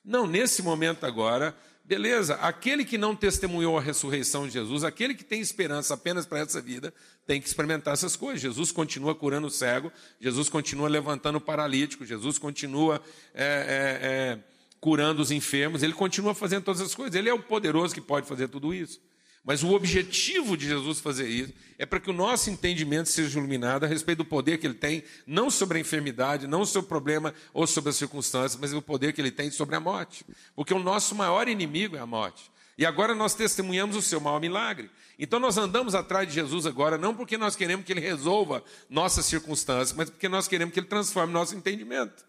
não, 0.07 0.25
nesse 0.25 0.61
momento 0.61 1.05
agora, 1.05 1.53
beleza, 1.83 2.35
aquele 2.35 2.85
que 2.85 2.97
não 2.97 3.13
testemunhou 3.13 3.77
a 3.77 3.81
ressurreição 3.81 4.47
de 4.47 4.53
Jesus, 4.53 4.85
aquele 4.85 5.13
que 5.13 5.23
tem 5.23 5.41
esperança 5.41 5.95
apenas 5.95 6.25
para 6.25 6.39
essa 6.39 6.61
vida, 6.61 6.93
tem 7.25 7.41
que 7.41 7.47
experimentar 7.47 7.93
essas 7.93 8.15
coisas. 8.15 8.39
Jesus 8.39 8.71
continua 8.71 9.13
curando 9.13 9.47
o 9.47 9.51
cego, 9.51 9.91
Jesus 10.17 10.47
continua 10.47 10.87
levantando 10.87 11.39
o 11.39 11.41
paralítico, 11.41 12.05
Jesus 12.05 12.37
continua 12.37 13.01
é, 13.33 13.43
é, 13.43 14.07
é, 14.07 14.39
curando 14.79 15.21
os 15.21 15.29
enfermos, 15.29 15.83
ele 15.83 15.91
continua 15.91 16.33
fazendo 16.33 16.63
todas 16.63 16.79
as 16.79 16.95
coisas. 16.95 17.13
Ele 17.13 17.27
é 17.27 17.33
o 17.33 17.43
poderoso 17.43 17.93
que 17.93 17.99
pode 17.99 18.25
fazer 18.25 18.47
tudo 18.47 18.73
isso. 18.73 19.01
Mas 19.47 19.63
o 19.63 19.71
objetivo 19.71 20.57
de 20.57 20.67
Jesus 20.67 20.99
fazer 20.99 21.25
isso 21.29 21.53
é 21.79 21.85
para 21.85 22.01
que 22.01 22.09
o 22.09 22.13
nosso 22.13 22.49
entendimento 22.49 23.07
seja 23.07 23.39
iluminado 23.39 23.85
a 23.85 23.87
respeito 23.87 24.17
do 24.17 24.25
poder 24.25 24.57
que 24.57 24.67
ele 24.67 24.73
tem, 24.73 25.05
não 25.25 25.49
sobre 25.49 25.77
a 25.77 25.81
enfermidade, 25.81 26.47
não 26.47 26.65
sobre 26.65 26.87
o 26.87 26.89
problema 26.89 27.33
ou 27.53 27.65
sobre 27.65 27.91
as 27.91 27.95
circunstâncias, 27.95 28.59
mas 28.59 28.73
o 28.73 28.81
poder 28.81 29.13
que 29.13 29.21
ele 29.21 29.31
tem 29.31 29.49
sobre 29.49 29.77
a 29.77 29.79
morte. 29.79 30.25
Porque 30.53 30.73
o 30.73 30.79
nosso 30.79 31.15
maior 31.15 31.47
inimigo 31.47 31.95
é 31.95 31.99
a 31.99 32.05
morte. 32.05 32.51
E 32.77 32.85
agora 32.85 33.15
nós 33.15 33.35
testemunhamos 33.35 33.95
o 33.95 34.01
seu 34.01 34.19
maior 34.19 34.41
milagre. 34.41 34.91
Então 35.17 35.39
nós 35.39 35.57
andamos 35.57 35.95
atrás 35.95 36.27
de 36.27 36.33
Jesus 36.33 36.65
agora, 36.65 36.97
não 36.97 37.15
porque 37.15 37.37
nós 37.37 37.55
queremos 37.55 37.85
que 37.85 37.93
ele 37.93 38.01
resolva 38.01 38.61
nossas 38.89 39.25
circunstâncias, 39.27 39.93
mas 39.93 40.09
porque 40.09 40.27
nós 40.27 40.49
queremos 40.49 40.73
que 40.73 40.81
ele 40.81 40.87
transforme 40.87 41.31
nosso 41.31 41.55
entendimento. 41.55 42.25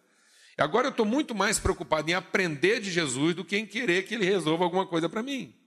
Agora 0.56 0.86
eu 0.86 0.90
estou 0.92 1.04
muito 1.04 1.34
mais 1.34 1.58
preocupado 1.58 2.08
em 2.08 2.14
aprender 2.14 2.78
de 2.78 2.92
Jesus 2.92 3.34
do 3.34 3.44
que 3.44 3.56
em 3.56 3.66
querer 3.66 4.04
que 4.04 4.14
ele 4.14 4.24
resolva 4.24 4.62
alguma 4.62 4.86
coisa 4.86 5.08
para 5.08 5.20
mim. 5.20 5.57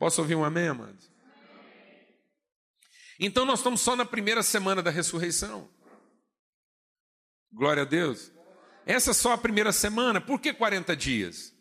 Posso 0.00 0.22
ouvir 0.22 0.34
um 0.34 0.42
amém, 0.42 0.66
amados? 0.66 1.10
Então 3.18 3.44
nós 3.44 3.58
estamos 3.58 3.82
só 3.82 3.94
na 3.94 4.06
primeira 4.06 4.42
semana 4.42 4.82
da 4.82 4.90
ressurreição. 4.90 5.70
Glória 7.52 7.82
a 7.82 7.84
Deus. 7.84 8.32
Essa 8.86 9.10
é 9.10 9.12
só 9.12 9.34
a 9.34 9.38
primeira 9.38 9.72
semana. 9.72 10.18
Por 10.18 10.40
que 10.40 10.54
40 10.54 10.96
dias? 10.96 11.54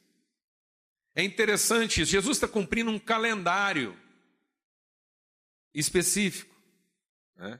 É 1.13 1.21
interessante 1.21 2.01
isso. 2.01 2.11
Jesus 2.11 2.37
está 2.37 2.47
cumprindo 2.47 2.89
um 2.89 2.97
calendário 2.97 3.93
específico. 5.73 6.55
Né? 7.35 7.59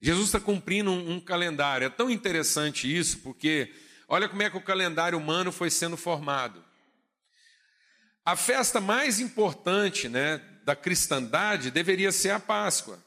Jesus 0.00 0.28
está 0.28 0.40
cumprindo 0.40 0.90
um, 0.90 1.16
um 1.16 1.20
calendário. 1.20 1.84
É 1.84 1.90
tão 1.90 2.08
interessante 2.08 2.90
isso, 2.90 3.18
porque 3.18 3.70
olha 4.08 4.30
como 4.30 4.40
é 4.40 4.48
que 4.48 4.56
o 4.56 4.64
calendário 4.64 5.18
humano 5.18 5.52
foi 5.52 5.68
sendo 5.68 5.98
formado. 5.98 6.69
A 8.24 8.36
festa 8.36 8.80
mais 8.80 9.18
importante 9.18 10.08
né, 10.08 10.40
da 10.64 10.76
cristandade 10.76 11.70
deveria 11.70 12.12
ser 12.12 12.30
a 12.30 12.40
Páscoa. 12.40 12.98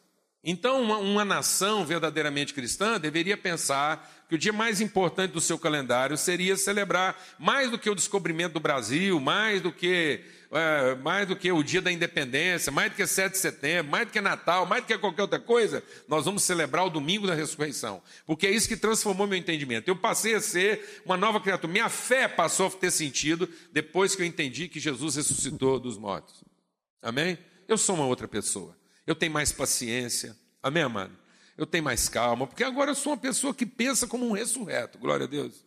Então, 0.43 0.81
uma, 0.81 0.97
uma, 0.97 1.23
nação 1.23 1.85
verdadeiramente 1.85 2.53
cristã 2.53 2.99
deveria 2.99 3.37
pensar 3.37 4.25
que 4.27 4.35
o 4.35 4.37
dia 4.37 4.51
mais 4.51 4.81
importante 4.81 5.31
do 5.31 5.39
seu 5.39 5.57
calendário 5.57 6.17
seria 6.17 6.57
celebrar 6.57 7.17
mais 7.39 7.71
do 7.71 7.79
que 7.79 7.89
o 7.89 7.95
descobrimento 7.95 8.53
do 8.53 8.59
Brasil, 8.59 9.21
mais 9.21 9.61
do 9.61 9.71
que 9.71 10.21
é, 10.53 10.95
mais 10.95 11.27
do 11.27 11.35
que 11.35 11.51
o 11.51 11.63
dia 11.63 11.81
da 11.81 11.91
independência, 11.91 12.71
mais 12.71 12.91
do 12.91 12.95
que 12.95 13.05
7 13.05 13.33
de 13.33 13.37
setembro, 13.39 13.91
mais 13.91 14.05
do 14.05 14.11
que 14.11 14.21
Natal, 14.21 14.65
mais 14.65 14.83
do 14.83 14.87
que 14.87 14.97
qualquer 14.97 15.23
outra 15.23 15.39
coisa, 15.39 15.83
nós 16.07 16.25
vamos 16.25 16.43
celebrar 16.43 16.85
o 16.85 16.89
domingo 16.89 17.25
da 17.25 17.33
ressurreição. 17.33 18.01
Porque 18.25 18.45
é 18.45 18.51
isso 18.51 18.67
que 18.67 18.77
transformou 18.77 19.25
meu 19.25 19.37
entendimento. 19.37 19.87
Eu 19.87 19.95
passei 19.95 20.35
a 20.35 20.41
ser 20.41 21.01
uma 21.05 21.17
nova 21.17 21.41
criatura. 21.41 21.71
Minha 21.71 21.89
fé 21.89 22.27
passou 22.27 22.67
a 22.67 22.71
ter 22.71 22.91
sentido 22.91 23.49
depois 23.71 24.15
que 24.15 24.21
eu 24.21 24.25
entendi 24.25 24.67
que 24.67 24.79
Jesus 24.79 25.15
ressuscitou 25.15 25.79
dos 25.79 25.97
mortos. 25.97 26.43
Amém? 27.01 27.37
Eu 27.67 27.77
sou 27.77 27.95
uma 27.95 28.05
outra 28.05 28.27
pessoa. 28.27 28.77
Eu 29.07 29.15
tenho 29.15 29.31
mais 29.31 29.51
paciência. 29.51 30.37
Amém, 30.61 30.83
amado? 30.83 31.17
Eu 31.57 31.65
tenho 31.65 31.83
mais 31.83 32.07
calma, 32.07 32.47
porque 32.47 32.63
agora 32.63 32.91
eu 32.91 32.95
sou 32.95 33.13
uma 33.13 33.17
pessoa 33.17 33.53
que 33.53 33.65
pensa 33.65 34.07
como 34.07 34.27
um 34.27 34.31
ressurreto. 34.31 34.97
Glória 34.97 35.25
a 35.25 35.29
Deus. 35.29 35.63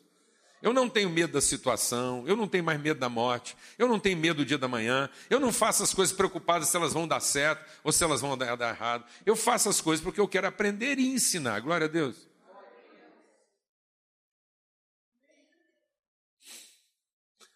Eu 0.67 0.73
não 0.73 0.91
tenho 0.91 1.09
medo 1.09 1.33
da 1.35 1.41
situação, 1.41 2.27
eu 2.27 2.35
não 2.35 2.49
tenho 2.49 2.65
mais 2.65 2.81
medo 2.81 2.99
da 2.99 3.09
morte, 3.09 3.57
eu 3.79 3.87
não 3.87 4.01
tenho 4.01 4.19
medo 4.19 4.39
do 4.39 4.45
dia 4.45 4.59
da 4.59 4.67
manhã, 4.67 5.09
eu 5.31 5.39
não 5.39 5.53
faço 5.53 5.85
as 5.85 5.95
coisas 5.95 6.13
preocupadas 6.13 6.67
se 6.67 6.77
elas 6.77 6.93
vão 6.93 7.07
dar 7.07 7.21
certo 7.21 7.65
ou 7.85 7.93
se 7.93 8.03
elas 8.03 8.21
vão 8.21 8.37
dar, 8.37 8.57
dar 8.57 8.75
errado. 8.75 9.05
Eu 9.25 9.37
faço 9.37 9.69
as 9.69 9.81
coisas 9.81 10.03
porque 10.03 10.19
eu 10.21 10.27
quero 10.27 10.49
aprender 10.49 10.99
e 10.99 11.07
ensinar. 11.07 11.61
Glória 11.61 11.85
a 11.85 11.89
Deus. 11.89 12.27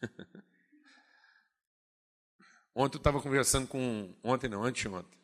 Ontem 2.72 2.96
eu 2.96 3.00
estava 3.00 3.20
conversando 3.20 3.66
com. 3.66 4.14
Ontem 4.22 4.48
não, 4.48 4.62
anteontem. 4.62 5.18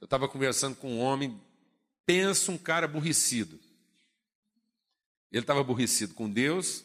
Eu 0.00 0.04
estava 0.04 0.28
conversando 0.28 0.76
com 0.76 0.92
um 0.92 1.00
homem, 1.00 1.42
pensa 2.06 2.52
um 2.52 2.58
cara 2.58 2.86
aborrecido. 2.86 3.58
Ele 5.32 5.42
estava 5.42 5.62
aborrecido 5.62 6.14
com 6.14 6.30
Deus, 6.30 6.84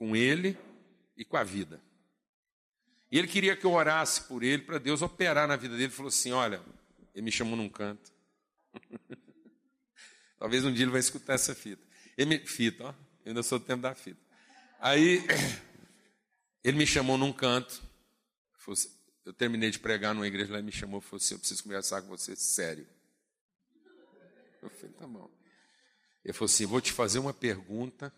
com 0.00 0.16
ele 0.16 0.56
e 1.14 1.26
com 1.26 1.36
a 1.36 1.44
vida. 1.44 1.78
E 3.12 3.18
ele 3.18 3.28
queria 3.28 3.54
que 3.54 3.66
eu 3.66 3.72
orasse 3.72 4.22
por 4.22 4.42
ele, 4.42 4.62
para 4.62 4.78
Deus 4.78 5.02
operar 5.02 5.46
na 5.46 5.56
vida 5.56 5.74
dele. 5.74 5.84
Ele 5.84 5.92
falou 5.92 6.08
assim: 6.08 6.32
Olha, 6.32 6.62
ele 7.14 7.26
me 7.26 7.30
chamou 7.30 7.54
num 7.54 7.68
canto. 7.68 8.10
Talvez 10.38 10.64
um 10.64 10.72
dia 10.72 10.84
ele 10.84 10.90
vai 10.90 11.00
escutar 11.00 11.34
essa 11.34 11.54
fita. 11.54 11.86
Ele 12.16 12.30
me, 12.30 12.46
fita, 12.46 12.84
ó, 12.84 12.88
eu 12.88 12.96
ainda 13.26 13.42
sou 13.42 13.58
do 13.58 13.66
tempo 13.66 13.82
da 13.82 13.94
fita. 13.94 14.20
Aí 14.80 15.22
ele 16.64 16.78
me 16.78 16.86
chamou 16.86 17.18
num 17.18 17.32
canto. 17.32 17.82
Eu 19.26 19.34
terminei 19.34 19.70
de 19.70 19.78
pregar 19.78 20.14
numa 20.14 20.26
igreja 20.26 20.50
lá 20.50 20.60
e 20.60 20.62
me 20.62 20.72
chamou 20.72 21.00
e 21.00 21.02
falou 21.02 21.18
assim: 21.18 21.34
Eu 21.34 21.40
preciso 21.40 21.62
conversar 21.62 22.00
com 22.00 22.08
você 22.08 22.34
sério. 22.36 22.86
Eu 24.62 24.70
falei: 24.70 24.94
Tá 24.94 25.06
bom. 25.06 25.30
Ele 26.24 26.32
falou 26.32 26.46
assim: 26.46 26.64
Vou 26.64 26.80
te 26.80 26.90
fazer 26.90 27.18
uma 27.18 27.34
pergunta. 27.34 28.10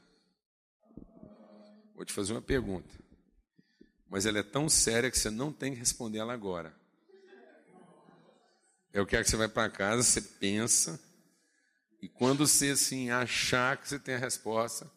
Vou 2.03 2.07
te 2.07 2.13
fazer 2.13 2.33
uma 2.33 2.43
pergunta. 2.43 2.93
Mas 4.11 4.27
ela 4.27 4.41
é 4.41 4.43
tão 4.43 4.69
séria 4.69 5.09
que 5.09 5.17
você 5.17 5.31
não 5.31 5.53
tem 5.53 5.73
que 5.73 5.79
responder 5.79 6.19
ela 6.19 6.33
agora. 6.33 6.77
Eu 8.93 9.07
quero 9.07 9.23
que 9.23 9.31
você 9.31 9.37
vá 9.37 9.49
para 9.49 9.71
casa, 9.71 10.03
você 10.03 10.21
pensa, 10.21 11.01
e 12.01 12.09
quando 12.09 12.45
você 12.45 12.71
assim, 12.71 13.11
achar 13.11 13.77
que 13.77 13.89
você 13.89 14.01
tem 14.01 14.17
a 14.17 14.19
resposta, 14.19 14.91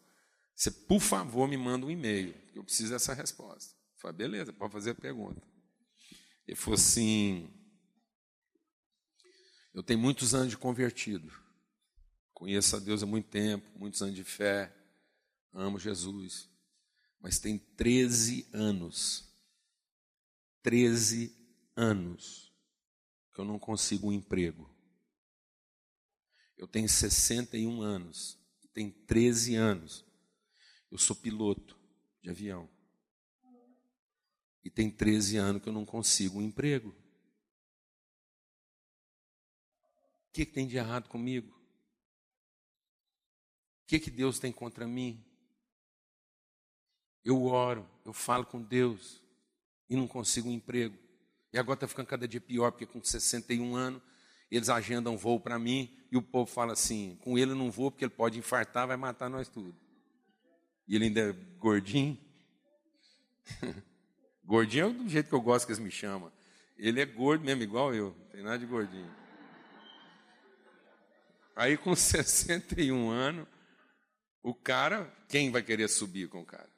você, 0.52 0.68
por 0.68 0.98
favor, 0.98 1.46
me 1.46 1.56
manda 1.56 1.86
um 1.86 1.90
e-mail, 1.92 2.34
eu 2.52 2.64
preciso 2.64 2.90
dessa 2.90 3.14
resposta. 3.14 3.72
Eu 3.94 4.00
falei, 4.00 4.16
beleza, 4.16 4.52
pode 4.52 4.72
fazer 4.72 4.90
a 4.90 4.94
pergunta. 4.96 5.40
Ele 6.44 6.56
falou 6.56 6.74
assim: 6.74 7.48
Eu 9.72 9.84
tenho 9.84 10.00
muitos 10.00 10.34
anos 10.34 10.48
de 10.48 10.58
convertido. 10.58 11.32
Conheço 12.34 12.74
a 12.74 12.80
Deus 12.80 13.04
há 13.04 13.06
muito 13.06 13.28
tempo, 13.28 13.64
muitos 13.78 14.02
anos 14.02 14.16
de 14.16 14.24
fé, 14.24 14.74
amo 15.52 15.78
Jesus. 15.78 16.55
Mas 17.20 17.38
tem 17.38 17.58
13 17.58 18.48
anos, 18.52 19.28
13 20.62 21.34
anos, 21.74 22.52
que 23.32 23.40
eu 23.40 23.44
não 23.44 23.58
consigo 23.58 24.08
um 24.08 24.12
emprego. 24.12 24.70
Eu 26.56 26.66
tenho 26.66 26.88
61 26.88 27.82
anos, 27.82 28.38
tem 28.76 28.90
13 28.90 29.54
anos. 29.54 30.04
Eu 30.90 30.98
sou 30.98 31.16
piloto 31.16 31.78
de 32.22 32.28
avião. 32.28 32.68
E 34.62 34.68
tem 34.68 34.90
13 34.90 35.38
anos 35.38 35.62
que 35.62 35.68
eu 35.70 35.72
não 35.72 35.86
consigo 35.86 36.38
um 36.38 36.42
emprego. 36.42 36.90
O 40.28 40.32
que, 40.34 40.44
que 40.44 40.52
tem 40.52 40.66
de 40.66 40.76
errado 40.76 41.08
comigo? 41.08 41.48
O 43.82 43.86
que, 43.86 43.98
que 43.98 44.10
Deus 44.10 44.38
tem 44.38 44.52
contra 44.52 44.86
mim? 44.86 45.25
Eu 47.26 47.42
oro, 47.42 47.84
eu 48.04 48.12
falo 48.12 48.46
com 48.46 48.62
Deus 48.62 49.20
e 49.90 49.96
não 49.96 50.06
consigo 50.06 50.48
um 50.48 50.52
emprego. 50.52 50.96
E 51.52 51.58
agora 51.58 51.74
está 51.74 51.88
ficando 51.88 52.06
cada 52.06 52.28
dia 52.28 52.40
pior, 52.40 52.70
porque 52.70 52.86
com 52.86 53.02
61 53.02 53.74
anos 53.74 54.00
eles 54.48 54.68
agendam 54.68 55.18
voo 55.18 55.40
para 55.40 55.58
mim 55.58 55.92
e 56.12 56.16
o 56.16 56.22
povo 56.22 56.48
fala 56.48 56.74
assim: 56.74 57.18
com 57.22 57.36
ele 57.36 57.50
eu 57.50 57.56
não 57.56 57.68
vou 57.68 57.90
porque 57.90 58.04
ele 58.04 58.14
pode 58.14 58.38
infartar, 58.38 58.86
vai 58.86 58.96
matar 58.96 59.28
nós 59.28 59.48
tudo. 59.48 59.74
E 60.86 60.94
ele 60.94 61.06
ainda 61.06 61.30
é 61.30 61.32
gordinho. 61.58 62.16
Gordinho 64.44 64.86
é 64.86 64.92
do 64.92 65.08
jeito 65.08 65.28
que 65.28 65.34
eu 65.34 65.40
gosto 65.40 65.66
que 65.66 65.72
eles 65.72 65.82
me 65.82 65.90
chamam. 65.90 66.30
Ele 66.78 67.00
é 67.00 67.04
gordo 67.04 67.44
mesmo, 67.44 67.64
igual 67.64 67.92
eu, 67.92 68.14
não 68.16 68.26
tem 68.28 68.42
nada 68.44 68.58
de 68.60 68.66
gordinho. 68.66 69.12
Aí 71.56 71.76
com 71.76 71.90
61 71.96 73.10
anos, 73.10 73.48
o 74.44 74.54
cara, 74.54 75.12
quem 75.28 75.50
vai 75.50 75.64
querer 75.64 75.88
subir 75.88 76.28
com 76.28 76.42
o 76.42 76.46
cara? 76.46 76.75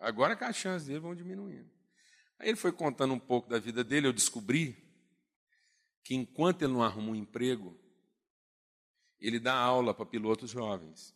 Agora 0.00 0.34
que 0.34 0.42
as 0.42 0.56
chances 0.56 0.88
dele 0.88 0.98
vão 0.98 1.14
diminuindo. 1.14 1.70
Aí 2.38 2.48
ele 2.48 2.56
foi 2.56 2.72
contando 2.72 3.12
um 3.12 3.18
pouco 3.18 3.50
da 3.50 3.58
vida 3.58 3.84
dele, 3.84 4.06
eu 4.06 4.12
descobri 4.14 4.74
que 6.02 6.14
enquanto 6.14 6.62
ele 6.62 6.72
não 6.72 6.82
arruma 6.82 7.10
um 7.10 7.14
emprego, 7.14 7.78
ele 9.20 9.38
dá 9.38 9.54
aula 9.54 9.92
para 9.92 10.06
pilotos 10.06 10.50
jovens. 10.50 11.14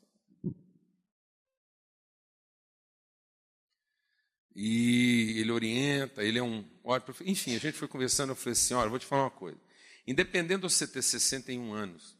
E 4.54 5.40
ele 5.40 5.50
orienta, 5.50 6.22
ele 6.22 6.38
é 6.38 6.42
um 6.42 6.64
ótimo. 6.84 7.16
Enfim, 7.22 7.56
a 7.56 7.58
gente 7.58 7.76
foi 7.76 7.88
conversando, 7.88 8.30
eu 8.30 8.36
falei 8.36 8.52
assim: 8.52 8.74
olha, 8.74 8.90
vou 8.90 8.98
te 8.98 9.06
falar 9.06 9.24
uma 9.24 9.30
coisa. 9.30 9.58
Independente 10.06 10.60
de 10.60 10.70
você 10.70 10.86
ter 10.86 11.02
61 11.02 11.72
anos, 11.72 12.16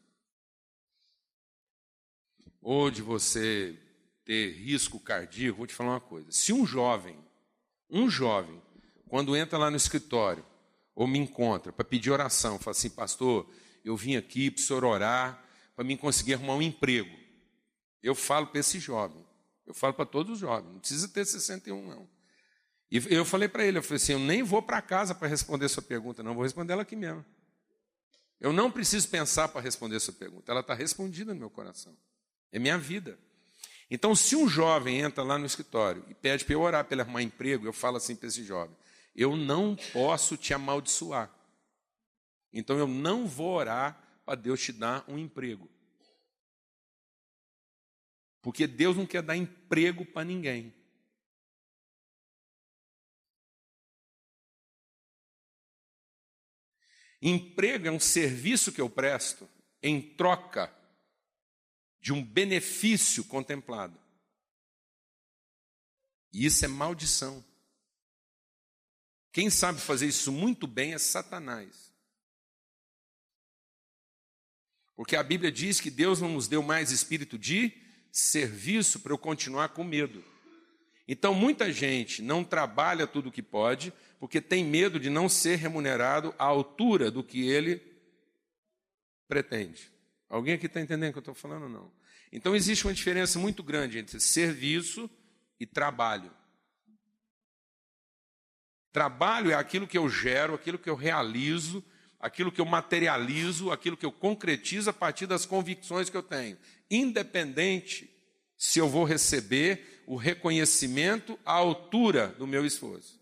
ou 2.61 2.91
de 2.91 3.03
você 3.03 3.79
ter 4.25 4.53
risco 4.53 4.99
cardíaco, 4.99 5.59
vou 5.59 5.67
te 5.67 5.75
falar 5.75 5.91
uma 5.91 6.01
coisa. 6.01 6.31
Se 6.31 6.53
um 6.53 6.67
jovem, 6.67 7.19
um 7.91 8.09
jovem, 8.09 8.61
quando 9.09 9.37
entra 9.37 9.59
lá 9.59 9.71
no 9.71 9.77
escritório, 9.77 10.45
ou 10.95 11.07
me 11.07 11.19
encontra 11.19 11.73
para 11.73 11.85
pedir 11.85 12.11
oração, 12.11 12.59
fala 12.59 12.73
assim, 12.73 12.91
pastor, 12.91 13.49
eu 13.85 13.97
vim 13.97 14.17
aqui 14.17 14.51
para 14.51 14.61
o 14.61 14.65
senhor 14.65 14.85
orar 14.85 15.45
para 15.75 15.85
mim 15.85 15.97
conseguir 15.97 16.35
arrumar 16.35 16.55
um 16.55 16.63
emprego. 16.63 17.15
Eu 18.03 18.15
falo 18.15 18.47
para 18.47 18.61
esse 18.61 18.79
jovem, 18.79 19.25
eu 19.67 19.75
falo 19.75 19.95
para 19.95 20.07
todos 20.07 20.35
os 20.35 20.39
jovens, 20.39 20.73
não 20.73 20.79
precisa 20.79 21.09
ter 21.09 21.25
61 21.25 21.89
não. 21.89 22.09
E 22.91 22.99
eu 23.13 23.25
falei 23.25 23.49
para 23.49 23.65
ele, 23.65 23.79
eu 23.79 23.83
falei 23.83 23.97
assim, 23.97 24.13
eu 24.13 24.19
nem 24.19 24.43
vou 24.43 24.63
para 24.63 24.81
casa 24.81 25.15
para 25.15 25.27
responder 25.27 25.69
sua 25.69 25.83
pergunta, 25.83 26.23
não, 26.23 26.35
vou 26.35 26.45
responder 26.45 26.75
ela 26.75 26.83
aqui 26.83 26.95
mesmo. 26.95 27.25
Eu 28.39 28.53
não 28.53 28.71
preciso 28.71 29.09
pensar 29.09 29.49
para 29.49 29.61
responder 29.61 29.99
sua 30.01 30.15
pergunta, 30.15 30.53
ela 30.53 30.61
está 30.61 30.75
respondida 30.75 31.35
no 31.35 31.41
meu 31.41 31.51
coração. 31.51 31.97
É 32.53 32.59
minha 32.59 32.79
vida. 32.79 33.19
Então, 33.91 34.15
se 34.15 34.35
um 34.35 34.49
jovem 34.49 35.01
entra 35.01 35.23
lá 35.23 35.39
no 35.39 35.47
escritório 35.47 36.05
e 36.09 36.15
pede 36.15 36.45
para 36.45 36.55
eu 36.55 36.61
orar 36.61 36.87
ele 36.91 37.03
arrumar 37.03 37.23
emprego, 37.23 37.67
eu 37.67 37.73
falo 37.73 37.97
assim 37.97 38.17
para 38.17 38.29
esse 38.29 38.43
jovem: 38.43 38.77
eu 39.15 39.37
não 39.37 39.77
posso 39.93 40.37
te 40.37 40.55
amaldiçoar. 40.55 41.31
Então, 42.53 42.79
eu 42.79 42.87
não 42.87 43.27
vou 43.27 43.55
orar 43.55 44.23
para 44.25 44.35
Deus 44.35 44.63
te 44.63 44.73
dar 44.73 45.05
um 45.09 45.19
emprego. 45.19 45.69
Porque 48.41 48.67
Deus 48.67 48.97
não 48.97 49.07
quer 49.07 49.23
dar 49.23 49.37
emprego 49.37 50.05
para 50.05 50.25
ninguém. 50.25 50.73
Emprego 57.21 57.89
é 57.89 57.91
um 57.91 57.99
serviço 57.99 58.71
que 58.71 58.83
eu 58.83 58.91
presto 58.91 59.49
em 59.83 59.99
troca 59.99 60.71
de 62.05 62.13
um 62.13 62.23
benefício 62.23 63.25
contemplado. 63.25 63.99
E 66.31 66.45
isso 66.45 66.63
é 66.63 66.69
maldição. 66.69 67.43
Quem 69.33 69.49
sabe 69.49 69.81
fazer 69.81 70.09
isso 70.09 70.31
muito 70.31 70.67
bem 70.67 70.93
é 70.93 70.99
Satanás. 70.99 71.91
Porque 74.95 75.17
a 75.17 75.23
Bíblia 75.23 75.51
diz 75.51 75.81
que 75.81 75.91
Deus 75.91 76.21
não 76.21 76.29
nos 76.29 76.47
deu 76.47 76.63
mais 76.63 76.91
espírito 76.91 77.39
de 77.39 77.73
serviço 78.13 79.01
para 79.01 79.15
eu 79.15 79.19
continuar 79.19 79.71
com 79.71 79.83
medo. 79.83 80.23
Então, 81.09 81.35
muita 81.35 81.73
gente 81.73 82.21
não 82.21 82.45
trabalha 82.45 83.07
tudo 83.07 83.31
o 83.31 83.33
que 83.33 83.43
pode, 83.43 83.95
porque 84.21 84.43
tem 84.43 84.63
medo 84.63 85.01
de 85.01 85.09
não 85.09 85.27
ser 85.27 85.57
remunerado 85.57 86.35
à 86.39 86.45
altura 86.45 87.11
do 87.11 87.25
que 87.25 87.49
ele 87.49 87.81
pretende. 89.27 89.94
Alguém 90.29 90.55
aqui 90.55 90.67
está 90.67 90.81
entendendo 90.81 91.11
o 91.11 91.13
que 91.13 91.19
eu 91.19 91.21
estou 91.21 91.35
falando 91.35 91.65
ou 91.65 91.69
não? 91.69 91.93
Então 92.33 92.55
existe 92.57 92.87
uma 92.87 92.95
diferença 92.95 93.39
muito 93.39 93.63
grande 93.63 93.99
entre 93.99 94.19
serviço 94.19 95.09
e 95.61 95.67
trabalho. 95.67 96.33
Trabalho 98.93 99.51
é 99.51 99.55
aquilo 99.55 99.87
que 99.87 99.99
eu 99.99 100.09
gero, 100.09 100.55
aquilo 100.55 100.79
que 100.79 100.89
eu 100.89 100.95
realizo, 100.95 101.85
aquilo 102.19 102.51
que 102.51 102.61
eu 102.61 102.65
materializo, 102.65 103.71
aquilo 103.71 103.97
que 103.97 104.07
eu 104.07 104.13
concretizo 104.13 104.89
a 104.89 104.93
partir 104.93 105.27
das 105.27 105.45
convicções 105.45 106.09
que 106.09 106.17
eu 106.17 106.23
tenho, 106.23 106.57
independente 106.91 108.11
se 108.57 108.79
eu 108.79 108.89
vou 108.89 109.05
receber 109.05 110.03
o 110.07 110.17
reconhecimento 110.17 111.39
à 111.45 111.53
altura 111.53 112.29
do 112.29 112.47
meu 112.47 112.65
esforço. 112.65 113.21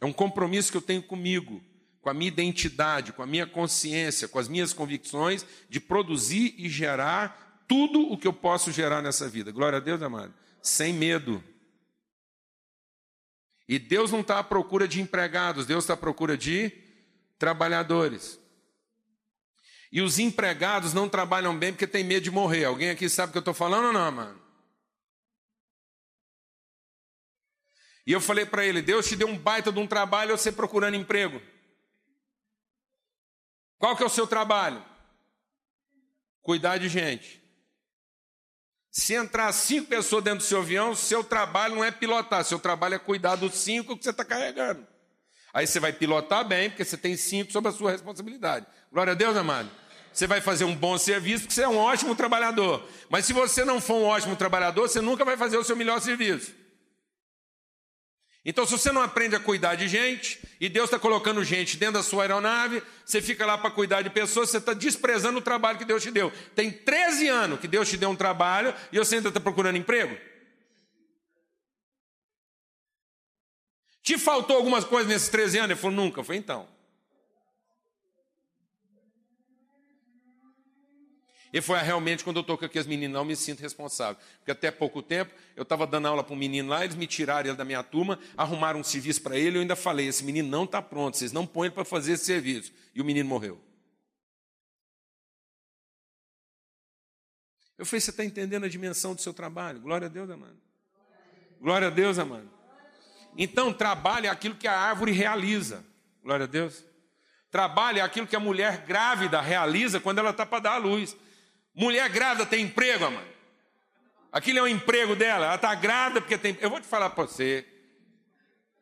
É 0.00 0.06
um 0.06 0.12
compromisso 0.12 0.70
que 0.70 0.76
eu 0.76 0.82
tenho 0.82 1.02
comigo, 1.02 1.62
com 2.00 2.10
a 2.10 2.14
minha 2.14 2.28
identidade, 2.28 3.12
com 3.12 3.22
a 3.22 3.26
minha 3.26 3.46
consciência, 3.46 4.28
com 4.28 4.38
as 4.38 4.48
minhas 4.48 4.72
convicções, 4.72 5.44
de 5.68 5.80
produzir 5.80 6.54
e 6.58 6.68
gerar 6.68 7.64
tudo 7.66 8.00
o 8.00 8.16
que 8.16 8.26
eu 8.26 8.32
posso 8.32 8.72
gerar 8.72 9.02
nessa 9.02 9.28
vida. 9.28 9.52
Glória 9.52 9.78
a 9.78 9.80
Deus, 9.80 10.00
amado. 10.00 10.32
Sem 10.62 10.92
medo. 10.92 11.42
E 13.68 13.78
Deus 13.78 14.10
não 14.10 14.20
está 14.20 14.38
à 14.38 14.44
procura 14.44 14.88
de 14.88 15.00
empregados, 15.00 15.66
Deus 15.66 15.84
está 15.84 15.94
à 15.94 15.96
procura 15.96 16.36
de 16.36 16.72
trabalhadores. 17.38 18.40
E 19.92 20.00
os 20.00 20.18
empregados 20.18 20.92
não 20.94 21.08
trabalham 21.08 21.56
bem 21.56 21.72
porque 21.72 21.86
tem 21.86 22.04
medo 22.04 22.24
de 22.24 22.30
morrer. 22.30 22.64
Alguém 22.64 22.90
aqui 22.90 23.08
sabe 23.08 23.30
o 23.30 23.32
que 23.32 23.38
eu 23.38 23.40
estou 23.40 23.54
falando 23.54 23.86
ou 23.86 23.92
não, 23.92 24.12
mano? 24.12 24.40
E 28.06 28.12
eu 28.12 28.20
falei 28.22 28.46
para 28.46 28.64
ele: 28.64 28.80
Deus 28.80 29.06
te 29.06 29.16
deu 29.16 29.28
um 29.28 29.36
baita 29.36 29.70
de 29.70 29.78
um 29.78 29.86
trabalho, 29.86 30.36
você 30.36 30.50
procurando 30.50 30.96
emprego. 30.96 31.40
Qual 33.78 33.96
que 33.96 34.02
é 34.02 34.06
o 34.06 34.10
seu 34.10 34.26
trabalho? 34.26 34.84
Cuidar 36.42 36.78
de 36.78 36.88
gente. 36.88 37.42
Se 38.90 39.14
entrar 39.14 39.52
cinco 39.52 39.88
pessoas 39.88 40.24
dentro 40.24 40.40
do 40.40 40.44
seu 40.44 40.58
avião, 40.58 40.94
seu 40.94 41.22
trabalho 41.22 41.76
não 41.76 41.84
é 41.84 41.90
pilotar, 41.90 42.44
seu 42.44 42.58
trabalho 42.58 42.94
é 42.94 42.98
cuidar 42.98 43.36
dos 43.36 43.54
cinco 43.54 43.96
que 43.96 44.02
você 44.02 44.10
está 44.10 44.24
carregando. 44.24 44.84
Aí 45.52 45.66
você 45.66 45.78
vai 45.78 45.92
pilotar 45.92 46.44
bem, 46.44 46.68
porque 46.68 46.84
você 46.84 46.96
tem 46.96 47.16
cinco 47.16 47.52
sob 47.52 47.68
a 47.68 47.72
sua 47.72 47.92
responsabilidade. 47.92 48.66
Glória 48.92 49.12
a 49.12 49.16
Deus, 49.16 49.36
amado. 49.36 49.70
Você 50.12 50.26
vai 50.26 50.40
fazer 50.40 50.64
um 50.64 50.74
bom 50.74 50.98
serviço, 50.98 51.44
porque 51.44 51.54
você 51.54 51.62
é 51.62 51.68
um 51.68 51.76
ótimo 51.76 52.14
trabalhador. 52.14 52.86
Mas 53.08 53.24
se 53.24 53.32
você 53.32 53.64
não 53.64 53.80
for 53.80 53.94
um 53.94 54.04
ótimo 54.04 54.34
trabalhador, 54.34 54.88
você 54.88 55.00
nunca 55.00 55.24
vai 55.24 55.36
fazer 55.36 55.56
o 55.56 55.64
seu 55.64 55.76
melhor 55.76 56.00
serviço. 56.00 56.52
Então, 58.48 58.64
se 58.64 58.72
você 58.72 58.90
não 58.90 59.02
aprende 59.02 59.36
a 59.36 59.40
cuidar 59.40 59.74
de 59.74 59.86
gente, 59.86 60.40
e 60.58 60.70
Deus 60.70 60.86
está 60.86 60.98
colocando 60.98 61.44
gente 61.44 61.76
dentro 61.76 61.96
da 61.96 62.02
sua 62.02 62.22
aeronave, 62.22 62.82
você 63.04 63.20
fica 63.20 63.44
lá 63.44 63.58
para 63.58 63.70
cuidar 63.70 64.00
de 64.00 64.08
pessoas, 64.08 64.48
você 64.48 64.56
está 64.56 64.72
desprezando 64.72 65.36
o 65.38 65.42
trabalho 65.42 65.76
que 65.76 65.84
Deus 65.84 66.02
te 66.02 66.10
deu. 66.10 66.32
Tem 66.54 66.70
13 66.70 67.28
anos 67.28 67.60
que 67.60 67.68
Deus 67.68 67.90
te 67.90 67.98
deu 67.98 68.08
um 68.08 68.16
trabalho 68.16 68.74
e 68.90 68.98
você 68.98 69.16
ainda 69.16 69.28
está 69.28 69.38
procurando 69.38 69.76
emprego? 69.76 70.16
Te 74.02 74.16
faltou 74.16 74.56
algumas 74.56 74.82
coisas 74.82 75.12
nesses 75.12 75.28
13 75.28 75.58
anos? 75.58 75.70
Ele 75.72 75.80
falou, 75.80 75.96
nunca. 75.96 76.24
Falei, 76.24 76.38
então. 76.38 76.66
E 81.52 81.60
foi 81.60 81.78
realmente 81.78 82.22
quando 82.22 82.36
eu 82.36 82.40
estou 82.42 82.58
com 82.58 82.64
aqui 82.64 82.78
as 82.78 82.86
meninas, 82.86 83.14
não 83.14 83.24
me 83.24 83.34
sinto 83.34 83.60
responsável. 83.60 84.20
Porque 84.38 84.50
até 84.50 84.70
pouco 84.70 85.02
tempo 85.02 85.34
eu 85.56 85.62
estava 85.62 85.86
dando 85.86 86.08
aula 86.08 86.22
para 86.22 86.34
um 86.34 86.38
menino 86.38 86.68
lá, 86.68 86.84
eles 86.84 86.96
me 86.96 87.06
tiraram 87.06 87.48
ele 87.48 87.56
da 87.56 87.64
minha 87.64 87.82
turma, 87.82 88.18
arrumaram 88.36 88.80
um 88.80 88.84
serviço 88.84 89.22
para 89.22 89.36
ele, 89.36 89.56
eu 89.56 89.62
ainda 89.62 89.76
falei: 89.76 90.06
esse 90.06 90.22
menino 90.24 90.48
não 90.48 90.64
está 90.64 90.82
pronto, 90.82 91.16
vocês 91.16 91.32
não 91.32 91.46
põem 91.46 91.70
para 91.70 91.84
fazer 91.84 92.12
esse 92.12 92.26
serviço. 92.26 92.72
E 92.94 93.00
o 93.00 93.04
menino 93.04 93.28
morreu. 93.28 93.60
Eu 97.78 97.86
falei: 97.86 98.00
você 98.00 98.10
está 98.10 98.24
entendendo 98.24 98.64
a 98.64 98.68
dimensão 98.68 99.14
do 99.14 99.20
seu 99.20 99.32
trabalho? 99.32 99.80
Glória 99.80 100.06
a 100.06 100.10
Deus, 100.10 100.28
amado. 100.28 100.58
Glória 101.60 101.88
a 101.88 101.90
Deus, 101.90 102.18
amado. 102.18 102.50
Então, 103.36 103.72
trabalho 103.72 104.26
é 104.26 104.28
aquilo 104.28 104.54
que 104.54 104.66
a 104.66 104.76
árvore 104.76 105.12
realiza. 105.12 105.84
Glória 106.22 106.44
a 106.44 106.48
Deus. 106.48 106.84
Trabalho 107.50 107.98
é 107.98 108.02
aquilo 108.02 108.26
que 108.26 108.36
a 108.36 108.40
mulher 108.40 108.84
grávida 108.84 109.40
realiza 109.40 110.00
quando 110.00 110.18
ela 110.18 110.30
está 110.30 110.44
para 110.44 110.60
dar 110.60 110.72
à 110.72 110.76
luz. 110.76 111.16
Mulher 111.78 112.08
grávida 112.08 112.44
tem 112.44 112.64
emprego, 112.64 113.04
amado. 113.04 113.28
Aquilo 114.32 114.58
é 114.58 114.62
um 114.62 114.66
emprego 114.66 115.14
dela. 115.14 115.46
Ela 115.46 115.54
está 115.54 115.72
grávida 115.76 116.20
porque 116.20 116.36
tem. 116.36 116.58
Eu 116.60 116.68
vou 116.68 116.80
te 116.80 116.88
falar 116.88 117.10
para 117.10 117.24
você 117.24 117.64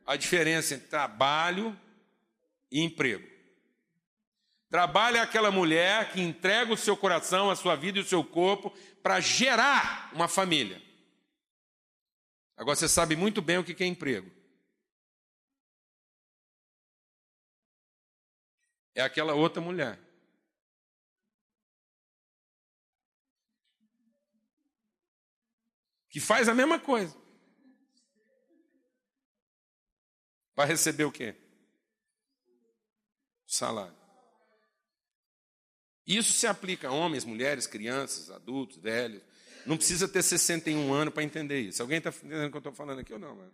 a 0.06 0.16
diferença 0.16 0.74
entre 0.74 0.88
trabalho 0.88 1.78
e 2.72 2.80
emprego. 2.80 3.28
Trabalho 4.70 5.18
é 5.18 5.20
aquela 5.20 5.50
mulher 5.50 6.10
que 6.10 6.22
entrega 6.22 6.72
o 6.72 6.76
seu 6.76 6.96
coração, 6.96 7.50
a 7.50 7.54
sua 7.54 7.76
vida 7.76 7.98
e 7.98 8.00
o 8.00 8.06
seu 8.06 8.24
corpo 8.24 8.70
para 9.02 9.20
gerar 9.20 10.10
uma 10.14 10.26
família. 10.26 10.82
Agora 12.56 12.76
você 12.76 12.88
sabe 12.88 13.14
muito 13.14 13.42
bem 13.42 13.58
o 13.58 13.64
que 13.64 13.84
é 13.84 13.86
emprego. 13.86 14.30
É 18.94 19.02
aquela 19.02 19.34
outra 19.34 19.60
mulher 19.60 20.05
que 26.16 26.20
faz 26.20 26.48
a 26.48 26.54
mesma 26.54 26.78
coisa. 26.78 27.14
Para 30.54 30.64
receber 30.64 31.04
o 31.04 31.12
quê? 31.12 31.34
Salário. 33.46 33.94
Isso 36.06 36.32
se 36.32 36.46
aplica 36.46 36.88
a 36.88 36.90
homens, 36.90 37.26
mulheres, 37.26 37.66
crianças, 37.66 38.30
adultos, 38.30 38.78
velhos. 38.78 39.20
Não 39.66 39.76
precisa 39.76 40.08
ter 40.08 40.22
61 40.22 40.90
anos 40.90 41.12
para 41.12 41.22
entender 41.22 41.60
isso. 41.60 41.82
Alguém 41.82 41.98
está 41.98 42.08
entendendo 42.08 42.46
o 42.46 42.50
que 42.50 42.56
eu 42.56 42.60
estou 42.60 42.72
falando 42.72 43.00
aqui 43.00 43.12
ou 43.12 43.18
não? 43.18 43.36
Mano? 43.36 43.52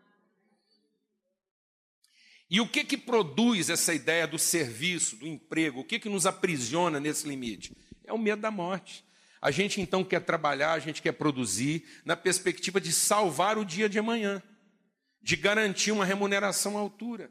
E 2.48 2.60
o 2.60 2.68
que 2.68 2.84
que 2.84 2.96
produz 2.96 3.70
essa 3.70 3.92
ideia 3.92 4.24
do 4.24 4.38
serviço, 4.38 5.16
do 5.16 5.26
emprego? 5.26 5.80
O 5.80 5.84
que 5.84 5.98
que 5.98 6.08
nos 6.08 6.26
aprisiona 6.26 7.00
nesse 7.00 7.26
limite? 7.26 7.76
É 8.04 8.12
o 8.12 8.18
medo 8.18 8.40
da 8.40 8.52
morte. 8.52 9.04
A 9.43 9.51
gente 9.51 9.80
então 9.80 10.05
quer 10.05 10.20
trabalhar, 10.20 10.72
a 10.72 10.78
gente 10.78 11.03
quer 11.03 11.11
produzir 11.11 11.84
na 12.05 12.16
perspectiva 12.16 12.80
de 12.80 12.93
salvar 12.93 13.59
o 13.59 13.64
dia 13.64 13.88
de 13.88 13.99
amanhã, 13.99 14.40
de 15.20 15.34
garantir 15.34 15.90
uma 15.90 16.05
remuneração 16.05 16.78
à 16.78 16.80
altura, 16.80 17.28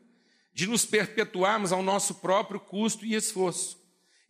de 0.54 0.68
nos 0.68 0.86
perpetuarmos 0.86 1.72
ao 1.72 1.82
nosso 1.82 2.16
próprio 2.16 2.60
custo 2.60 3.06
e 3.06 3.16
esforço. 3.16 3.81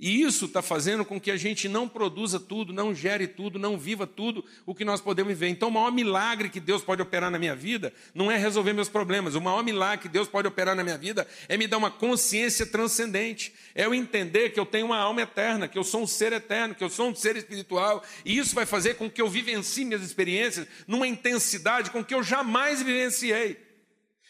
E 0.01 0.23
isso 0.23 0.45
está 0.45 0.63
fazendo 0.63 1.05
com 1.05 1.21
que 1.21 1.29
a 1.29 1.37
gente 1.37 1.69
não 1.69 1.87
produza 1.87 2.39
tudo, 2.39 2.73
não 2.73 2.91
gere 2.91 3.27
tudo, 3.27 3.59
não 3.59 3.77
viva 3.77 4.07
tudo 4.07 4.43
o 4.65 4.73
que 4.73 4.83
nós 4.83 4.99
podemos 4.99 5.31
viver. 5.31 5.47
Então, 5.49 5.69
o 5.69 5.71
maior 5.71 5.91
milagre 5.91 6.49
que 6.49 6.59
Deus 6.59 6.81
pode 6.81 7.03
operar 7.03 7.29
na 7.29 7.37
minha 7.37 7.55
vida 7.55 7.93
não 8.11 8.31
é 8.31 8.35
resolver 8.35 8.73
meus 8.73 8.89
problemas. 8.89 9.35
O 9.35 9.41
maior 9.41 9.63
milagre 9.63 10.01
que 10.01 10.09
Deus 10.09 10.27
pode 10.27 10.47
operar 10.47 10.75
na 10.75 10.83
minha 10.83 10.97
vida 10.97 11.27
é 11.47 11.55
me 11.55 11.67
dar 11.67 11.77
uma 11.77 11.91
consciência 11.91 12.65
transcendente. 12.65 13.53
É 13.75 13.85
eu 13.85 13.93
entender 13.93 14.49
que 14.49 14.59
eu 14.59 14.65
tenho 14.65 14.87
uma 14.87 14.97
alma 14.97 15.21
eterna, 15.21 15.67
que 15.67 15.77
eu 15.77 15.83
sou 15.83 16.01
um 16.01 16.07
ser 16.07 16.33
eterno, 16.33 16.73
que 16.73 16.83
eu 16.83 16.89
sou 16.89 17.07
um 17.07 17.13
ser 17.13 17.37
espiritual. 17.37 18.03
E 18.25 18.35
isso 18.35 18.55
vai 18.55 18.65
fazer 18.65 18.95
com 18.95 19.07
que 19.07 19.21
eu 19.21 19.29
vivencie 19.29 19.85
minhas 19.85 20.01
experiências 20.01 20.65
numa 20.87 21.05
intensidade 21.05 21.91
com 21.91 22.03
que 22.03 22.15
eu 22.15 22.23
jamais 22.23 22.81
vivenciei. 22.81 23.55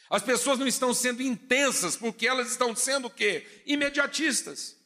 As 0.10 0.22
pessoas 0.22 0.60
não 0.60 0.68
estão 0.68 0.94
sendo 0.94 1.24
intensas 1.24 1.96
porque 1.96 2.28
elas 2.28 2.52
estão 2.52 2.76
sendo 2.76 3.08
o 3.08 3.10
quê? 3.10 3.46
Imediatistas. 3.66 4.81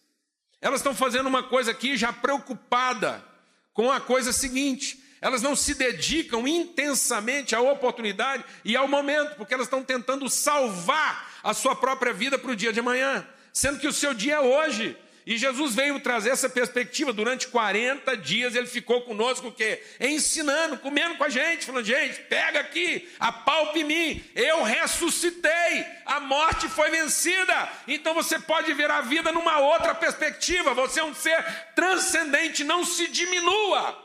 Elas 0.65 0.79
estão 0.79 0.95
fazendo 0.95 1.27
uma 1.27 1.43
coisa 1.43 1.69
aqui 1.69 1.95
já 1.95 2.11
preocupada 2.11 3.23
com 3.71 3.91
a 3.91 4.01
coisa 4.01 4.33
seguinte. 4.33 4.99
Elas 5.21 5.43
não 5.43 5.55
se 5.55 5.75
dedicam 5.75 6.47
intensamente 6.47 7.53
à 7.53 7.61
oportunidade 7.61 8.43
e 8.63 8.75
ao 8.75 8.87
momento, 8.87 9.35
porque 9.35 9.53
elas 9.53 9.67
estão 9.67 9.83
tentando 9.83 10.27
salvar 10.27 11.31
a 11.43 11.53
sua 11.53 11.75
própria 11.75 12.11
vida 12.11 12.39
para 12.39 12.49
o 12.49 12.55
dia 12.55 12.73
de 12.73 12.79
amanhã, 12.79 13.23
sendo 13.53 13.77
que 13.77 13.87
o 13.87 13.93
seu 13.93 14.11
dia 14.11 14.37
é 14.37 14.39
hoje. 14.39 14.97
E 15.25 15.37
Jesus 15.37 15.73
veio 15.73 15.99
trazer 15.99 16.29
essa 16.29 16.47
perspectiva. 16.47 17.11
Durante 17.11 17.47
40 17.47 18.15
dias 18.15 18.53
ele 18.53 18.67
ficou 18.67 19.01
conosco, 19.01 19.47
o 19.47 19.51
quê? 19.51 19.81
Ensinando, 19.99 20.77
comendo 20.77 21.15
com 21.15 21.23
a 21.23 21.29
gente, 21.29 21.65
falando: 21.65 21.83
gente, 21.83 22.21
pega 22.23 22.59
aqui, 22.59 23.09
apalpe 23.19 23.83
mim, 23.83 24.23
eu 24.35 24.61
ressuscitei, 24.61 25.85
a 26.05 26.19
morte 26.19 26.69
foi 26.69 26.91
vencida. 26.91 27.69
Então 27.87 28.13
você 28.13 28.37
pode 28.37 28.71
ver 28.73 28.91
a 28.91 29.01
vida 29.01 29.31
numa 29.31 29.57
outra 29.57 29.95
perspectiva. 29.95 30.75
Você 30.75 30.99
é 30.99 31.03
um 31.03 31.15
ser 31.15 31.43
transcendente, 31.73 32.63
não 32.63 32.85
se 32.85 33.07
diminua. 33.07 34.03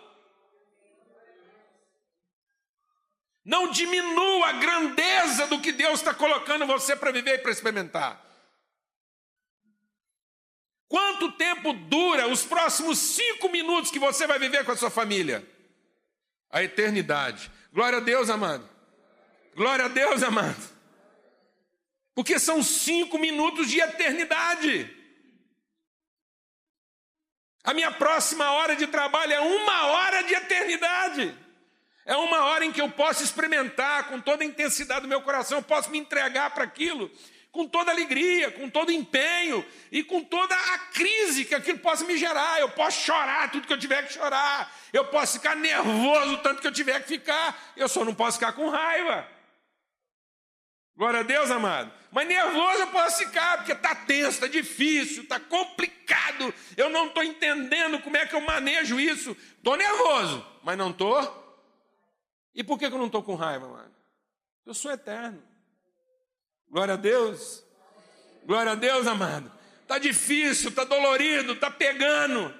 Não 3.44 3.70
diminua 3.70 4.48
a 4.48 4.52
grandeza 4.52 5.46
do 5.48 5.60
que 5.60 5.72
Deus 5.72 6.00
está 6.00 6.14
colocando 6.14 6.66
você 6.66 6.96
para 6.96 7.10
viver 7.10 7.34
e 7.34 7.38
para 7.38 7.50
experimentar. 7.50 8.29
Quanto 10.90 11.30
tempo 11.30 11.72
dura 11.72 12.26
os 12.26 12.42
próximos 12.42 12.98
cinco 12.98 13.48
minutos 13.48 13.92
que 13.92 13.98
você 14.00 14.26
vai 14.26 14.40
viver 14.40 14.64
com 14.64 14.72
a 14.72 14.76
sua 14.76 14.90
família? 14.90 15.48
A 16.50 16.64
eternidade. 16.64 17.48
Glória 17.72 17.98
a 17.98 18.00
Deus, 18.00 18.28
amado. 18.28 18.68
Glória 19.54 19.84
a 19.84 19.88
Deus, 19.88 20.20
amado. 20.20 20.60
Porque 22.12 22.40
são 22.40 22.60
cinco 22.60 23.18
minutos 23.18 23.70
de 23.70 23.78
eternidade. 23.78 24.92
A 27.62 27.72
minha 27.72 27.92
próxima 27.92 28.50
hora 28.50 28.74
de 28.74 28.88
trabalho 28.88 29.32
é 29.32 29.40
uma 29.40 29.86
hora 29.86 30.22
de 30.24 30.34
eternidade. 30.34 31.38
É 32.04 32.16
uma 32.16 32.46
hora 32.46 32.64
em 32.64 32.72
que 32.72 32.80
eu 32.80 32.90
posso 32.90 33.22
experimentar 33.22 34.08
com 34.08 34.20
toda 34.20 34.42
a 34.42 34.46
intensidade 34.46 35.02
do 35.02 35.08
meu 35.08 35.22
coração, 35.22 35.58
eu 35.58 35.62
posso 35.62 35.88
me 35.88 35.98
entregar 35.98 36.50
para 36.50 36.64
aquilo 36.64 37.08
com 37.52 37.66
toda 37.66 37.90
alegria, 37.90 38.50
com 38.52 38.70
todo 38.70 38.92
empenho 38.92 39.64
e 39.90 40.04
com 40.04 40.22
toda 40.22 40.54
a 40.54 40.78
crise 40.78 41.44
que 41.44 41.54
aquilo 41.54 41.78
possa 41.78 42.04
me 42.04 42.16
gerar. 42.16 42.60
Eu 42.60 42.70
posso 42.70 43.00
chorar 43.00 43.50
tudo 43.50 43.66
que 43.66 43.72
eu 43.72 43.78
tiver 43.78 44.06
que 44.06 44.12
chorar, 44.12 44.72
eu 44.92 45.04
posso 45.06 45.34
ficar 45.38 45.56
nervoso 45.56 46.38
tanto 46.38 46.60
que 46.60 46.66
eu 46.66 46.72
tiver 46.72 47.00
que 47.02 47.08
ficar, 47.08 47.72
eu 47.76 47.88
só 47.88 48.04
não 48.04 48.14
posso 48.14 48.38
ficar 48.38 48.52
com 48.52 48.68
raiva. 48.68 49.26
Glória 50.96 51.20
a 51.20 51.22
Deus, 51.22 51.50
amado. 51.50 51.90
Mas 52.12 52.28
nervoso 52.28 52.80
eu 52.80 52.88
posso 52.88 53.18
ficar, 53.18 53.58
porque 53.58 53.72
está 53.72 53.94
tenso, 53.94 54.30
está 54.30 54.46
difícil, 54.46 55.22
está 55.22 55.40
complicado. 55.40 56.52
Eu 56.76 56.90
não 56.90 57.06
estou 57.06 57.22
entendendo 57.22 58.00
como 58.00 58.16
é 58.16 58.26
que 58.26 58.34
eu 58.34 58.40
manejo 58.40 59.00
isso. 59.00 59.36
Estou 59.56 59.76
nervoso, 59.76 60.46
mas 60.62 60.76
não 60.76 60.90
estou. 60.90 61.40
E 62.54 62.62
por 62.62 62.78
que 62.78 62.84
eu 62.84 62.90
não 62.90 63.06
estou 63.06 63.22
com 63.22 63.34
raiva, 63.34 63.66
amado? 63.66 63.94
Eu 64.66 64.74
sou 64.74 64.90
eterno. 64.90 65.49
Glória 66.70 66.94
a 66.94 66.96
Deus. 66.96 67.64
Glória 68.44 68.72
a 68.72 68.74
Deus, 68.74 69.06
amado. 69.06 69.50
Está 69.82 69.98
difícil, 69.98 70.70
está 70.70 70.84
dolorido, 70.84 71.52
está 71.52 71.70
pegando. 71.70 72.54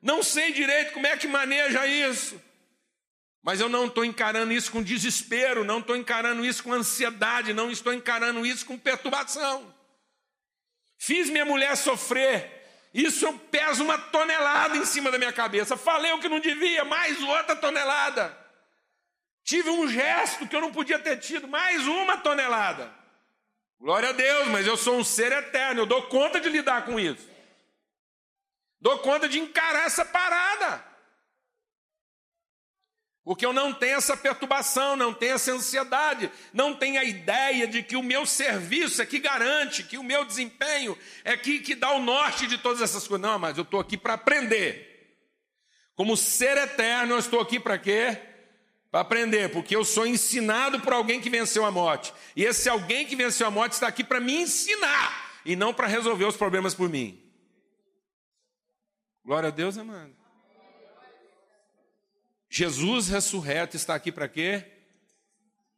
Não 0.00 0.22
sei 0.22 0.52
direito 0.52 0.92
como 0.92 1.06
é 1.06 1.16
que 1.16 1.26
maneja 1.26 1.86
isso. 1.86 2.40
Mas 3.42 3.60
eu 3.60 3.68
não 3.68 3.86
estou 3.86 4.04
encarando 4.04 4.52
isso 4.52 4.70
com 4.70 4.82
desespero, 4.82 5.64
não 5.64 5.80
estou 5.80 5.96
encarando 5.96 6.44
isso 6.44 6.62
com 6.62 6.72
ansiedade, 6.72 7.52
não 7.52 7.70
estou 7.70 7.92
encarando 7.92 8.46
isso 8.46 8.64
com 8.64 8.78
perturbação. 8.78 9.74
Fiz 10.96 11.30
minha 11.30 11.44
mulher 11.44 11.76
sofrer, 11.76 12.58
isso 12.92 13.24
eu 13.24 13.32
peso 13.38 13.84
uma 13.84 13.98
tonelada 13.98 14.76
em 14.76 14.84
cima 14.84 15.10
da 15.10 15.18
minha 15.18 15.32
cabeça. 15.32 15.76
Falei 15.76 16.12
o 16.12 16.20
que 16.20 16.28
não 16.28 16.40
devia, 16.40 16.84
mais 16.84 17.20
outra 17.22 17.56
tonelada. 17.56 18.36
Tive 19.44 19.70
um 19.70 19.88
gesto 19.88 20.46
que 20.46 20.54
eu 20.54 20.60
não 20.60 20.72
podia 20.72 20.98
ter 20.98 21.16
tido, 21.18 21.48
mais 21.48 21.86
uma 21.86 22.18
tonelada. 22.18 22.92
Glória 23.80 24.08
a 24.08 24.12
Deus, 24.12 24.48
mas 24.48 24.66
eu 24.66 24.76
sou 24.76 24.96
um 24.96 25.04
ser 25.04 25.30
eterno, 25.30 25.82
eu 25.82 25.86
dou 25.86 26.02
conta 26.02 26.40
de 26.40 26.48
lidar 26.48 26.84
com 26.84 26.98
isso. 26.98 27.28
Dou 28.80 28.98
conta 28.98 29.28
de 29.28 29.38
encarar 29.38 29.86
essa 29.86 30.04
parada. 30.04 30.84
Porque 33.22 33.44
eu 33.44 33.52
não 33.52 33.74
tenho 33.74 33.98
essa 33.98 34.16
perturbação, 34.16 34.96
não 34.96 35.12
tenho 35.12 35.34
essa 35.34 35.52
ansiedade, 35.52 36.30
não 36.52 36.74
tenho 36.74 36.98
a 36.98 37.04
ideia 37.04 37.66
de 37.66 37.82
que 37.82 37.94
o 37.94 38.02
meu 38.02 38.24
serviço 38.24 39.02
é 39.02 39.06
que 39.06 39.18
garante, 39.18 39.82
que 39.82 39.98
o 39.98 40.02
meu 40.02 40.24
desempenho 40.24 40.96
é 41.24 41.36
que, 41.36 41.58
que 41.60 41.74
dá 41.74 41.92
o 41.92 42.02
norte 42.02 42.46
de 42.46 42.56
todas 42.56 42.80
essas 42.80 43.06
coisas. 43.06 43.20
Não, 43.20 43.38
mas 43.38 43.58
eu 43.58 43.64
estou 43.64 43.80
aqui 43.80 43.98
para 43.98 44.14
aprender. 44.14 44.88
Como 45.94 46.16
ser 46.16 46.56
eterno, 46.56 47.14
eu 47.14 47.18
estou 47.18 47.40
aqui 47.40 47.60
para 47.60 47.76
quê? 47.76 48.27
Para 48.90 49.00
aprender, 49.00 49.50
porque 49.52 49.76
eu 49.76 49.84
sou 49.84 50.06
ensinado 50.06 50.80
por 50.80 50.92
alguém 50.92 51.20
que 51.20 51.28
venceu 51.28 51.64
a 51.64 51.70
morte. 51.70 52.12
E 52.34 52.44
esse 52.44 52.68
alguém 52.68 53.06
que 53.06 53.14
venceu 53.14 53.46
a 53.46 53.50
morte 53.50 53.72
está 53.72 53.86
aqui 53.86 54.02
para 54.02 54.20
me 54.20 54.34
ensinar 54.34 55.40
e 55.44 55.54
não 55.54 55.74
para 55.74 55.86
resolver 55.86 56.24
os 56.24 56.36
problemas 56.36 56.74
por 56.74 56.88
mim. 56.88 57.22
Glória 59.24 59.48
a 59.48 59.52
Deus, 59.52 59.76
amado. 59.76 60.16
Jesus 62.48 63.08
ressurreto 63.08 63.76
está 63.76 63.94
aqui 63.94 64.10
para 64.10 64.26
quê? 64.26 64.64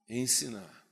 Ensinar. 0.08 0.84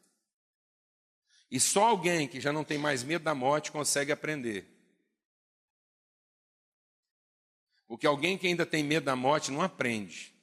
E 1.51 1.61
só 1.61 1.85
alguém 1.85 2.27
que 2.27 2.41
já 2.41 2.53
não 2.53 2.65
tem 2.65 2.77
mais 2.77 3.05
medo 3.05 3.23
da 3.23 3.35
morte 3.35 3.71
consegue 3.71 4.11
aprender. 4.11 4.67
Porque 7.87 8.07
alguém 8.07 8.37
que 8.37 8.47
ainda 8.47 8.67
tem 8.67 8.83
medo 8.83 9.05
da 9.05 9.17
morte 9.17 9.51
não 9.53 9.63
aprende. 9.63 10.38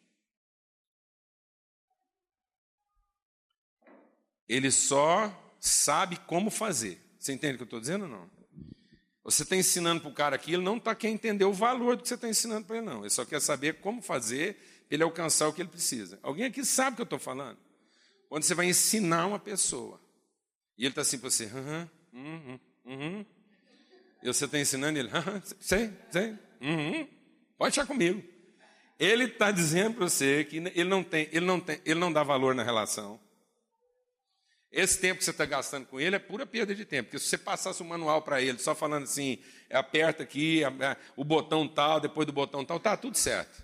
Ele 4.47 4.71
só 4.71 5.33
sabe 5.59 6.17
como 6.27 6.49
fazer. 6.49 7.01
Você 7.17 7.33
entende 7.33 7.55
o 7.55 7.57
que 7.57 7.63
eu 7.63 7.65
estou 7.65 7.79
dizendo 7.79 8.03
ou 8.03 8.09
não? 8.09 8.35
Você 9.23 9.41
está 9.41 9.55
ensinando 9.55 10.01
para 10.01 10.09
o 10.11 10.13
cara 10.13 10.35
aqui, 10.35 10.53
ele 10.53 10.63
não 10.63 10.77
está 10.77 10.93
querendo 10.93 11.15
entender 11.15 11.45
o 11.45 11.51
valor 11.51 11.95
do 11.95 12.03
que 12.03 12.07
você 12.07 12.13
está 12.13 12.29
ensinando 12.29 12.67
para 12.67 12.77
ele, 12.77 12.85
não. 12.85 12.99
Ele 12.99 13.09
só 13.09 13.25
quer 13.25 13.41
saber 13.41 13.79
como 13.79 13.99
fazer 13.99 14.55
ele 14.89 15.01
alcançar 15.01 15.47
o 15.47 15.53
que 15.53 15.63
ele 15.63 15.69
precisa. 15.69 16.19
Alguém 16.21 16.45
aqui 16.45 16.63
sabe 16.63 16.93
o 16.93 16.95
que 16.97 17.01
eu 17.01 17.05
estou 17.05 17.17
falando? 17.17 17.57
Quando 18.29 18.43
você 18.43 18.53
vai 18.53 18.67
ensinar 18.67 19.25
uma 19.25 19.39
pessoa, 19.39 19.99
e 20.77 20.83
ele 20.83 20.89
está 20.89 21.01
assim 21.01 21.17
para 21.17 21.31
você, 21.31 21.45
uhum, 21.45 21.89
uhum, 22.13 22.59
uhum. 22.85 23.25
E 24.21 24.27
você 24.27 24.45
está 24.45 24.59
ensinando 24.59 24.99
ele, 24.99 25.09
sei, 25.59 25.91
sei, 26.11 26.37
uhum, 26.61 27.07
pode 27.57 27.73
deixar 27.75 27.87
comigo. 27.87 28.23
Ele 28.99 29.25
está 29.25 29.49
dizendo 29.49 29.95
para 29.95 30.07
você 30.07 30.45
que 30.45 30.57
ele 30.57 30.83
não 30.83 31.03
tem, 31.03 31.27
ele 31.31 31.45
não 31.45 31.59
tem, 31.59 31.81
ele 31.83 31.99
não 31.99 32.13
dá 32.13 32.21
valor 32.21 32.53
na 32.53 32.63
relação. 32.63 33.19
Esse 34.75 34.99
tempo 34.99 35.19
que 35.19 35.23
você 35.23 35.31
está 35.31 35.45
gastando 35.45 35.85
com 35.85 36.01
ele 36.01 36.17
é 36.17 36.19
pura 36.19 36.45
perda 36.45 36.75
de 36.75 36.83
tempo, 36.83 37.07
porque 37.07 37.17
se 37.17 37.29
você 37.29 37.37
passasse 37.37 37.81
um 37.81 37.87
manual 37.87 38.21
para 38.21 38.41
ele, 38.41 38.59
só 38.59 38.75
falando 38.75 39.03
assim, 39.03 39.41
aperta 39.69 40.21
aqui, 40.23 40.63
o 41.15 41.23
botão 41.23 41.65
tal, 41.65 42.01
depois 42.01 42.27
do 42.27 42.33
botão 42.33 42.65
tal, 42.65 42.77
tá 42.77 42.97
tudo 42.97 43.17
certo. 43.17 43.63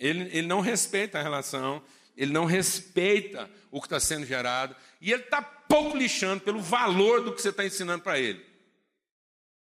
Ele, 0.00 0.22
ele 0.32 0.46
não 0.46 0.62
respeita 0.62 1.18
a 1.18 1.22
relação, 1.22 1.84
ele 2.16 2.32
não 2.32 2.46
respeita 2.46 3.50
o 3.70 3.82
que 3.82 3.86
está 3.86 4.00
sendo 4.00 4.24
gerado, 4.24 4.74
e 4.98 5.12
ele 5.12 5.24
está 5.24 5.42
pouco 5.42 5.94
lixando 5.94 6.40
pelo 6.42 6.62
valor 6.62 7.22
do 7.22 7.34
que 7.34 7.42
você 7.42 7.50
está 7.50 7.66
ensinando 7.66 8.02
para 8.02 8.18
ele. 8.18 8.42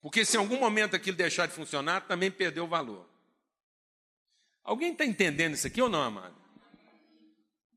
Porque 0.01 0.25
se 0.25 0.37
em 0.37 0.41
algum 0.41 0.61
momento 0.61 0.95
aquilo 0.95 1.17
deixar 1.17 1.47
de 1.47 1.55
funcionar, 1.55 2.03
também 2.03 2.31
perdeu 2.31 2.63
o 2.63 2.69
valor. 2.69 3.05
Alguém 4.63 4.93
está 4.93 5.05
entendendo 5.05 5.55
isso 5.55 5.67
aqui 5.67 5.83
ou 5.83 5.89
não, 5.89 6.03
amado? 6.03 6.44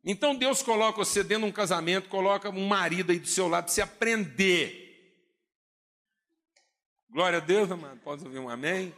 Então 0.10 0.34
Deus 0.34 0.64
coloca 0.64 1.00
você 1.00 1.22
dentro 1.22 1.44
de 1.44 1.50
um 1.50 1.52
casamento, 1.52 2.08
coloca 2.08 2.50
um 2.50 2.66
marido 2.66 3.12
aí 3.12 3.20
do 3.20 3.28
seu 3.28 3.50
lado 3.50 3.66
para 3.66 3.74
você 3.74 3.82
aprender. 3.82 4.88
Glória 7.10 7.40
a 7.40 7.42
Deus, 7.42 7.70
amado. 7.70 8.00
Posso 8.00 8.24
ouvir 8.24 8.40
um 8.40 8.48
amém? 8.48 8.96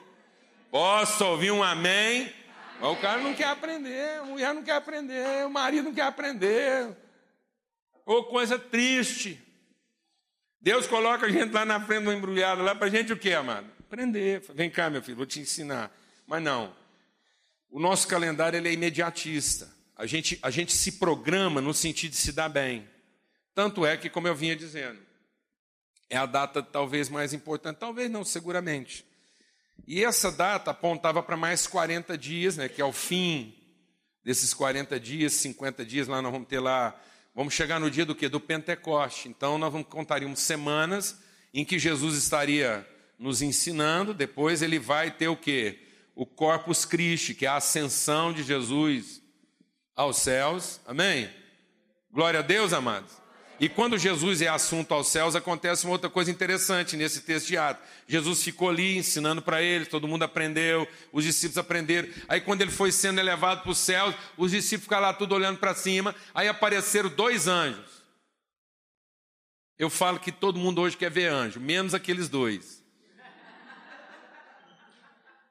Posso 0.69 1.25
ouvir 1.25 1.49
um 1.49 1.63
amém? 1.63 2.31
O 2.79 2.95
cara 2.97 3.19
não 3.23 3.33
quer 3.33 3.47
aprender, 3.47 4.19
a 4.19 4.23
mulher 4.23 4.53
não 4.53 4.61
quer 4.61 4.75
aprender, 4.75 5.47
o 5.47 5.49
marido 5.49 5.85
não 5.85 5.95
quer 5.95 6.03
aprender. 6.03 6.95
Ô, 8.05 8.25
coisa 8.25 8.59
triste. 8.59 9.43
Deus 10.61 10.85
coloca 10.85 11.25
a 11.25 11.29
gente 11.31 11.51
lá 11.51 11.65
na 11.65 11.83
frente 11.83 12.03
do 12.03 12.13
embrulhado, 12.13 12.61
lá 12.61 12.75
para 12.75 12.85
a 12.85 12.89
gente 12.91 13.11
o 13.11 13.17
quê, 13.17 13.33
amado? 13.33 13.67
Aprender. 13.79 14.43
Vem 14.53 14.69
cá, 14.69 14.91
meu 14.91 15.01
filho, 15.01 15.17
vou 15.17 15.25
te 15.25 15.39
ensinar. 15.39 15.91
Mas 16.27 16.43
não. 16.43 16.71
O 17.67 17.79
nosso 17.79 18.07
calendário 18.07 18.57
ele 18.57 18.69
é 18.69 18.73
imediatista. 18.73 19.78
A 19.99 20.05
gente, 20.05 20.39
a 20.41 20.49
gente 20.49 20.71
se 20.71 20.93
programa 20.93 21.59
no 21.59 21.73
sentido 21.73 22.11
de 22.11 22.17
se 22.17 22.31
dar 22.31 22.47
bem. 22.47 22.87
Tanto 23.53 23.85
é 23.85 23.97
que, 23.97 24.09
como 24.09 24.29
eu 24.29 24.33
vinha 24.33 24.55
dizendo, 24.55 24.97
é 26.09 26.15
a 26.15 26.25
data 26.25 26.63
talvez 26.63 27.09
mais 27.09 27.33
importante, 27.33 27.79
talvez 27.79 28.09
não, 28.09 28.23
seguramente. 28.23 29.03
E 29.85 30.01
essa 30.01 30.31
data 30.31 30.71
apontava 30.71 31.21
para 31.21 31.35
mais 31.35 31.67
40 31.67 32.17
dias, 32.17 32.55
né, 32.55 32.69
que 32.69 32.81
é 32.81 32.85
o 32.85 32.93
fim 32.93 33.53
desses 34.23 34.53
40 34.53 34.97
dias, 34.97 35.33
50 35.33 35.85
dias, 35.85 36.07
lá 36.07 36.21
nós 36.21 36.31
vamos 36.31 36.47
ter 36.47 36.61
lá, 36.61 36.97
vamos 37.35 37.53
chegar 37.53 37.77
no 37.77 37.91
dia 37.91 38.05
do 38.05 38.15
que? 38.15 38.29
Do 38.29 38.39
Pentecoste. 38.39 39.27
Então 39.27 39.57
nós 39.57 39.69
vamos 39.69 39.89
contaríamos 39.89 40.39
semanas 40.39 41.19
em 41.53 41.65
que 41.65 41.77
Jesus 41.77 42.15
estaria 42.15 42.87
nos 43.17 43.41
ensinando, 43.41 44.13
depois 44.13 44.61
ele 44.61 44.79
vai 44.79 45.11
ter 45.11 45.27
o 45.27 45.35
que? 45.35 45.77
O 46.15 46.25
Corpus 46.25 46.85
Christi, 46.85 47.33
que 47.33 47.45
é 47.45 47.49
a 47.49 47.57
ascensão 47.57 48.31
de 48.31 48.43
Jesus 48.43 49.18
aos 49.99 50.15
céus. 50.15 50.79
Amém? 50.87 51.29
Glória 52.09 52.39
a 52.39 52.41
Deus, 52.41 52.71
amados. 52.71 53.11
E 53.59 53.67
quando 53.67 53.97
Jesus 53.97 54.41
é 54.41 54.47
assunto 54.47 54.93
aos 54.93 55.09
céus, 55.09 55.35
acontece 55.35 55.83
uma 55.83 55.91
outra 55.91 56.09
coisa 56.09 56.31
interessante 56.31 56.95
nesse 56.95 57.19
texto 57.19 57.47
de 57.47 57.57
Atos. 57.57 57.83
Jesus 58.07 58.41
ficou 58.41 58.69
ali 58.69 58.95
ensinando 58.97 59.41
para 59.41 59.61
eles, 59.61 59.89
todo 59.89 60.07
mundo 60.07 60.23
aprendeu, 60.23 60.87
os 61.11 61.25
discípulos 61.25 61.57
aprenderam. 61.57 62.07
Aí 62.29 62.39
quando 62.39 62.61
ele 62.61 62.71
foi 62.71 62.93
sendo 62.93 63.19
elevado 63.19 63.61
para 63.61 63.71
os 63.71 63.77
céus, 63.77 64.15
os 64.37 64.51
discípulos 64.51 64.85
ficaram 64.85 65.01
lá 65.01 65.13
tudo 65.13 65.35
olhando 65.35 65.59
para 65.59 65.75
cima, 65.75 66.15
aí 66.33 66.47
apareceram 66.47 67.09
dois 67.09 67.49
anjos. 67.49 68.01
Eu 69.77 69.89
falo 69.89 70.17
que 70.17 70.31
todo 70.31 70.57
mundo 70.57 70.79
hoje 70.79 70.95
quer 70.95 71.11
ver 71.11 71.29
anjo, 71.29 71.59
menos 71.59 71.93
aqueles 71.93 72.29
dois. 72.29 72.81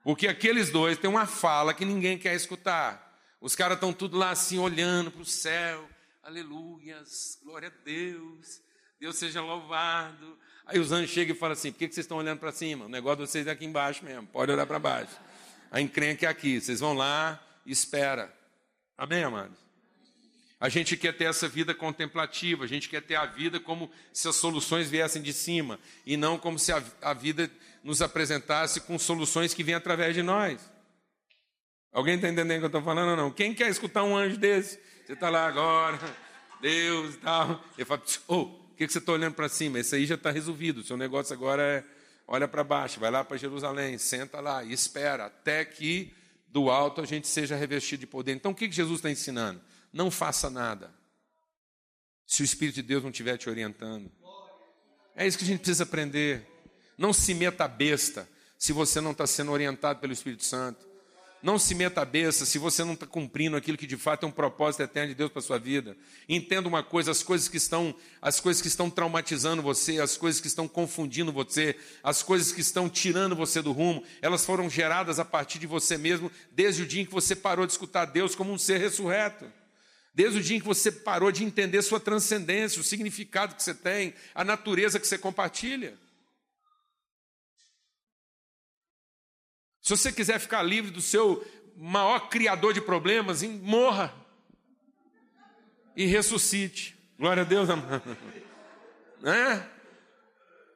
Porque 0.02 0.26
aqueles 0.26 0.70
dois 0.70 0.96
têm 0.96 1.10
uma 1.10 1.26
fala 1.26 1.74
que 1.74 1.84
ninguém 1.84 2.16
quer 2.16 2.34
escutar. 2.34 3.07
Os 3.40 3.54
caras 3.54 3.76
estão 3.76 3.92
tudo 3.92 4.16
lá 4.16 4.30
assim, 4.30 4.58
olhando 4.58 5.10
para 5.10 5.22
o 5.22 5.26
céu 5.26 5.88
aleluias, 6.28 7.38
glória 7.42 7.68
a 7.68 7.84
Deus, 7.84 8.60
Deus 9.00 9.16
seja 9.16 9.40
louvado. 9.40 10.38
Aí 10.66 10.78
os 10.78 10.92
anjos 10.92 11.10
chegam 11.10 11.34
e 11.34 11.38
falam 11.38 11.54
assim: 11.54 11.72
por 11.72 11.78
que 11.78 11.86
vocês 11.86 12.04
estão 12.04 12.18
olhando 12.18 12.38
para 12.38 12.52
cima? 12.52 12.84
O 12.84 12.88
negócio 12.88 13.24
de 13.24 13.30
vocês 13.30 13.46
é 13.46 13.50
aqui 13.50 13.64
embaixo 13.64 14.04
mesmo, 14.04 14.26
pode 14.26 14.52
olhar 14.52 14.66
para 14.66 14.78
baixo. 14.78 15.16
A 15.70 15.80
encrenca 15.80 16.26
é 16.26 16.28
aqui, 16.28 16.60
vocês 16.60 16.80
vão 16.80 16.92
lá 16.92 17.42
e 17.64 17.72
espera. 17.72 18.32
Amém, 18.96 19.24
amados? 19.24 19.56
A 20.60 20.68
gente 20.68 20.98
quer 20.98 21.16
ter 21.16 21.24
essa 21.24 21.48
vida 21.48 21.74
contemplativa, 21.74 22.64
a 22.64 22.68
gente 22.68 22.90
quer 22.90 23.00
ter 23.00 23.14
a 23.14 23.24
vida 23.24 23.58
como 23.58 23.90
se 24.12 24.28
as 24.28 24.36
soluções 24.36 24.90
viessem 24.90 25.22
de 25.22 25.32
cima, 25.32 25.80
e 26.04 26.16
não 26.16 26.36
como 26.36 26.58
se 26.58 26.72
a, 26.72 26.82
a 27.00 27.14
vida 27.14 27.50
nos 27.82 28.02
apresentasse 28.02 28.82
com 28.82 28.98
soluções 28.98 29.54
que 29.54 29.62
vêm 29.62 29.76
através 29.76 30.14
de 30.14 30.22
nós. 30.22 30.60
Alguém 31.92 32.16
está 32.16 32.28
entendendo 32.28 32.56
o 32.56 32.60
que 32.60 32.64
eu 32.64 32.66
estou 32.66 32.82
falando 32.82 33.10
ou 33.10 33.16
não? 33.16 33.30
Quem 33.30 33.54
quer 33.54 33.68
escutar 33.68 34.04
um 34.04 34.16
anjo 34.16 34.36
desse? 34.36 34.78
Você 35.06 35.14
está 35.14 35.30
lá 35.30 35.46
agora, 35.46 35.98
Deus 36.60 37.14
e 37.14 37.18
tal. 37.18 37.64
Ele 37.76 37.84
fala, 37.84 38.02
oh, 38.26 38.42
o 38.42 38.74
que, 38.76 38.86
que 38.86 38.92
você 38.92 38.98
está 38.98 39.12
olhando 39.12 39.34
para 39.34 39.48
cima? 39.48 39.78
Esse 39.78 39.96
aí 39.96 40.06
já 40.06 40.14
está 40.14 40.30
resolvido. 40.30 40.78
O 40.78 40.84
seu 40.84 40.96
negócio 40.96 41.34
agora 41.34 41.62
é 41.62 41.98
olha 42.28 42.46
para 42.46 42.62
baixo, 42.62 43.00
vai 43.00 43.10
lá 43.10 43.24
para 43.24 43.38
Jerusalém, 43.38 43.96
senta 43.96 44.38
lá 44.38 44.62
e 44.62 44.70
espera 44.70 45.24
até 45.24 45.64
que 45.64 46.14
do 46.46 46.70
alto 46.70 47.00
a 47.00 47.06
gente 47.06 47.26
seja 47.26 47.56
revestido 47.56 48.00
de 48.00 48.06
poder. 48.06 48.32
Então 48.32 48.52
o 48.52 48.54
que, 48.54 48.68
que 48.68 48.74
Jesus 48.74 48.98
está 48.98 49.10
ensinando? 49.10 49.60
Não 49.90 50.10
faça 50.10 50.50
nada. 50.50 50.94
Se 52.26 52.42
o 52.42 52.44
Espírito 52.44 52.76
de 52.76 52.82
Deus 52.82 53.02
não 53.02 53.10
estiver 53.10 53.38
te 53.38 53.48
orientando. 53.48 54.12
É 55.16 55.26
isso 55.26 55.38
que 55.38 55.44
a 55.44 55.46
gente 55.46 55.60
precisa 55.60 55.84
aprender. 55.84 56.46
Não 56.98 57.12
se 57.12 57.32
meta 57.32 57.66
besta 57.66 58.28
se 58.58 58.72
você 58.72 59.00
não 59.00 59.12
está 59.12 59.26
sendo 59.26 59.50
orientado 59.50 59.98
pelo 59.98 60.12
Espírito 60.12 60.44
Santo. 60.44 60.86
Não 61.40 61.56
se 61.56 61.72
meta 61.72 62.02
a 62.02 62.04
besta 62.04 62.44
se 62.44 62.58
você 62.58 62.82
não 62.82 62.94
está 62.94 63.06
cumprindo 63.06 63.56
aquilo 63.56 63.78
que 63.78 63.86
de 63.86 63.96
fato 63.96 64.24
é 64.24 64.28
um 64.28 64.32
propósito 64.32 64.82
eterno 64.82 65.10
de 65.10 65.14
Deus 65.14 65.30
para 65.30 65.40
sua 65.40 65.58
vida. 65.58 65.96
Entenda 66.28 66.68
uma 66.68 66.82
coisa: 66.82 67.12
as 67.12 67.22
coisas 67.22 67.48
que 67.48 67.56
estão, 67.56 67.94
as 68.20 68.40
coisas 68.40 68.60
que 68.60 68.66
estão 68.66 68.90
traumatizando 68.90 69.62
você, 69.62 70.00
as 70.00 70.16
coisas 70.16 70.40
que 70.40 70.48
estão 70.48 70.66
confundindo 70.66 71.32
você, 71.32 71.76
as 72.02 72.24
coisas 72.24 72.50
que 72.50 72.60
estão 72.60 72.88
tirando 72.88 73.36
você 73.36 73.62
do 73.62 73.70
rumo, 73.70 74.02
elas 74.20 74.44
foram 74.44 74.68
geradas 74.68 75.20
a 75.20 75.24
partir 75.24 75.60
de 75.60 75.66
você 75.66 75.96
mesmo, 75.96 76.30
desde 76.50 76.82
o 76.82 76.86
dia 76.86 77.02
em 77.02 77.06
que 77.06 77.12
você 77.12 77.36
parou 77.36 77.66
de 77.66 77.72
escutar 77.72 78.06
Deus 78.06 78.34
como 78.34 78.52
um 78.52 78.58
ser 78.58 78.78
ressurreto. 78.78 79.46
Desde 80.12 80.40
o 80.40 80.42
dia 80.42 80.56
em 80.56 80.60
que 80.60 80.66
você 80.66 80.90
parou 80.90 81.30
de 81.30 81.44
entender 81.44 81.80
sua 81.82 82.00
transcendência, 82.00 82.80
o 82.80 82.84
significado 82.84 83.54
que 83.54 83.62
você 83.62 83.72
tem, 83.72 84.12
a 84.34 84.42
natureza 84.42 84.98
que 84.98 85.06
você 85.06 85.16
compartilha. 85.16 85.96
Se 89.88 89.96
você 89.96 90.12
quiser 90.12 90.38
ficar 90.38 90.62
livre 90.62 90.90
do 90.90 91.00
seu 91.00 91.42
maior 91.74 92.28
criador 92.28 92.74
de 92.74 92.80
problemas, 92.82 93.42
morra 93.42 94.14
e 95.96 96.04
ressuscite. 96.04 96.94
Glória 97.18 97.42
a 97.42 97.46
Deus, 97.46 97.70
amado. 97.70 98.02
É? 99.24 99.66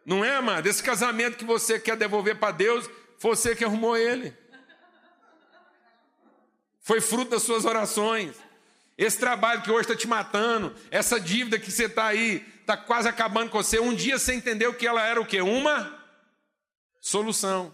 Não 0.05 0.25
é, 0.25 0.35
amado? 0.35 0.67
Esse 0.67 0.83
casamento 0.83 1.37
que 1.37 1.45
você 1.45 1.79
quer 1.79 1.95
devolver 1.95 2.39
para 2.39 2.53
Deus, 2.53 2.89
foi 3.19 3.37
você 3.37 3.55
que 3.55 3.65
arrumou 3.65 3.97
ele. 3.97 4.35
Foi 6.81 7.01
fruto 7.01 7.33
das 7.33 7.43
suas 7.43 7.67
orações. 7.67 8.35
Esse 8.97 9.19
trabalho 9.19 9.63
que 9.63 9.71
hoje 9.71 9.83
está 9.83 9.95
te 9.95 10.09
matando, 10.09 10.75
essa 10.91 11.21
dívida 11.21 11.59
que 11.59 11.71
você 11.71 11.85
está 11.85 12.07
aí, 12.07 12.45
está 12.63 12.79
quase 12.79 13.09
acabando 13.09 13.51
com 13.51 13.63
você. 13.63 13.79
Um 13.79 13.95
dia 13.95 14.19
você 14.19 14.33
entendeu 14.35 14.73
que 14.73 14.87
ela 14.87 15.03
era 15.03 15.21
o 15.21 15.27
quê? 15.27 15.43
Uma 15.43 16.03
solução. 16.99 17.73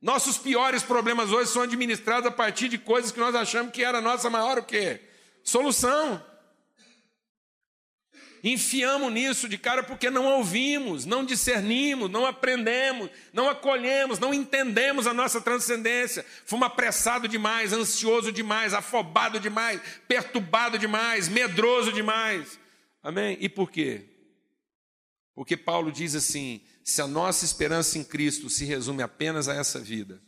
Nossos 0.00 0.36
piores 0.38 0.82
problemas 0.82 1.30
hoje 1.30 1.50
são 1.50 1.62
administrados 1.62 2.28
a 2.28 2.30
partir 2.30 2.68
de 2.68 2.78
coisas 2.78 3.10
que 3.10 3.20
nós 3.20 3.34
achamos 3.34 3.72
que 3.72 3.82
era 3.82 3.98
a 3.98 4.02
nossa 4.02 4.28
maior 4.28 4.58
o 4.58 4.64
quê? 4.64 5.00
Solução. 5.42 6.22
Enfiamos 8.44 9.12
nisso 9.12 9.48
de 9.48 9.58
cara 9.58 9.82
porque 9.82 10.08
não 10.08 10.26
ouvimos, 10.26 11.04
não 11.04 11.24
discernimos, 11.24 12.08
não 12.08 12.24
aprendemos, 12.24 13.10
não 13.32 13.48
acolhemos, 13.48 14.20
não 14.20 14.32
entendemos 14.32 15.06
a 15.06 15.14
nossa 15.14 15.40
transcendência. 15.40 16.24
Fomos 16.44 16.66
apressados 16.66 17.28
demais, 17.28 17.72
ansioso 17.72 18.30
demais, 18.30 18.72
afobado 18.72 19.40
demais, 19.40 19.80
perturbado 20.06 20.78
demais, 20.78 21.28
medroso 21.28 21.92
demais. 21.92 22.56
Amém? 23.02 23.36
E 23.40 23.48
por 23.48 23.70
quê? 23.70 24.04
Porque 25.34 25.56
Paulo 25.56 25.90
diz 25.90 26.14
assim: 26.14 26.60
se 26.88 27.02
a 27.02 27.06
nossa 27.08 27.44
esperança 27.44 27.98
em 27.98 28.04
Cristo 28.04 28.48
se 28.48 28.64
resume 28.64 29.02
apenas 29.02 29.48
a 29.48 29.54
essa 29.54 29.80
vida, 29.80 30.22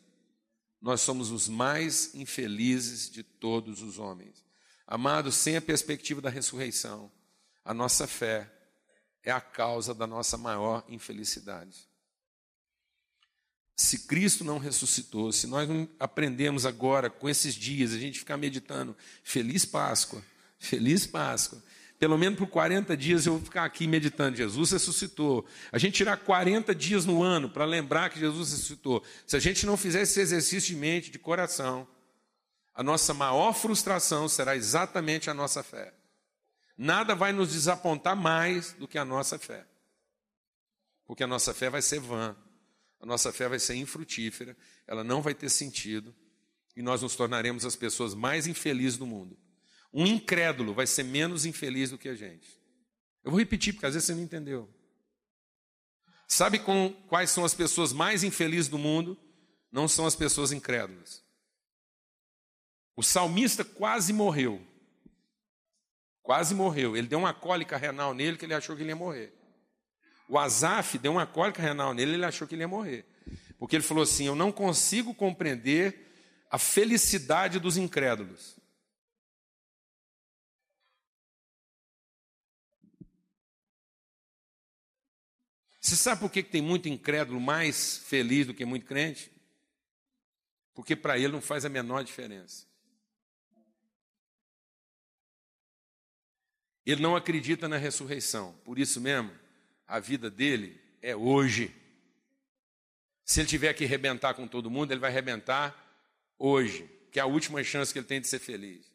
nós 0.83 1.01
somos 1.01 1.31
os 1.31 1.49
mais 1.49 2.13
infelizes 2.17 3.09
de 3.09 3.23
todos 3.23 3.81
os 3.81 4.01
homens. 4.01 4.45
Amados, 4.85 5.37
sem 5.37 5.57
a 5.57 5.63
perspectiva 5.63 6.21
da 6.21 6.29
ressurreição, 6.29 7.13
a 7.65 7.73
nossa 7.73 8.09
fé 8.09 8.53
é 9.23 9.31
a 9.31 9.41
causa 9.41 9.95
da 9.95 10.05
nossa 10.05 10.37
maior 10.37 10.85
infelicidade. 10.89 11.89
Se 13.77 14.01
Cristo 14.09 14.43
não 14.43 14.59
ressuscitou, 14.59 15.31
se 15.31 15.47
nós 15.47 15.69
não 15.69 15.89
aprendemos 16.01 16.67
agora, 16.67 17.09
com 17.09 17.29
esses 17.29 17.55
dias, 17.55 17.93
a 17.93 17.99
gente 17.99 18.19
ficar 18.19 18.37
meditando, 18.37 18.97
feliz 19.23 19.65
Páscoa, 19.65 20.25
feliz 20.59 21.07
Páscoa, 21.07 21.63
pelo 21.99 22.17
menos 22.17 22.39
por 22.39 22.47
40 22.47 22.97
dias 22.97 23.27
eu 23.27 23.35
vou 23.35 23.43
ficar 23.43 23.65
aqui 23.65 23.87
meditando. 23.87 24.37
Jesus 24.37 24.71
ressuscitou. 24.71 25.45
A 25.73 25.79
gente 25.79 25.95
tirar 25.95 26.17
40 26.17 26.75
dias 26.75 27.05
no 27.05 27.23
ano 27.23 27.51
para 27.51 27.65
lembrar 27.65 28.11
que 28.11 28.21
Jesus 28.21 28.53
ressuscitou. 28.53 29.03
Se 29.27 29.37
a 29.37 29.41
gente 29.41 29.67
não 29.67 29.77
fizer 29.77 30.03
esse 30.03 30.21
exercício 30.21 30.75
de 30.75 30.81
mente, 30.81 31.11
de 31.11 31.19
coração, 31.19 31.89
a 32.73 32.83
nossa 32.83 33.13
maior 33.13 33.53
frustração 33.53 34.29
será 34.29 34.55
exatamente 34.55 35.29
a 35.29 35.35
nossa 35.35 35.63
fé. 35.65 35.93
Nada 36.77 37.17
vai 37.17 37.33
nos 37.33 37.53
desapontar 37.53 38.15
mais 38.15 38.73
do 38.75 38.87
que 38.87 38.97
a 38.97 39.05
nossa 39.05 39.37
fé. 39.37 39.67
Porque 41.05 41.25
a 41.25 41.27
nossa 41.27 41.53
fé 41.53 41.69
vai 41.69 41.83
ser 41.83 41.99
vã, 41.99 42.37
a 43.01 43.07
nossa 43.07 43.33
fé 43.33 43.49
vai 43.49 43.59
ser 43.59 43.75
infrutífera, 43.75 44.57
ela 44.87 45.03
não 45.03 45.21
vai 45.21 45.35
ter 45.35 45.49
sentido 45.49 46.15
e 46.77 46.83
nós 46.83 47.03
nos 47.03 47.17
tornaremos 47.17 47.65
as 47.65 47.75
pessoas 47.75 48.15
mais 48.15 48.47
infelizes 48.47 48.97
do 48.97 49.07
mundo. 49.07 49.37
Um 49.93 50.07
incrédulo 50.07 50.75
vai 50.75 50.87
ser 50.87 51.03
menos 51.03 51.47
infeliz 51.47 51.91
do 51.91 51.99
que 51.99 52.09
a 52.09 52.15
gente. 52.15 52.49
Eu 53.25 53.31
vou 53.31 53.41
repetir, 53.41 53.73
porque 53.73 53.87
às 53.87 53.95
vezes 53.95 54.07
você 54.07 54.15
não 54.15 54.23
entendeu. 54.23 54.69
Sabe 56.27 56.59
com, 56.59 56.93
quais 57.09 57.31
são 57.31 57.45
as 57.45 57.55
pessoas 57.55 57.93
mais 57.93 58.23
infelizes 58.23 58.69
do 58.69 58.79
mundo? 58.79 59.19
Não 59.73 59.89
são 59.89 60.07
as 60.07 60.15
pessoas 60.15 60.53
incrédulas. 60.53 61.23
O 62.95 63.03
salmista 63.03 63.65
quase 63.65 64.13
morreu. 64.13 64.61
Quase 66.23 66.55
morreu. 66.55 66.97
Ele 66.97 67.07
deu 67.07 67.19
uma 67.19 67.33
cólica 67.33 67.77
renal 67.77 68.13
nele 68.13 68.37
que 68.37 68.45
ele 68.45 68.55
achou 68.55 68.77
que 68.77 68.83
ele 68.83 68.91
ia 68.91 68.97
morrer. 68.97 69.33
O 70.29 70.39
Azaf 70.39 70.99
deu 70.99 71.13
uma 71.13 71.27
cólica 71.27 71.63
renal 71.63 71.95
nele, 71.95 72.15
ele 72.15 72.25
achou 72.27 72.47
que 72.47 72.55
ele 72.55 72.63
ia 72.63 72.69
morrer. 72.69 73.07
Porque 73.59 73.77
ele 73.77 73.83
falou 73.83 74.03
assim: 74.03 74.27
Eu 74.27 74.35
não 74.35 74.53
consigo 74.53 75.15
compreender 75.15 76.07
a 76.51 76.59
felicidade 76.59 77.59
dos 77.59 77.79
incrédulos. 77.79 78.58
Você 85.89 85.97
sabe 85.97 86.21
por 86.21 86.31
que 86.31 86.43
tem 86.43 86.61
muito 86.61 86.87
incrédulo 86.87 87.41
mais 87.41 87.97
feliz 87.97 88.47
do 88.47 88.53
que 88.53 88.63
muito 88.67 88.85
crente? 88.85 89.33
Porque 90.75 90.95
para 90.95 91.17
ele 91.17 91.33
não 91.33 91.41
faz 91.41 91.65
a 91.65 91.71
menor 91.71 92.05
diferença. 92.05 92.67
Ele 96.85 97.01
não 97.01 97.17
acredita 97.17 97.67
na 97.69 97.79
ressurreição, 97.79 98.53
por 98.67 98.79
isso 98.79 99.01
mesmo, 99.01 99.33
a 99.87 99.99
vida 99.99 100.31
dele 100.31 100.79
é 101.01 101.17
hoje. 101.17 101.75
Se 103.25 103.41
ele 103.41 103.49
tiver 103.49 103.73
que 103.73 103.87
arrebentar 103.87 104.35
com 104.35 104.47
todo 104.47 104.71
mundo, 104.71 104.93
ele 104.93 105.01
vai 105.01 105.11
arrebentar 105.11 105.75
hoje, 106.39 106.87
que 107.11 107.19
é 107.19 107.23
a 107.23 107.27
última 107.27 107.65
chance 107.65 107.95
que 107.95 107.99
ele 107.99 108.07
tem 108.07 108.21
de 108.21 108.29
ser 108.29 108.41
feliz. 108.41 108.93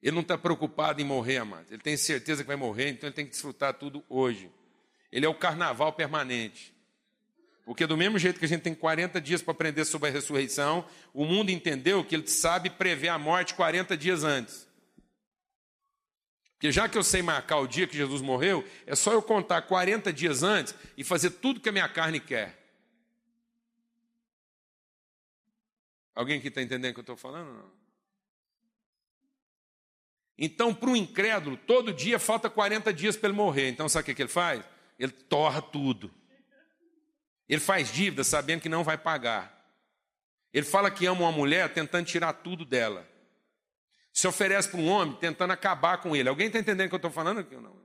Ele 0.00 0.14
não 0.14 0.22
está 0.22 0.38
preocupado 0.38 1.00
em 1.00 1.04
morrer, 1.04 1.38
amado. 1.38 1.66
Ele 1.72 1.82
tem 1.82 1.96
certeza 1.96 2.44
que 2.44 2.46
vai 2.46 2.54
morrer, 2.54 2.90
então 2.90 3.08
ele 3.08 3.16
tem 3.16 3.24
que 3.24 3.32
desfrutar 3.32 3.74
tudo 3.74 4.04
hoje. 4.08 4.54
Ele 5.10 5.26
é 5.26 5.28
o 5.28 5.34
carnaval 5.34 5.92
permanente. 5.92 6.74
Porque 7.64 7.84
do 7.84 7.96
mesmo 7.96 8.18
jeito 8.18 8.38
que 8.38 8.44
a 8.44 8.48
gente 8.48 8.62
tem 8.62 8.74
40 8.74 9.20
dias 9.20 9.42
para 9.42 9.52
aprender 9.52 9.84
sobre 9.84 10.08
a 10.08 10.12
ressurreição, 10.12 10.86
o 11.12 11.24
mundo 11.24 11.50
entendeu 11.50 12.04
que 12.04 12.14
ele 12.14 12.28
sabe 12.28 12.70
prever 12.70 13.08
a 13.08 13.18
morte 13.18 13.54
40 13.54 13.96
dias 13.96 14.22
antes. 14.22 14.66
Porque 16.52 16.70
já 16.70 16.88
que 16.88 16.96
eu 16.96 17.02
sei 17.02 17.22
marcar 17.22 17.58
o 17.58 17.66
dia 17.66 17.86
que 17.86 17.96
Jesus 17.96 18.22
morreu, 18.22 18.64
é 18.86 18.94
só 18.94 19.12
eu 19.12 19.20
contar 19.20 19.62
40 19.62 20.12
dias 20.12 20.42
antes 20.42 20.74
e 20.96 21.02
fazer 21.02 21.30
tudo 21.30 21.60
que 21.60 21.68
a 21.68 21.72
minha 21.72 21.88
carne 21.88 22.20
quer. 22.20 22.56
Alguém 26.14 26.40
que 26.40 26.48
está 26.48 26.62
entendendo 26.62 26.92
o 26.92 26.94
que 26.94 27.00
eu 27.00 27.02
estou 27.02 27.16
falando? 27.16 27.52
Não? 27.52 27.70
Então, 30.38 30.74
para 30.74 30.90
o 30.90 30.96
incrédulo, 30.96 31.56
todo 31.56 31.92
dia 31.92 32.18
falta 32.18 32.48
40 32.48 32.92
dias 32.92 33.16
para 33.16 33.28
ele 33.28 33.36
morrer. 33.36 33.68
Então, 33.68 33.88
sabe 33.88 34.10
o 34.10 34.14
que 34.14 34.22
ele 34.22 34.28
faz? 34.28 34.64
Ele 34.98 35.12
torra 35.12 35.60
tudo. 35.60 36.10
Ele 37.48 37.60
faz 37.60 37.92
dívida 37.92 38.24
sabendo 38.24 38.60
que 38.60 38.68
não 38.68 38.82
vai 38.82 38.98
pagar. 38.98 39.54
Ele 40.52 40.66
fala 40.66 40.90
que 40.90 41.06
ama 41.06 41.20
uma 41.20 41.32
mulher 41.32 41.72
tentando 41.72 42.06
tirar 42.06 42.32
tudo 42.32 42.64
dela 42.64 43.06
se 44.16 44.26
oferece 44.26 44.70
para 44.70 44.80
um 44.80 44.88
homem 44.88 45.14
tentando 45.16 45.52
acabar 45.52 45.98
com 45.98 46.16
ele. 46.16 46.26
Alguém 46.26 46.46
está 46.46 46.58
entendendo 46.58 46.86
o 46.86 46.88
que 46.88 46.94
eu 46.94 46.96
estou 46.96 47.10
falando 47.10 47.40
aqui 47.40 47.54
ou 47.54 47.60
não? 47.60 47.76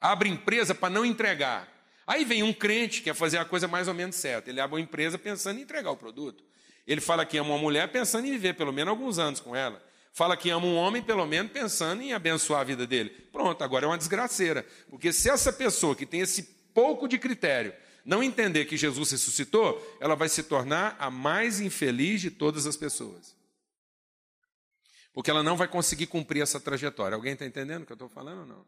Abre 0.00 0.28
empresa 0.28 0.74
para 0.74 0.90
não 0.90 1.04
entregar. 1.04 1.68
Aí 2.04 2.24
vem 2.24 2.42
um 2.42 2.52
crente 2.52 2.98
que 2.98 3.04
quer 3.04 3.14
fazer 3.14 3.38
a 3.38 3.44
coisa 3.44 3.68
mais 3.68 3.86
ou 3.86 3.94
menos 3.94 4.16
certa. 4.16 4.50
Ele 4.50 4.60
abre 4.60 4.74
uma 4.74 4.82
empresa 4.82 5.16
pensando 5.16 5.60
em 5.60 5.62
entregar 5.62 5.92
o 5.92 5.96
produto. 5.96 6.42
Ele 6.84 7.00
fala 7.00 7.24
que 7.24 7.38
ama 7.38 7.50
uma 7.50 7.58
mulher 7.58 7.92
pensando 7.92 8.26
em 8.26 8.32
viver 8.32 8.54
pelo 8.54 8.72
menos 8.72 8.90
alguns 8.90 9.20
anos 9.20 9.38
com 9.38 9.54
ela. 9.54 9.80
Fala 10.12 10.36
que 10.36 10.50
ama 10.50 10.66
um 10.66 10.76
homem 10.76 11.02
pelo 11.02 11.24
menos 11.26 11.52
pensando 11.52 12.02
em 12.02 12.12
abençoar 12.12 12.60
a 12.60 12.64
vida 12.64 12.86
dele. 12.86 13.10
Pronto, 13.32 13.62
agora 13.62 13.84
é 13.84 13.88
uma 13.88 13.98
desgraceira. 13.98 14.66
Porque 14.88 15.12
se 15.12 15.30
essa 15.30 15.52
pessoa 15.52 15.94
que 15.94 16.04
tem 16.04 16.20
esse 16.20 16.42
pouco 16.74 17.06
de 17.06 17.18
critério 17.18 17.72
não 18.04 18.22
entender 18.22 18.64
que 18.64 18.76
Jesus 18.76 19.10
ressuscitou, 19.10 19.80
ela 20.00 20.16
vai 20.16 20.28
se 20.28 20.42
tornar 20.42 20.96
a 20.98 21.10
mais 21.10 21.60
infeliz 21.60 22.20
de 22.20 22.30
todas 22.30 22.66
as 22.66 22.76
pessoas. 22.76 23.36
Porque 25.12 25.30
ela 25.30 25.42
não 25.42 25.56
vai 25.56 25.68
conseguir 25.68 26.06
cumprir 26.06 26.42
essa 26.42 26.58
trajetória. 26.58 27.14
Alguém 27.14 27.34
está 27.34 27.44
entendendo 27.46 27.82
o 27.82 27.86
que 27.86 27.92
eu 27.92 27.96
estou 27.96 28.08
falando 28.08 28.40
ou 28.40 28.46
não? 28.46 28.66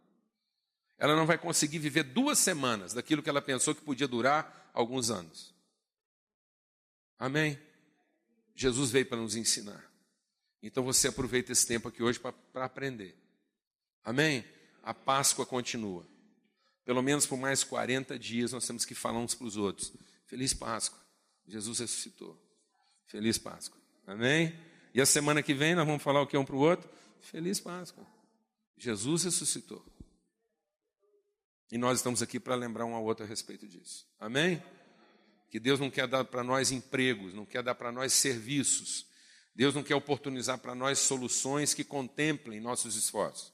Ela 0.99 1.17
não 1.17 1.27
vai 1.27 1.39
conseguir 1.39 1.79
viver 1.79 2.05
duas 2.05 2.39
semanas 2.39 2.93
daquilo 2.93 3.23
que 3.23 3.29
ela 3.29 3.43
pensou 3.43 3.75
que 3.75 3.81
podia 3.81 4.07
durar 4.07 4.71
alguns 4.73 5.11
anos. 5.11 5.53
Amém? 7.19 7.59
Jesus 8.55 8.91
veio 8.91 9.07
para 9.07 9.19
nos 9.19 9.35
ensinar. 9.35 9.92
Então 10.63 10.85
você 10.85 11.09
aproveita 11.09 11.51
esse 11.51 11.67
tempo 11.67 11.89
aqui 11.89 12.03
hoje 12.03 12.21
para 12.21 12.65
aprender. 12.65 13.17
Amém? 14.05 14.45
A 14.83 14.95
Páscoa 14.95 15.45
continua. 15.45 16.07
Pelo 16.85 17.03
menos 17.03 17.27
por 17.27 17.37
mais 17.37 17.65
40 17.65 18.19
dias 18.19 18.53
nós 18.53 18.67
temos 18.67 18.85
que 18.85 18.95
falar 18.95 19.19
uns 19.19 19.35
para 19.35 19.47
os 19.47 19.57
outros. 19.57 19.93
Feliz 20.27 20.55
Páscoa. 20.55 21.01
Jesus 21.47 21.81
ressuscitou. 21.81 22.41
Feliz 23.07 23.39
Páscoa. 23.39 23.81
Amém? 24.07 24.57
E 24.95 25.01
a 25.01 25.07
semana 25.07 25.43
que 25.43 25.55
vem 25.55 25.75
nós 25.75 25.87
vamos 25.87 26.03
falar 26.03 26.21
o 26.21 26.27
que 26.27 26.37
um 26.37 26.45
para 26.45 26.57
o 26.57 26.61
outro? 26.61 26.89
Feliz 27.21 27.61
Páscoa. 27.61 28.07
Jesus 28.77 29.25
ressuscitou. 29.25 29.85
E 31.71 31.79
nós 31.79 31.99
estamos 31.99 32.21
aqui 32.21 32.39
para 32.39 32.55
lembrar 32.55 32.85
um 32.85 32.95
ao 32.95 33.05
outro 33.05 33.25
a 33.25 33.29
respeito 33.29 33.67
disso. 33.67 34.07
Amém? 34.19 34.63
Que 35.51 35.59
Deus 35.61 35.81
não 35.81 35.91
quer 35.91 36.07
dar 36.07 36.25
para 36.25 36.43
nós 36.43 36.71
empregos, 36.71 37.33
não 37.33 37.47
quer 37.47 37.63
dar 37.63 37.75
para 37.75 37.93
nós 37.93 38.13
serviços. 38.13 39.07
Deus 39.55 39.75
não 39.75 39.83
quer 39.83 39.95
oportunizar 39.95 40.59
para 40.59 40.75
nós 40.75 40.99
soluções 40.99 41.75
que 41.75 41.85
contemplem 41.85 42.61
nossos 42.61 42.97
esforços. 42.97 43.53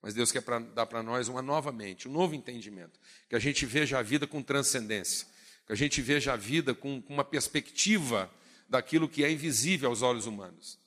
Mas 0.00 0.14
Deus 0.14 0.30
quer 0.30 0.42
pra, 0.42 0.58
dar 0.58 0.86
para 0.86 1.02
nós 1.02 1.28
uma 1.28 1.42
nova 1.42 1.72
mente, 1.72 2.06
um 2.06 2.12
novo 2.12 2.34
entendimento. 2.34 3.00
Que 3.28 3.34
a 3.34 3.38
gente 3.38 3.66
veja 3.66 3.98
a 3.98 4.02
vida 4.02 4.26
com 4.26 4.42
transcendência. 4.42 5.26
Que 5.66 5.72
a 5.72 5.76
gente 5.76 6.00
veja 6.00 6.32
a 6.32 6.36
vida 6.36 6.74
com, 6.74 7.00
com 7.02 7.14
uma 7.14 7.24
perspectiva 7.24 8.30
daquilo 8.68 9.08
que 9.08 9.24
é 9.24 9.30
invisível 9.30 9.88
aos 9.88 10.02
olhos 10.02 10.26
humanos. 10.26 10.78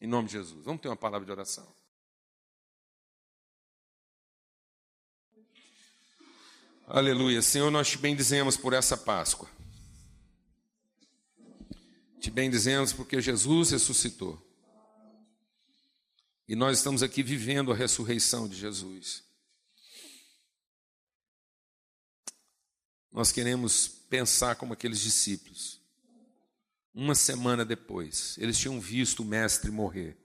Em 0.00 0.06
nome 0.06 0.28
de 0.28 0.34
Jesus. 0.34 0.64
Vamos 0.64 0.82
ter 0.82 0.88
uma 0.88 0.96
palavra 0.96 1.24
de 1.24 1.32
oração. 1.32 1.66
Aleluia. 6.86 7.40
Senhor, 7.40 7.70
nós 7.70 7.88
te 7.88 7.98
bendizemos 7.98 8.56
por 8.56 8.74
essa 8.74 8.96
Páscoa. 8.96 9.48
Te 12.22 12.30
bendizemos 12.30 12.92
porque 12.92 13.20
Jesus 13.20 13.72
ressuscitou. 13.72 14.40
E 16.46 16.54
nós 16.54 16.78
estamos 16.78 17.02
aqui 17.02 17.20
vivendo 17.20 17.72
a 17.72 17.74
ressurreição 17.74 18.48
de 18.48 18.54
Jesus. 18.54 19.24
Nós 23.10 23.32
queremos 23.32 23.88
pensar 23.88 24.54
como 24.54 24.72
aqueles 24.72 25.00
discípulos. 25.00 25.80
Uma 26.94 27.16
semana 27.16 27.64
depois, 27.64 28.38
eles 28.38 28.56
tinham 28.56 28.80
visto 28.80 29.24
o 29.24 29.26
mestre 29.26 29.72
morrer. 29.72 30.16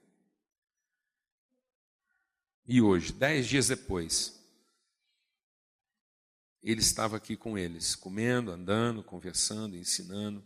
E 2.68 2.80
hoje, 2.80 3.12
dez 3.12 3.48
dias 3.48 3.70
depois, 3.70 4.40
ele 6.62 6.82
estava 6.82 7.18
aqui 7.18 7.36
com 7.36 7.58
eles, 7.58 7.96
comendo, 7.96 8.52
andando, 8.52 9.02
conversando, 9.02 9.76
ensinando 9.76 10.46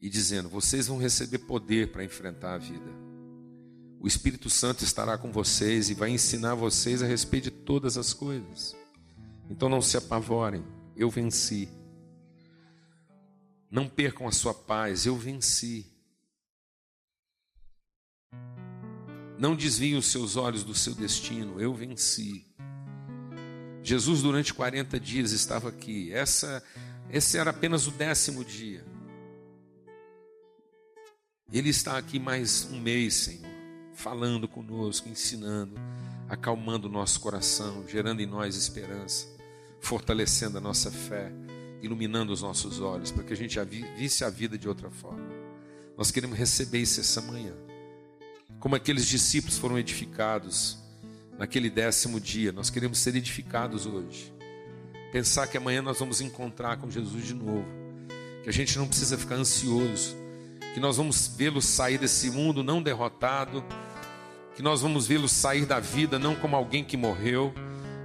e 0.00 0.08
dizendo: 0.08 0.48
Vocês 0.48 0.86
vão 0.86 0.98
receber 0.98 1.38
poder 1.38 1.92
para 1.92 2.04
enfrentar 2.04 2.54
a 2.54 2.58
vida. 2.58 2.90
O 4.00 4.06
Espírito 4.06 4.48
Santo 4.48 4.84
estará 4.84 5.18
com 5.18 5.32
vocês 5.32 5.90
e 5.90 5.94
vai 5.94 6.10
ensinar 6.10 6.54
vocês 6.54 7.02
a 7.02 7.06
respeito 7.06 7.44
de 7.44 7.50
todas 7.50 7.98
as 7.98 8.12
coisas. 8.12 8.76
Então 9.50 9.68
não 9.68 9.80
se 9.80 9.96
apavorem, 9.96 10.64
eu 10.96 11.10
venci. 11.10 11.68
Não 13.70 13.88
percam 13.88 14.28
a 14.28 14.32
sua 14.32 14.54
paz, 14.54 15.04
eu 15.04 15.16
venci. 15.16 15.86
Não 19.38 19.54
desviem 19.54 19.96
os 19.96 20.06
seus 20.06 20.36
olhos 20.36 20.64
do 20.64 20.74
seu 20.74 20.94
destino, 20.94 21.60
eu 21.60 21.74
venci. 21.74 22.46
Jesus, 23.82 24.22
durante 24.22 24.52
40 24.52 24.98
dias, 24.98 25.32
estava 25.32 25.68
aqui. 25.68 26.12
Essa, 26.12 26.62
esse 27.10 27.38
era 27.38 27.50
apenas 27.50 27.86
o 27.86 27.90
décimo 27.90 28.44
dia. 28.44 28.84
Ele 31.52 31.70
está 31.70 31.96
aqui 31.96 32.18
mais 32.18 32.68
um 32.70 32.80
mês, 32.80 33.14
Senhor, 33.14 33.50
falando 33.94 34.46
conosco, 34.46 35.08
ensinando, 35.08 35.74
acalmando 36.28 36.88
o 36.88 36.90
nosso 36.90 37.20
coração, 37.20 37.84
gerando 37.88 38.20
em 38.20 38.26
nós 38.26 38.54
esperança, 38.54 39.26
fortalecendo 39.80 40.58
a 40.58 40.60
nossa 40.60 40.90
fé 40.90 41.32
iluminando 41.82 42.32
os 42.32 42.42
nossos 42.42 42.80
olhos, 42.80 43.10
para 43.10 43.22
que 43.22 43.32
a 43.32 43.36
gente 43.36 43.54
já 43.54 43.64
visse 43.64 44.24
a 44.24 44.30
vida 44.30 44.58
de 44.58 44.68
outra 44.68 44.90
forma. 44.90 45.26
Nós 45.96 46.10
queremos 46.10 46.36
receber 46.36 46.78
isso 46.78 47.00
essa 47.00 47.20
manhã. 47.20 47.54
Como 48.60 48.74
aqueles 48.74 49.06
discípulos 49.06 49.58
foram 49.58 49.78
edificados 49.78 50.78
naquele 51.38 51.70
décimo 51.70 52.20
dia, 52.20 52.52
nós 52.52 52.70
queremos 52.70 52.98
ser 52.98 53.14
edificados 53.14 53.86
hoje. 53.86 54.32
Pensar 55.12 55.46
que 55.46 55.56
amanhã 55.56 55.80
nós 55.80 55.98
vamos 55.98 56.20
encontrar 56.20 56.76
com 56.78 56.90
Jesus 56.90 57.24
de 57.24 57.34
novo. 57.34 57.66
Que 58.42 58.50
a 58.50 58.52
gente 58.52 58.76
não 58.78 58.86
precisa 58.86 59.16
ficar 59.16 59.36
ansioso. 59.36 60.16
Que 60.74 60.80
nós 60.80 60.96
vamos 60.96 61.26
vê-lo 61.28 61.60
sair 61.60 61.98
desse 61.98 62.30
mundo 62.30 62.62
não 62.62 62.82
derrotado. 62.82 63.64
que 64.54 64.62
nós 64.62 64.80
vamos 64.82 65.06
vê-lo 65.06 65.28
sair 65.28 65.64
da 65.64 65.78
vida 65.78 66.18
não 66.18 66.34
como 66.34 66.56
alguém 66.56 66.82
que 66.82 66.96
morreu, 66.96 67.54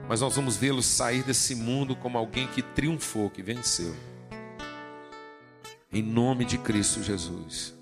mas 0.08 0.22
nós 0.22 0.36
vamos 0.36 0.56
vê-lo 0.56 0.84
sair 0.84 1.24
desse 1.24 1.56
mundo 1.56 1.96
como 1.96 2.16
alguém 2.16 2.46
que 2.46 2.62
triunfou, 2.62 3.28
que 3.28 3.42
venceu. 3.42 3.96
Em 5.92 6.04
nome 6.04 6.46
de 6.46 6.60
Cristo 6.60 7.02
Jesus. 7.02 7.74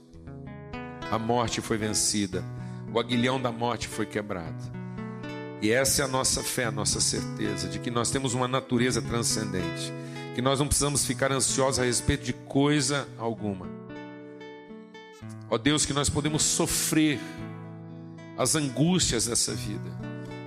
A 1.11 1.19
morte 1.19 1.59
foi 1.59 1.77
vencida, 1.77 2.45
o 2.93 2.97
aguilhão 2.97 3.41
da 3.41 3.51
morte 3.51 3.89
foi 3.89 4.05
quebrado. 4.05 4.71
E 5.61 5.69
essa 5.69 6.03
é 6.03 6.05
a 6.05 6.07
nossa 6.07 6.41
fé, 6.41 6.65
a 6.65 6.71
nossa 6.71 7.01
certeza 7.01 7.67
de 7.67 7.77
que 7.77 7.91
nós 7.91 8.09
temos 8.09 8.33
uma 8.33 8.47
natureza 8.47 9.01
transcendente, 9.01 9.91
que 10.33 10.41
nós 10.41 10.59
não 10.59 10.67
precisamos 10.67 11.05
ficar 11.05 11.29
ansiosos 11.29 11.77
a 11.77 11.83
respeito 11.83 12.23
de 12.23 12.31
coisa 12.31 13.05
alguma. 13.17 13.67
Ó 15.51 15.57
Deus, 15.57 15.85
que 15.85 15.91
nós 15.91 16.09
podemos 16.09 16.43
sofrer 16.43 17.19
as 18.37 18.55
angústias 18.55 19.25
dessa 19.25 19.53
vida, 19.53 19.91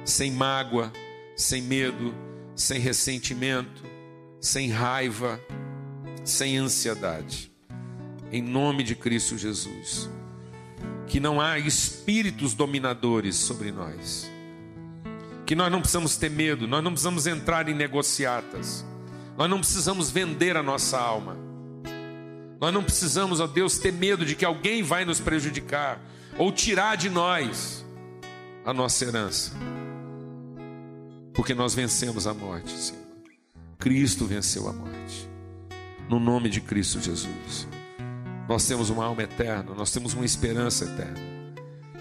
sem 0.02 0.30
mágoa, 0.30 0.90
sem 1.36 1.60
medo, 1.60 2.14
sem 2.56 2.80
ressentimento, 2.80 3.84
sem 4.40 4.70
raiva, 4.70 5.38
sem 6.24 6.56
ansiedade. 6.56 7.52
Em 8.32 8.40
nome 8.40 8.82
de 8.82 8.94
Cristo 8.94 9.36
Jesus. 9.36 10.08
Que 11.06 11.20
não 11.20 11.38
há 11.38 11.58
espíritos 11.58 12.54
dominadores 12.54 13.36
sobre 13.36 13.70
nós. 13.70 14.26
Que 15.44 15.54
nós 15.54 15.70
não 15.70 15.80
precisamos 15.80 16.16
ter 16.16 16.30
medo, 16.30 16.66
nós 16.66 16.82
não 16.82 16.92
precisamos 16.92 17.26
entrar 17.26 17.68
em 17.68 17.74
negociatas. 17.74 18.82
Nós 19.36 19.50
não 19.50 19.58
precisamos 19.58 20.10
vender 20.10 20.56
a 20.56 20.62
nossa 20.62 20.98
alma. 20.98 21.36
Nós 22.60 22.72
não 22.72 22.82
precisamos, 22.82 23.40
ó 23.40 23.46
Deus, 23.46 23.78
ter 23.78 23.92
medo 23.92 24.24
de 24.24 24.34
que 24.34 24.44
alguém 24.44 24.82
vai 24.82 25.04
nos 25.04 25.20
prejudicar 25.20 26.00
ou 26.38 26.50
tirar 26.52 26.96
de 26.96 27.10
nós 27.10 27.84
a 28.64 28.72
nossa 28.72 29.04
herança. 29.04 29.52
Porque 31.34 31.54
nós 31.54 31.74
vencemos 31.74 32.26
a 32.26 32.34
morte, 32.34 32.70
Senhor. 32.70 33.02
Cristo 33.78 34.24
venceu 34.24 34.68
a 34.68 34.72
morte. 34.72 35.28
No 36.08 36.20
nome 36.20 36.48
de 36.48 36.60
Cristo 36.60 37.00
Jesus. 37.00 37.66
Nós 38.48 38.66
temos 38.66 38.90
uma 38.90 39.04
alma 39.04 39.22
eterna, 39.22 39.74
nós 39.74 39.90
temos 39.90 40.14
uma 40.14 40.24
esperança 40.24 40.84
eterna. 40.84 41.18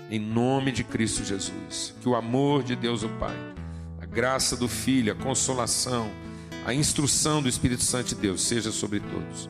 Em 0.09 0.19
nome 0.19 0.71
de 0.71 0.83
Cristo 0.83 1.23
Jesus. 1.23 1.93
Que 2.01 2.07
o 2.07 2.15
amor 2.15 2.63
de 2.63 2.75
Deus, 2.75 3.03
o 3.03 3.09
Pai, 3.09 3.35
a 3.99 4.05
graça 4.05 4.55
do 4.55 4.67
Filho, 4.67 5.11
a 5.11 5.15
consolação, 5.15 6.09
a 6.65 6.73
instrução 6.73 7.41
do 7.41 7.49
Espírito 7.49 7.83
Santo 7.83 8.09
de 8.09 8.15
Deus 8.15 8.41
seja 8.43 8.71
sobre 8.71 8.99
todos, 8.99 9.49